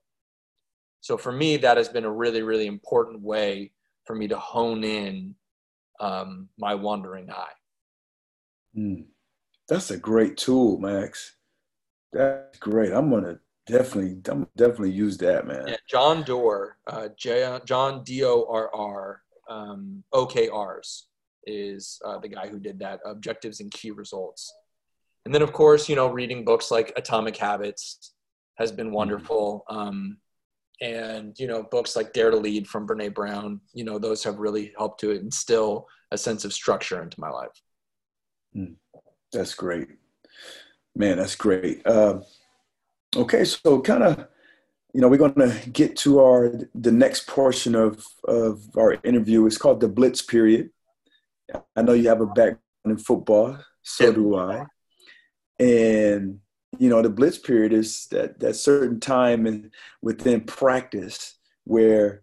So 1.01 1.17
for 1.17 1.33
me, 1.33 1.57
that 1.59 1.77
has 1.77 1.89
been 1.89 2.05
a 2.05 2.13
really, 2.13 2.43
really 2.43 2.67
important 2.67 3.23
way 3.23 3.73
for 4.05 4.15
me 4.15 4.29
to 4.29 4.39
hone 4.39 4.85
in 4.85 5.35
um, 6.01 6.49
my 6.59 6.75
wandering 6.75 7.31
eye. 7.31 7.57
Mm. 8.77 9.05
That's 9.69 9.91
a 9.91 9.97
great 9.97 10.37
tool, 10.37 10.79
Max. 10.79 11.37
That's 12.13 12.59
great. 12.59 12.93
I'm 12.93 13.11
gonna 13.11 13.39
definitely, 13.67 14.19
I'm 14.31 14.47
definitely 14.57 14.93
use 14.93 15.19
that, 15.19 15.47
man. 15.47 15.69
Yeah, 15.69 15.77
John 15.89 16.23
Doerr, 16.23 16.77
uh, 16.87 17.09
J- 17.19 17.59
John 17.65 18.03
D 18.03 18.25
O 18.25 18.47
R 18.49 18.75
R 18.75 19.23
um, 19.49 20.03
OKRs 20.15 21.03
is 21.47 22.01
uh, 22.05 22.19
the 22.19 22.29
guy 22.29 22.49
who 22.49 22.59
did 22.59 22.79
that. 22.81 23.01
Objectives 23.05 23.61
and 23.61 23.71
key 23.71 23.91
results. 23.91 24.53
And 25.29 25.35
then, 25.35 25.43
of 25.43 25.53
course, 25.53 25.91
you 25.91 25.95
know, 25.95 26.07
reading 26.07 26.43
books 26.43 26.70
like 26.70 26.91
Atomic 26.97 27.37
Habits 27.37 28.14
has 28.55 28.72
been 28.72 28.87
mm-hmm. 28.87 28.95
wonderful. 28.95 29.62
Um, 29.68 30.16
and 30.81 31.39
you 31.39 31.47
know 31.47 31.64
books 31.64 31.97
like 31.97 32.12
dare 32.12 32.31
to 32.31 32.37
lead 32.37 32.68
from 32.68 32.87
brene 32.87 33.12
brown 33.12 33.61
you 33.74 33.83
know 33.83 33.99
those 33.99 34.22
have 34.22 34.39
really 34.39 34.72
helped 34.79 35.01
to 35.01 35.11
instill 35.11 35.89
a 36.12 36.16
sense 36.16 36.45
of 36.45 36.53
structure 36.53 37.03
into 37.03 37.20
my 37.20 37.29
life. 37.29 37.61
Mm, 38.57 38.76
that's 39.33 39.55
great. 39.55 39.89
Man 40.95 41.18
that's 41.18 41.35
great. 41.35 41.85
Uh, 41.85 42.20
okay 43.16 43.45
so 43.45 43.81
kind 43.81 44.05
of 44.05 44.29
you 44.95 45.01
know 45.01 45.09
we're 45.09 45.18
going 45.18 45.35
to 45.35 45.70
get 45.70 45.97
to 45.97 46.20
our 46.20 46.53
the 46.76 46.93
next 46.93 47.26
portion 47.26 47.74
of 47.74 48.07
of 48.29 48.62
our 48.79 48.99
interview. 49.03 49.45
It's 49.47 49.59
called 49.59 49.81
the 49.81 49.89
blitz 49.89 50.22
period. 50.22 50.70
I 51.76 51.83
know 51.83 51.93
you 51.93 52.09
have 52.09 52.20
a 52.20 52.26
background 52.26 52.61
in 52.85 52.99
football 52.99 53.59
so 53.89 54.12
do 54.12 54.37
i 54.37 54.66
and 55.59 56.41
you 56.79 56.89
know 56.89 57.03
the 57.03 57.11
blitz 57.11 57.39
period 57.39 57.73
is 57.73 58.07
that 58.11 58.39
that 58.41 58.55
certain 58.55 59.01
time 59.01 59.47
and 59.47 59.71
within 60.03 60.41
practice 60.43 61.39
where 61.65 62.23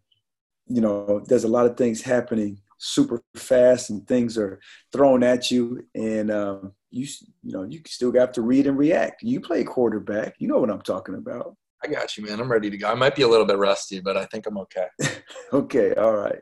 you 0.68 0.82
know 0.82 1.24
there's 1.28 1.44
a 1.44 1.50
lot 1.50 1.66
of 1.66 1.78
things 1.78 2.02
happening 2.02 2.60
super 2.78 3.22
fast 3.36 3.90
and 3.90 4.08
things 4.08 4.38
are 4.38 4.60
thrown 4.92 5.24
at 5.24 5.52
you. 5.52 5.86
And 5.96 6.32
um, 6.32 6.74
you 6.92 7.08
you 7.44 7.52
know 7.52 7.64
you 7.64 7.82
still 7.88 8.14
have 8.14 8.32
to 8.34 8.42
read 8.42 8.68
and 8.68 8.78
react. 8.78 9.24
You 9.24 9.42
play 9.42 9.64
quarterback. 9.64 10.36
You 10.40 10.48
know 10.48 10.60
what 10.60 10.70
i'm 10.70 10.82
talking 10.82 11.16
about. 11.16 11.56
I 11.84 11.88
got 11.88 12.18
you 12.18 12.26
man. 12.26 12.40
I'm 12.40 12.52
ready 12.52 12.70
to 12.70 12.78
go. 12.78 12.90
I 12.90 12.96
might 12.96 13.16
be 13.16 13.24
a 13.24 13.28
little 13.28 13.46
bit 13.46 13.58
rusty 13.58 14.00
but 14.00 14.18
i 14.18 14.26
think 14.26 14.46
i'm 14.48 14.58
okay. 14.60 14.88
Okay. 15.54 15.94
All 15.96 16.16
right. 16.16 16.42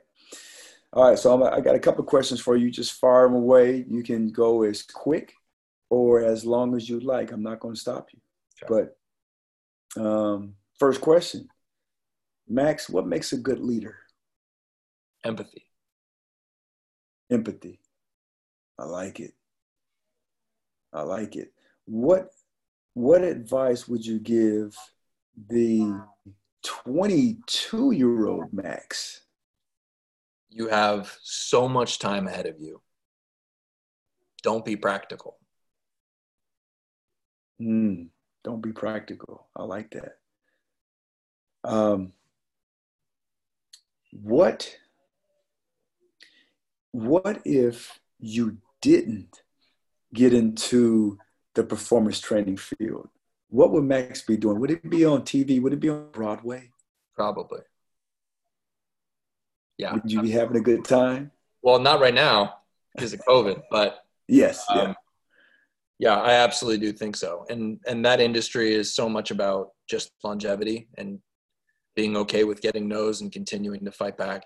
All 0.93 1.09
right. 1.09 1.19
So 1.19 1.33
I'm, 1.33 1.43
i 1.43 1.59
got 1.59 1.75
a 1.75 1.79
couple 1.79 2.03
questions 2.03 2.39
for 2.39 2.55
you. 2.55 2.71
Just 2.71 2.93
fire 2.93 3.27
them 3.27 3.35
away. 3.35 3.85
You 3.87 4.03
can 4.03 4.31
go 4.31 4.63
as 4.63 4.81
quick 4.83 5.33
or 5.89 6.21
as 6.21 6.45
long 6.45 6.75
as 6.75 6.89
you 6.89 6.99
like. 6.99 7.31
I'm 7.31 7.43
not 7.43 7.59
going 7.59 7.75
to 7.75 7.79
stop 7.79 8.09
you. 8.13 8.19
Okay. 8.63 8.89
But 9.95 10.01
um, 10.01 10.55
first 10.79 11.01
question, 11.01 11.47
Max, 12.47 12.89
what 12.89 13.07
makes 13.07 13.33
a 13.33 13.37
good 13.37 13.59
leader? 13.59 13.97
Empathy. 15.23 15.65
Empathy. 17.29 17.79
I 18.77 18.85
like 18.85 19.19
it. 19.19 19.33
I 20.91 21.01
like 21.01 21.35
it. 21.35 21.53
What 21.85 22.29
what 22.93 23.23
advice 23.23 23.87
would 23.87 24.05
you 24.05 24.19
give 24.19 24.75
the 25.49 25.99
22 26.63 27.91
year 27.91 28.27
old 28.27 28.53
Max? 28.53 29.21
You 30.49 30.67
have 30.67 31.17
so 31.23 31.67
much 31.67 31.97
time 31.97 32.27
ahead 32.27 32.45
of 32.45 32.59
you. 32.59 32.81
Don't 34.43 34.63
be 34.63 34.75
practical. 34.75 35.37
Mm, 37.63 38.07
don't 38.43 38.61
be 38.61 38.73
practical. 38.73 39.47
I 39.55 39.63
like 39.63 39.91
that. 39.91 40.17
Um, 41.63 42.11
what 44.11 44.75
what 46.91 47.41
if 47.45 47.99
you 48.19 48.57
didn't 48.81 49.41
get 50.13 50.33
into 50.33 51.17
the 51.55 51.63
performance 51.63 52.19
training 52.19 52.57
field? 52.57 53.09
What 53.49 53.71
would 53.71 53.83
Max 53.83 54.21
be 54.21 54.37
doing? 54.37 54.59
Would 54.59 54.71
it 54.71 54.89
be 54.89 55.05
on 55.05 55.21
TV? 55.21 55.61
Would 55.61 55.73
it 55.73 55.79
be 55.79 55.89
on 55.89 56.09
Broadway? 56.11 56.69
Probably. 57.15 57.61
Yeah. 59.77 59.93
Would 59.93 60.11
you 60.11 60.21
be 60.21 60.31
having 60.31 60.57
a 60.57 60.61
good 60.61 60.85
time? 60.85 61.31
Well, 61.61 61.79
not 61.79 62.01
right 62.01 62.13
now 62.13 62.57
because 62.95 63.13
of 63.13 63.21
COVID, 63.25 63.63
but 63.71 64.05
yes, 64.27 64.65
um, 64.69 64.77
yeah. 64.77 64.93
Yeah, 65.99 66.19
I 66.19 66.33
absolutely 66.33 66.85
do 66.85 66.93
think 66.93 67.15
so. 67.15 67.45
And 67.49 67.79
and 67.87 68.05
that 68.05 68.19
industry 68.19 68.73
is 68.73 68.95
so 68.95 69.07
much 69.07 69.31
about 69.31 69.69
just 69.89 70.11
longevity 70.23 70.87
and 70.97 71.19
being 71.95 72.17
okay 72.17 72.43
with 72.43 72.61
getting 72.61 72.87
no's 72.87 73.21
and 73.21 73.31
continuing 73.31 73.85
to 73.85 73.91
fight 73.91 74.17
back, 74.17 74.43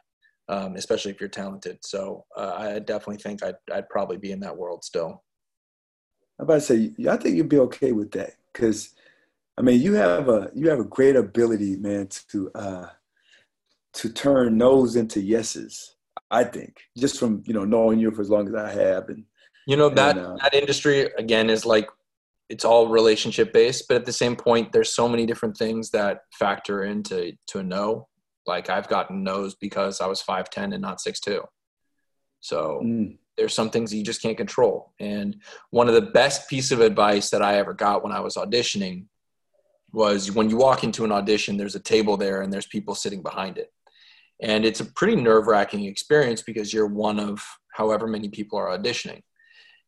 um, 0.49 0.75
especially 0.75 1.11
if 1.11 1.19
you're 1.19 1.29
talented. 1.29 1.77
So 1.83 2.25
uh, 2.35 2.53
I 2.57 2.79
definitely 2.79 3.17
think 3.17 3.43
I'd 3.43 3.55
I'd 3.73 3.89
probably 3.89 4.17
be 4.17 4.31
in 4.31 4.39
that 4.41 4.57
world 4.57 4.83
still. 4.83 5.23
I'm 6.39 6.43
about 6.43 6.55
to 6.55 6.61
say, 6.61 6.93
I 7.09 7.17
think 7.17 7.35
you'd 7.35 7.49
be 7.49 7.59
okay 7.59 7.91
with 7.93 8.11
that 8.11 8.33
because, 8.53 8.93
I 9.57 9.61
mean, 9.63 9.81
you 9.81 9.93
have 9.93 10.29
a 10.29 10.51
you 10.53 10.69
have 10.69 10.79
a 10.79 10.83
great 10.83 11.15
ability, 11.15 11.77
man, 11.77 12.09
to 12.31 12.51
uh, 12.53 12.89
to 13.93 14.09
turn 14.09 14.57
no's 14.57 14.95
into 14.95 15.21
yeses. 15.21 15.95
I 16.29 16.43
think 16.43 16.81
just 16.97 17.19
from 17.19 17.41
you 17.45 17.53
know 17.53 17.65
knowing 17.65 17.99
you 17.99 18.11
for 18.11 18.21
as 18.21 18.29
long 18.29 18.47
as 18.47 18.53
I 18.53 18.71
have 18.71 19.09
and 19.09 19.23
you 19.67 19.75
know 19.75 19.89
that 19.89 20.17
and, 20.17 20.25
uh, 20.25 20.37
that 20.41 20.53
industry 20.53 21.11
again 21.17 21.49
is 21.49 21.65
like 21.65 21.89
it's 22.49 22.63
all 22.63 22.87
relationship 22.87 23.51
based, 23.51 23.85
but 23.89 23.97
at 23.97 24.05
the 24.05 24.13
same 24.13 24.35
point, 24.35 24.71
there's 24.71 24.95
so 24.95 25.09
many 25.09 25.25
different 25.25 25.57
things 25.57 25.91
that 25.91 26.21
factor 26.31 26.85
into 26.85 27.33
to 27.47 27.59
a 27.59 27.63
no. 27.63 28.07
Like 28.45 28.69
I've 28.69 28.87
gotten 28.87 29.23
no's 29.23 29.55
because 29.55 29.99
I 29.99 30.07
was 30.07 30.21
five 30.21 30.49
ten 30.49 30.71
and 30.71 30.81
not 30.81 31.01
six 31.01 31.19
two. 31.19 31.43
So 32.39 32.81
mm. 32.83 33.17
there's 33.35 33.53
some 33.53 33.69
things 33.69 33.93
you 33.93 34.03
just 34.03 34.21
can't 34.21 34.37
control. 34.37 34.93
And 35.01 35.35
one 35.71 35.89
of 35.89 35.95
the 35.95 36.01
best 36.01 36.49
piece 36.49 36.71
of 36.71 36.79
advice 36.79 37.29
that 37.31 37.41
I 37.41 37.57
ever 37.57 37.73
got 37.73 38.03
when 38.03 38.13
I 38.13 38.21
was 38.21 38.35
auditioning 38.35 39.07
was 39.91 40.31
when 40.31 40.49
you 40.49 40.55
walk 40.55 40.85
into 40.85 41.03
an 41.03 41.11
audition, 41.11 41.57
there's 41.57 41.75
a 41.75 41.79
table 41.79 42.15
there 42.15 42.41
and 42.41 42.53
there's 42.53 42.67
people 42.67 42.95
sitting 42.95 43.21
behind 43.21 43.57
it. 43.57 43.73
And 44.41 44.63
it's 44.63 44.79
a 44.79 44.85
pretty 44.85 45.15
nerve 45.15 45.47
wracking 45.47 45.85
experience 45.85 46.41
because 46.41 46.71
you're 46.71 46.87
one 46.87 47.19
of 47.19 47.43
however 47.73 48.07
many 48.07 48.29
people 48.29 48.57
are 48.59 48.77
auditioning. 48.77 49.23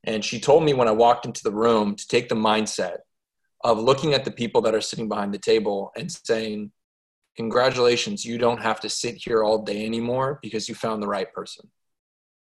And 0.04 0.24
she 0.24 0.39
told 0.39 0.64
me 0.64 0.74
when 0.74 0.88
I 0.88 0.91
walked 0.91 1.26
into 1.26 1.43
the 1.43 1.52
room 1.52 1.95
to 1.95 2.08
take 2.08 2.30
the 2.30 2.36
mindset 2.36 2.97
of 3.64 3.80
looking 3.80 4.14
at 4.14 4.26
the 4.26 4.32
people 4.32 4.62
that 4.62 4.76
are 4.76 4.82
sitting 4.82 5.10
behind 5.10 5.34
the 5.34 5.39
table 5.39 5.91
and 5.95 6.12
saying, 6.12 6.72
Congratulations, 7.36 8.26
you 8.26 8.38
don't 8.38 8.62
have 8.62 8.82
to 8.82 8.89
sit 8.89 9.16
here 9.16 9.43
all 9.43 9.64
day 9.64 9.86
anymore 9.86 10.39
because 10.41 10.68
you 10.68 10.76
found 10.76 11.02
the 11.02 11.08
right 11.08 11.32
person. 11.34 11.70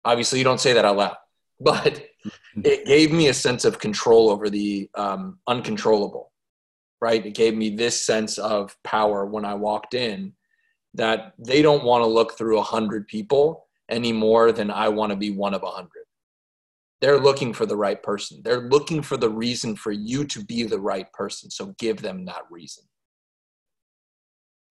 Obviously, 0.06 0.39
you 0.39 0.45
don't 0.45 0.62
say 0.62 0.72
that 0.72 0.86
out 0.86 0.95
loud, 0.95 1.18
but 1.60 2.06
it 2.64 2.86
gave 2.86 3.12
me 3.12 3.28
a 3.28 3.34
sense 3.34 3.66
of 3.66 3.80
control 3.80 4.30
over 4.30 4.50
the 4.50 4.89
um, 4.95 5.39
uncontrollable, 5.45 6.32
right? 7.02 7.26
It 7.26 7.36
gave 7.36 7.56
me 7.56 7.70
this 7.70 8.02
sense 8.02 8.38
of 8.38 8.78
power 8.84 9.26
when 9.26 9.43
I 9.43 9.56
walked 9.56 9.93
in 9.93 10.34
that 10.93 11.34
they 11.38 11.62
don't 11.62 11.84
want 11.84 12.04
to 12.04 12.08
look 12.08 12.38
through 12.38 12.58
a 12.58 12.64
hundred 12.64 13.08
people 13.08 13.68
any 13.89 14.12
more 14.12 14.52
than 14.52 14.72
I 14.72 14.89
want 14.89 15.12
to 15.12 15.16
be 15.16 15.32
one 15.32 15.54
of 15.54 15.64
a 15.64 15.70
hundred. 15.70 16.07
They're 17.00 17.20
looking 17.20 17.54
for 17.54 17.66
the 17.66 17.76
right 17.76 18.02
person. 18.02 18.41
They're 18.43 18.70
looking 18.70 19.02
for 19.02 19.18
the 19.18 19.30
reason 19.30 19.76
for 19.76 19.91
you 19.91 20.26
to 20.26 20.43
be 20.43 20.64
the 20.64 20.80
right 20.80 21.12
person. 21.14 21.52
So 21.52 21.76
give 21.78 22.02
them 22.02 22.26
that 22.26 22.41
reason. 22.50 22.84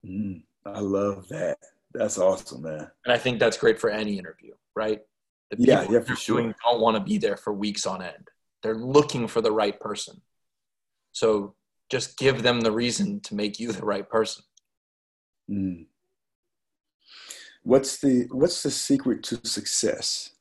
Mm, 0.05 0.43
I 0.65 0.79
love 0.79 1.27
that. 1.29 1.57
That's 1.93 2.17
awesome, 2.17 2.63
man. 2.63 2.89
And 3.05 3.13
I 3.13 3.17
think 3.17 3.39
that's 3.39 3.57
great 3.57 3.79
for 3.79 3.89
any 3.89 4.17
interview, 4.17 4.53
right? 4.75 5.01
The 5.51 5.57
people 5.57 5.73
yeah, 5.73 5.87
yeah, 5.89 5.99
for 5.99 6.15
sure. 6.15 6.41
don't 6.41 6.81
want 6.81 6.97
to 6.97 7.03
be 7.03 7.17
there 7.17 7.37
for 7.37 7.53
weeks 7.53 7.85
on 7.85 8.01
end. 8.01 8.29
They're 8.63 8.75
looking 8.75 9.27
for 9.27 9.41
the 9.41 9.51
right 9.51 9.79
person. 9.79 10.21
So 11.11 11.53
just 11.89 12.17
give 12.17 12.41
them 12.41 12.61
the 12.61 12.71
reason 12.71 13.19
to 13.21 13.35
make 13.35 13.59
you 13.59 13.71
the 13.71 13.85
right 13.85 14.09
person. 14.09 14.43
Mm. 15.49 15.85
What's 17.63 17.97
the 17.97 18.27
what's 18.31 18.63
the 18.63 18.71
secret 18.71 19.23
to 19.23 19.39
success? 19.47 20.31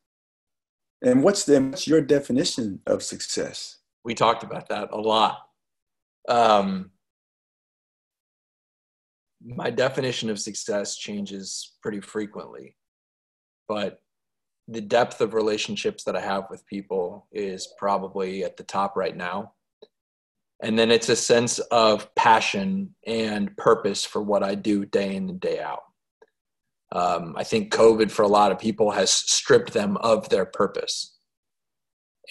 And 1.05 1.23
what's 1.23 1.45
the 1.45 1.61
what's 1.61 1.87
your 1.87 2.01
definition 2.01 2.81
of 2.87 3.03
success? 3.03 3.79
We 4.05 4.15
talked 4.15 4.43
about 4.43 4.69
that 4.71 4.89
a 4.93 5.01
lot. 5.01 5.39
Um, 6.29 6.91
my 9.45 9.69
definition 9.69 10.31
of 10.31 10.39
success 10.39 10.97
changes 10.97 11.73
pretty 11.83 12.01
frequently, 12.01 12.77
but 13.69 14.01
the 14.67 14.81
depth 14.81 15.21
of 15.21 15.35
relationships 15.35 16.05
that 16.05 16.17
I 16.17 16.21
have 16.21 16.45
with 16.49 16.67
people 16.67 17.27
is 17.31 17.69
probably 17.79 18.45
at 18.45 18.57
the 18.57 18.63
top 18.63 18.97
right 18.97 19.15
now. 19.15 19.53
And 20.63 20.79
then 20.79 20.91
it's 20.91 21.11
a 21.11 21.17
sense 21.17 21.59
of 21.59 22.15
passion 22.15 22.95
and 23.07 23.55
purpose 23.59 24.07
for 24.07 24.23
what 24.23 24.43
I 24.43 24.55
do 24.55 24.87
day 24.87 25.15
in 25.15 25.29
and 25.29 25.41
day 25.41 25.61
out. 25.61 25.83
Um, 26.95 27.35
I 27.37 27.43
think 27.43 27.73
COVID 27.73 28.11
for 28.11 28.23
a 28.23 28.29
lot 28.29 28.53
of 28.53 28.59
people 28.59 28.93
has 28.93 29.11
stripped 29.11 29.73
them 29.73 29.97
of 29.99 30.29
their 30.29 30.47
purpose. 30.47 31.17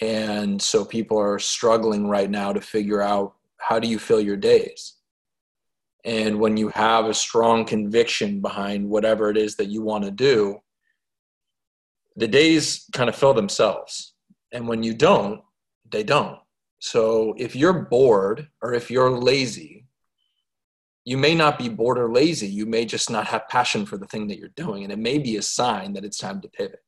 And 0.00 0.60
so 0.60 0.84
people 0.84 1.18
are 1.18 1.38
struggling 1.38 2.08
right 2.08 2.30
now 2.30 2.52
to 2.52 2.60
figure 2.60 3.02
out 3.02 3.34
how 3.58 3.78
do 3.78 3.86
you 3.86 3.98
fill 3.98 4.20
your 4.20 4.38
days? 4.38 4.94
And 6.04 6.40
when 6.40 6.56
you 6.56 6.68
have 6.68 7.06
a 7.06 7.14
strong 7.14 7.64
conviction 7.64 8.40
behind 8.40 8.88
whatever 8.88 9.30
it 9.30 9.36
is 9.36 9.56
that 9.56 9.68
you 9.68 9.82
want 9.82 10.04
to 10.04 10.10
do, 10.10 10.60
the 12.16 12.28
days 12.28 12.86
kind 12.92 13.08
of 13.08 13.16
fill 13.16 13.34
themselves. 13.34 14.14
And 14.52 14.66
when 14.66 14.82
you 14.82 14.94
don't, 14.94 15.40
they 15.90 16.02
don't. 16.02 16.38
So 16.78 17.34
if 17.38 17.56
you're 17.56 17.72
bored 17.72 18.48
or 18.60 18.74
if 18.74 18.90
you're 18.90 19.10
lazy, 19.10 19.83
you 21.04 21.18
may 21.18 21.34
not 21.34 21.58
be 21.58 21.68
bored 21.68 21.98
or 21.98 22.10
lazy. 22.10 22.46
You 22.46 22.66
may 22.66 22.84
just 22.84 23.10
not 23.10 23.26
have 23.26 23.48
passion 23.48 23.86
for 23.86 23.98
the 23.98 24.06
thing 24.06 24.28
that 24.28 24.38
you're 24.38 24.48
doing. 24.48 24.84
And 24.84 24.92
it 24.92 24.98
may 24.98 25.18
be 25.18 25.36
a 25.36 25.42
sign 25.42 25.92
that 25.92 26.04
it's 26.04 26.18
time 26.18 26.40
to 26.40 26.48
pivot. 26.48 26.82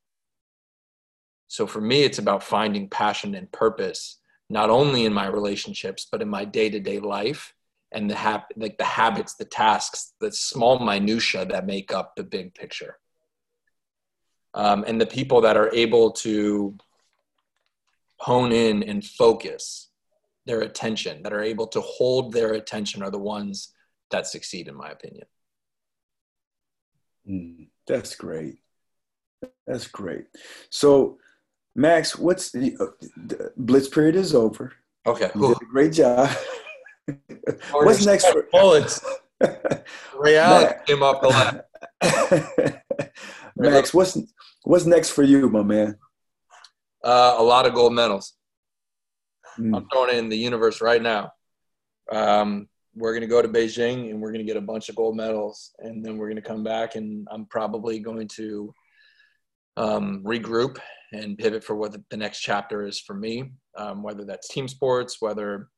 So 1.49 1.67
for 1.67 1.81
me, 1.81 2.03
it's 2.03 2.19
about 2.19 2.43
finding 2.43 2.89
passion 2.89 3.35
and 3.35 3.51
purpose, 3.53 4.19
not 4.49 4.71
only 4.71 5.05
in 5.05 5.13
my 5.13 5.27
relationships, 5.27 6.07
but 6.11 6.23
in 6.23 6.29
my 6.29 6.45
day 6.45 6.71
to 6.71 6.81
day 6.81 6.99
life 6.99 7.55
and 7.93 8.11
the 8.11 8.43
like 8.57 8.79
the 8.79 8.85
habits, 8.85 9.35
the 9.35 9.45
tasks, 9.45 10.15
the 10.21 10.33
small 10.33 10.79
minutia 10.79 11.45
that 11.47 11.67
make 11.67 11.93
up 11.93 12.17
the 12.17 12.25
big 12.25 12.55
picture 12.55 12.99
um, 14.57 14.85
and 14.87 14.99
the 14.99 15.07
people 15.07 15.43
that 15.43 15.57
are 15.57 15.73
able 15.75 16.11
to 16.11 16.75
hone 18.17 18.51
in 18.51 18.83
and 18.83 19.05
focus 19.05 19.91
their 20.47 20.63
attention 20.63 21.23
that 21.23 21.33
are 21.33 21.43
able 21.43 21.67
to 21.67 21.81
hold 21.83 22.33
their 22.33 22.55
attention 22.55 23.03
are 23.03 23.11
the 23.11 23.19
ones 23.19 23.75
that 24.11 24.27
succeed 24.27 24.69
in 24.69 24.75
my 24.75 24.91
opinion. 24.91 25.27
Mm, 27.29 27.69
that's 27.87 28.15
great. 28.15 28.59
That's 29.67 29.87
great. 29.87 30.27
So 30.71 31.19
max 31.75 32.17
what's 32.17 32.51
the, 32.51 32.77
uh, 32.81 33.07
the 33.17 33.53
blitz 33.57 33.89
period 33.89 34.17
is 34.17 34.35
over. 34.35 34.73
Okay 35.07 35.31
you 35.35 35.49
did 35.49 35.63
a 35.63 35.71
great 35.71 35.93
job. 35.93 36.31
What's 37.71 38.05
next 38.05 38.27
for 38.27 38.49
bullets. 38.51 39.01
Reality 40.19 40.75
came 40.87 41.05
up 41.05 41.23
a 41.23 41.29
lot. 41.29 41.65
Max 43.57 43.95
what's 43.95 44.19
What's 44.67 44.85
next 44.85 45.11
for 45.11 45.23
you, 45.23 45.49
my 45.49 45.63
man? 45.63 45.97
Uh, 47.05 47.37
a 47.39 47.43
lot 47.43 47.67
of 47.67 47.75
gold 47.75 47.93
medals. 47.93 48.33
Mm. 49.59 49.77
I'm 49.77 49.89
throwing 49.89 50.11
it 50.11 50.19
in 50.19 50.29
the 50.29 50.37
universe 50.37 50.81
right 50.81 51.01
now. 51.01 51.31
Um, 52.11 52.69
we're 52.97 53.13
going 53.13 53.21
to 53.21 53.27
go 53.27 53.43
to 53.43 53.49
Beijing 53.49 54.11
and 54.11 54.21
we're 54.21 54.33
going 54.33 54.45
to 54.45 54.53
get 54.53 54.57
a 54.57 54.67
bunch 54.67 54.89
of 54.89 54.97
gold 54.97 55.17
medals, 55.17 55.73
and 55.79 56.05
then 56.05 56.17
we're 56.17 56.29
going 56.29 56.43
to 56.43 56.43
come 56.43 56.65
back, 56.65 56.97
and 56.97 57.29
I'm 57.31 57.45
probably 57.47 58.01
going 58.01 58.27
to 58.29 58.75
um, 59.77 60.25
regroup 60.25 60.79
and 61.13 61.37
pivot 61.37 61.63
for 61.63 61.77
what 61.77 61.95
the 62.11 62.17
next 62.17 62.41
chapter 62.41 62.87
is 62.87 62.99
for 62.99 63.15
me, 63.15 63.53
um, 63.77 64.03
whether 64.03 64.25
that's 64.25 64.49
team 64.49 64.67
sports, 64.67 65.19
whether 65.21 65.69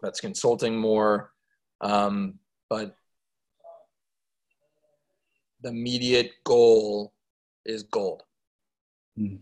that's 0.00 0.20
consulting 0.20 0.76
more. 0.76 1.32
Um, 1.80 2.38
but 2.70 2.94
the 5.62 5.70
immediate 5.70 6.30
goal 6.44 7.12
is 7.64 7.82
gold. 7.82 8.22
Mm. 9.18 9.40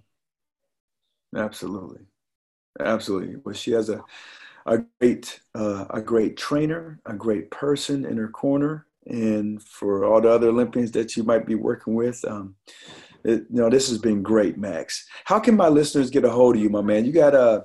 Absolutely, 1.36 2.00
absolutely. 2.80 3.36
Well, 3.44 3.55
she 3.55 3.72
has 3.72 3.90
a 3.90 4.02
a 4.66 4.82
great 5.00 5.40
uh, 5.54 5.86
a 5.90 6.00
great 6.00 6.36
trainer, 6.36 7.00
a 7.06 7.14
great 7.14 7.50
person 7.50 8.04
in 8.04 8.16
her 8.16 8.28
corner, 8.28 8.86
and 9.06 9.62
for 9.62 10.04
all 10.04 10.20
the 10.20 10.30
other 10.30 10.48
Olympians 10.48 10.90
that 10.92 11.16
you 11.16 11.22
might 11.22 11.46
be 11.46 11.54
working 11.54 11.94
with. 11.94 12.24
Um, 12.26 12.56
it, 13.24 13.46
you 13.50 13.60
know, 13.60 13.70
this 13.70 13.88
has 13.88 13.98
been 13.98 14.22
great, 14.22 14.58
Max. 14.58 15.06
How 15.24 15.38
can 15.38 15.56
my 15.56 15.68
listeners 15.68 16.10
get 16.10 16.24
a 16.24 16.30
hold 16.30 16.56
of 16.56 16.62
you, 16.62 16.68
my 16.68 16.82
man? 16.82 17.04
You 17.04 17.12
got 17.12 17.34
a, 17.34 17.64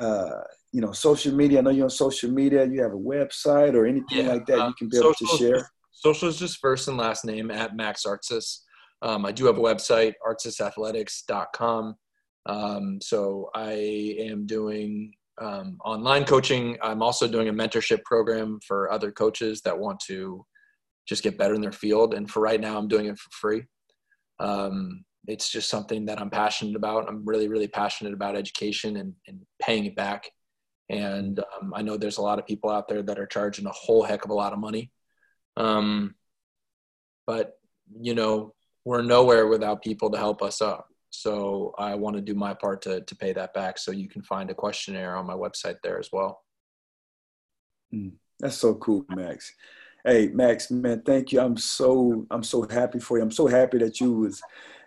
uh, 0.00 0.40
you 0.72 0.80
know, 0.80 0.92
social 0.92 1.32
media. 1.32 1.58
I 1.58 1.62
know 1.62 1.70
you're 1.70 1.84
on 1.84 1.90
social 1.90 2.30
media. 2.30 2.66
You 2.66 2.82
have 2.82 2.92
a 2.92 2.96
website 2.96 3.74
or 3.74 3.86
anything 3.86 4.24
yeah, 4.24 4.32
like 4.32 4.46
that 4.46 4.66
you 4.66 4.74
can 4.74 4.88
be 4.88 4.98
able 4.98 5.14
to 5.14 5.26
share. 5.38 5.70
Social 5.92 6.28
is 6.28 6.36
just 6.36 6.58
first 6.58 6.88
and 6.88 6.96
last 6.96 7.24
name 7.24 7.50
at 7.50 7.76
Max 7.76 8.04
Artsis. 8.06 8.60
Um, 9.02 9.24
I 9.24 9.32
do 9.32 9.46
have 9.46 9.58
a 9.58 9.60
website, 9.60 10.14
artsisathletics.com. 10.26 11.96
Um, 12.46 12.98
so 13.00 13.50
I 13.54 14.16
am 14.18 14.46
doing 14.46 15.12
um, 15.40 15.78
online 15.84 16.24
coaching. 16.24 16.76
I'm 16.82 17.02
also 17.02 17.28
doing 17.28 17.48
a 17.48 17.52
mentorship 17.52 18.02
program 18.04 18.58
for 18.66 18.90
other 18.92 19.10
coaches 19.10 19.60
that 19.62 19.78
want 19.78 20.00
to 20.06 20.44
just 21.06 21.22
get 21.22 21.38
better 21.38 21.54
in 21.54 21.60
their 21.60 21.72
field. 21.72 22.14
And 22.14 22.30
for 22.30 22.40
right 22.40 22.60
now, 22.60 22.78
I'm 22.78 22.88
doing 22.88 23.06
it 23.06 23.18
for 23.18 23.30
free. 23.30 23.62
Um, 24.40 25.04
it's 25.26 25.50
just 25.50 25.68
something 25.68 26.06
that 26.06 26.20
I'm 26.20 26.30
passionate 26.30 26.76
about. 26.76 27.08
I'm 27.08 27.24
really, 27.24 27.48
really 27.48 27.68
passionate 27.68 28.12
about 28.12 28.36
education 28.36 28.96
and, 28.96 29.14
and 29.26 29.40
paying 29.60 29.84
it 29.84 29.96
back. 29.96 30.30
And 30.88 31.38
um, 31.60 31.72
I 31.74 31.82
know 31.82 31.96
there's 31.96 32.18
a 32.18 32.22
lot 32.22 32.38
of 32.38 32.46
people 32.46 32.70
out 32.70 32.88
there 32.88 33.02
that 33.02 33.18
are 33.18 33.26
charging 33.26 33.66
a 33.66 33.72
whole 33.72 34.02
heck 34.02 34.24
of 34.24 34.30
a 34.30 34.34
lot 34.34 34.52
of 34.52 34.58
money. 34.58 34.90
Um, 35.56 36.14
but, 37.26 37.58
you 38.00 38.14
know, 38.14 38.54
we're 38.84 39.02
nowhere 39.02 39.46
without 39.46 39.82
people 39.82 40.10
to 40.10 40.18
help 40.18 40.40
us 40.42 40.62
up. 40.62 40.87
So 41.10 41.74
I 41.78 41.94
want 41.94 42.16
to 42.16 42.22
do 42.22 42.34
my 42.34 42.54
part 42.54 42.82
to, 42.82 43.00
to 43.00 43.16
pay 43.16 43.32
that 43.32 43.54
back. 43.54 43.78
So 43.78 43.92
you 43.92 44.08
can 44.08 44.22
find 44.22 44.50
a 44.50 44.54
questionnaire 44.54 45.16
on 45.16 45.26
my 45.26 45.34
website 45.34 45.76
there 45.82 45.98
as 45.98 46.10
well. 46.12 46.42
Mm, 47.94 48.12
that's 48.38 48.56
so 48.56 48.74
cool, 48.74 49.04
Max. 49.10 49.52
Hey, 50.04 50.28
Max, 50.28 50.70
man, 50.70 51.02
thank 51.04 51.32
you. 51.32 51.40
I'm 51.40 51.56
so 51.56 52.26
I'm 52.30 52.44
so 52.44 52.66
happy 52.70 53.00
for 53.00 53.18
you. 53.18 53.22
I'm 53.22 53.30
so 53.30 53.46
happy 53.46 53.78
that 53.78 54.00
you 54.00 54.12
was, 54.12 54.40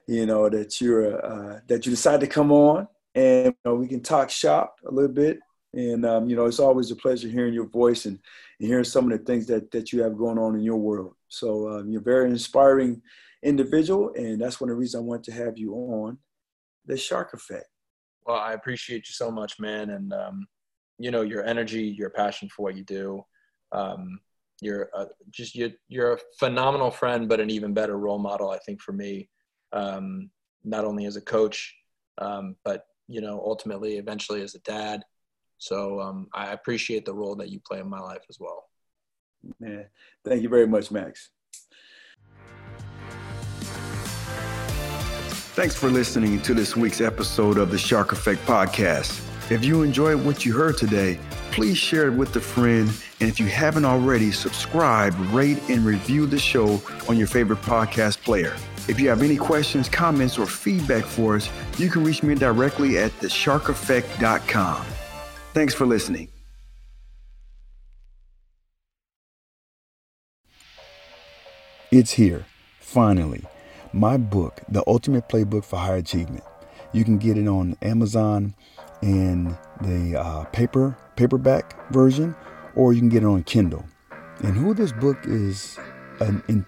you 0.08 0.26
know, 0.26 0.50
that 0.50 0.80
you're 0.80 1.24
uh, 1.26 1.60
that 1.68 1.86
you 1.86 1.92
decided 1.92 2.22
to 2.22 2.28
come 2.28 2.52
on 2.52 2.88
and 3.16 3.48
you 3.48 3.56
know, 3.66 3.76
we 3.76 3.88
can 3.88 4.02
talk 4.02 4.30
shop 4.30 4.78
a 4.88 4.92
little 4.92 5.12
bit. 5.12 5.40
And 5.74 6.06
um, 6.06 6.30
you 6.30 6.36
know, 6.36 6.46
it's 6.46 6.60
always 6.60 6.92
a 6.92 6.96
pleasure 6.96 7.28
hearing 7.28 7.54
your 7.54 7.68
voice 7.68 8.06
and, 8.06 8.20
and 8.60 8.68
hearing 8.68 8.84
some 8.84 9.12
of 9.12 9.18
the 9.18 9.26
things 9.26 9.48
that 9.48 9.72
that 9.72 9.92
you 9.92 10.02
have 10.04 10.18
going 10.18 10.38
on 10.38 10.56
in 10.56 10.62
your 10.62 10.78
world. 10.78 11.16
So 11.28 11.70
um, 11.70 11.90
you're 11.90 12.02
very 12.02 12.30
inspiring 12.30 13.02
individual, 13.44 14.12
and 14.16 14.40
that's 14.42 14.62
one 14.62 14.70
of 14.70 14.76
the 14.76 14.80
reasons 14.80 15.04
I 15.04 15.06
want 15.06 15.24
to 15.26 15.32
have 15.32 15.58
you 15.58 15.74
on 15.74 16.18
the 16.86 16.98
Shark 16.98 17.34
Effect. 17.34 17.68
Well, 18.26 18.38
I 18.38 18.54
appreciate 18.54 19.08
you 19.08 19.14
so 19.14 19.32
much, 19.32 19.60
man, 19.60 19.90
and 19.92 20.14
um, 20.14 20.48
you 21.00 21.12
know 21.12 21.22
your 21.22 21.44
energy, 21.46 21.84
your 21.84 22.10
passion 22.10 22.50
for 22.50 22.64
what 22.64 22.76
you 22.76 22.84
do. 22.84 23.26
um, 23.72 24.20
you're 24.62 24.90
a, 24.94 25.08
just 25.32 25.56
you're, 25.56 25.72
you're 25.90 26.14
a 26.14 26.20
phenomenal 26.38 26.92
friend, 26.92 27.28
but 27.28 27.40
an 27.40 27.50
even 27.50 27.74
better 27.74 27.98
role 27.98 28.20
model, 28.20 28.52
I 28.52 28.60
think, 28.60 28.82
for 28.82 28.92
me, 28.94 29.30
um, 29.74 30.30
not 30.64 30.86
only 30.86 31.06
as 31.06 31.16
a 31.16 31.22
coach, 31.22 31.76
um, 32.20 32.56
but 32.64 32.86
you 33.08 33.22
know, 33.22 33.42
ultimately, 33.44 33.98
eventually 33.98 34.42
as 34.42 34.56
a 34.56 34.60
dad. 34.60 35.04
So 35.58 36.00
um, 36.00 36.28
I 36.34 36.52
appreciate 36.54 37.06
the 37.06 37.14
role 37.14 37.36
that 37.36 37.50
you 37.50 37.60
play 37.60 37.80
in 37.80 37.90
my 37.90 38.00
life 38.00 38.24
as 38.30 38.38
well. 38.40 38.66
Man, 39.60 39.86
thank 40.24 40.44
you 40.44 40.50
very 40.50 40.68
much, 40.68 40.92
Max. 40.92 41.30
Thanks 45.54 45.76
for 45.76 45.90
listening 45.90 46.42
to 46.44 46.54
this 46.54 46.78
week's 46.78 47.02
episode 47.02 47.58
of 47.58 47.72
the 47.72 47.78
Shark 47.78 48.14
Effect 48.14 48.40
Podcast. 48.46 49.22
If 49.52 49.66
you 49.66 49.82
enjoyed 49.82 50.26
what 50.26 50.46
you 50.46 50.54
heard 50.54 50.78
today, 50.78 51.20
please 51.52 51.78
share 51.78 52.08
it 52.08 52.14
with 52.14 52.34
a 52.38 52.40
friend. 52.40 52.90
And 53.20 53.30
if 53.30 53.38
you 53.38 53.48
haven't 53.48 53.84
already, 53.84 54.32
subscribe, 54.32 55.14
rate, 55.34 55.58
and 55.70 55.86
review 55.86 56.26
the 56.26 56.40
show 56.40 56.82
on 57.10 57.18
your 57.18 57.28
favorite 57.28 57.60
podcast 57.64 58.24
player. 58.24 58.56
If 58.88 58.98
you 58.98 59.10
have 59.10 59.22
any 59.22 59.36
questions, 59.36 59.90
comments, 59.90 60.40
or 60.40 60.46
feedback 60.46 61.04
for 61.04 61.36
us, 61.36 61.50
you 61.78 61.90
can 61.90 62.06
reach 62.06 62.24
me 62.24 62.34
directly 62.34 62.98
at 62.98 63.12
thesharkeffect.com. 63.20 64.86
Thanks 65.54 65.74
for 65.74 65.86
listening. 65.86 66.30
It's 71.92 72.14
here, 72.14 72.46
finally. 72.80 73.44
My 73.94 74.16
book, 74.16 74.62
The 74.70 74.84
Ultimate 74.88 75.28
Playbook 75.28 75.66
for 75.66 75.78
High 75.78 75.98
Achievement. 75.98 76.46
You 76.94 77.04
can 77.04 77.18
get 77.18 77.38
it 77.38 77.48
on 77.48 77.76
Amazon 77.82 78.56
in 79.02 79.58
the 79.82 80.18
uh, 80.18 80.46
paper 80.46 80.98
paperback 81.18 81.92
version, 81.92 82.34
or 82.76 82.94
you 82.94 83.00
can 83.00 83.10
get 83.10 83.24
it 83.24 83.26
on 83.26 83.44
Kindle. 83.44 83.86
And 84.44 84.56
who 84.56 84.74
this 84.74 84.94
book 84.94 85.18
is 85.26 85.78
an, 86.22 86.42
in, 86.48 86.66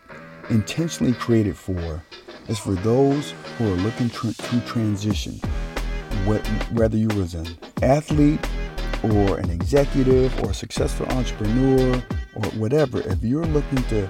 intentionally 0.50 1.14
created 1.14 1.56
for 1.56 2.04
is 2.50 2.60
for 2.60 2.74
those 2.76 3.34
who 3.58 3.72
are 3.72 3.78
looking 3.78 4.10
to 4.10 4.34
transition. 4.66 5.40
whether 6.74 6.98
you 6.98 7.08
was 7.10 7.36
an 7.36 7.48
athlete 7.82 8.46
or 9.02 9.38
an 9.38 9.50
executive 9.50 10.38
or 10.42 10.52
a 10.52 10.54
successful 10.54 11.06
entrepreneur 11.08 12.04
or 12.36 12.44
whatever, 12.58 13.00
if 13.02 13.24
you're 13.24 13.46
looking 13.46 13.82
to 13.84 14.10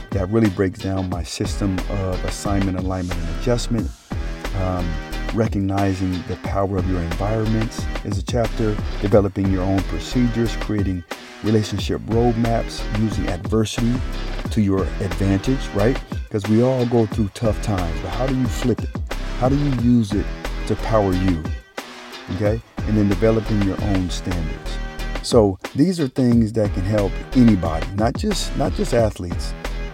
that 0.11 0.29
really 0.29 0.49
breaks 0.49 0.79
down 0.79 1.09
my 1.09 1.23
system 1.23 1.77
of 1.89 2.23
assignment, 2.25 2.77
alignment, 2.77 3.19
and 3.19 3.39
adjustment. 3.39 3.89
Um, 4.57 4.89
recognizing 5.33 6.11
the 6.27 6.35
power 6.43 6.77
of 6.77 6.89
your 6.89 7.01
environments 7.01 7.83
is 8.03 8.17
a 8.17 8.23
chapter. 8.23 8.75
Developing 9.01 9.51
your 9.51 9.63
own 9.63 9.81
procedures, 9.83 10.55
creating 10.57 11.03
relationship 11.43 12.01
roadmaps, 12.01 12.83
using 12.99 13.27
adversity 13.29 13.93
to 14.51 14.61
your 14.61 14.83
advantage, 14.99 15.65
right? 15.69 15.99
Because 16.23 16.47
we 16.47 16.61
all 16.61 16.85
go 16.85 17.05
through 17.05 17.29
tough 17.33 17.61
times, 17.61 17.99
but 18.01 18.09
how 18.09 18.27
do 18.27 18.37
you 18.37 18.45
flip 18.45 18.83
it? 18.83 18.89
How 19.39 19.49
do 19.49 19.55
you 19.55 19.71
use 19.81 20.11
it 20.11 20.25
to 20.67 20.75
power 20.75 21.13
you? 21.13 21.41
Okay? 22.35 22.61
And 22.79 22.97
then 22.97 23.07
developing 23.07 23.61
your 23.63 23.81
own 23.83 24.09
standards. 24.09 24.71
So 25.23 25.57
these 25.75 25.99
are 25.99 26.07
things 26.07 26.51
that 26.53 26.73
can 26.73 26.83
help 26.83 27.11
anybody, 27.33 27.87
not 27.95 28.15
just 28.15 28.55
not 28.57 28.73
just 28.73 28.93
athletes. 28.93 29.53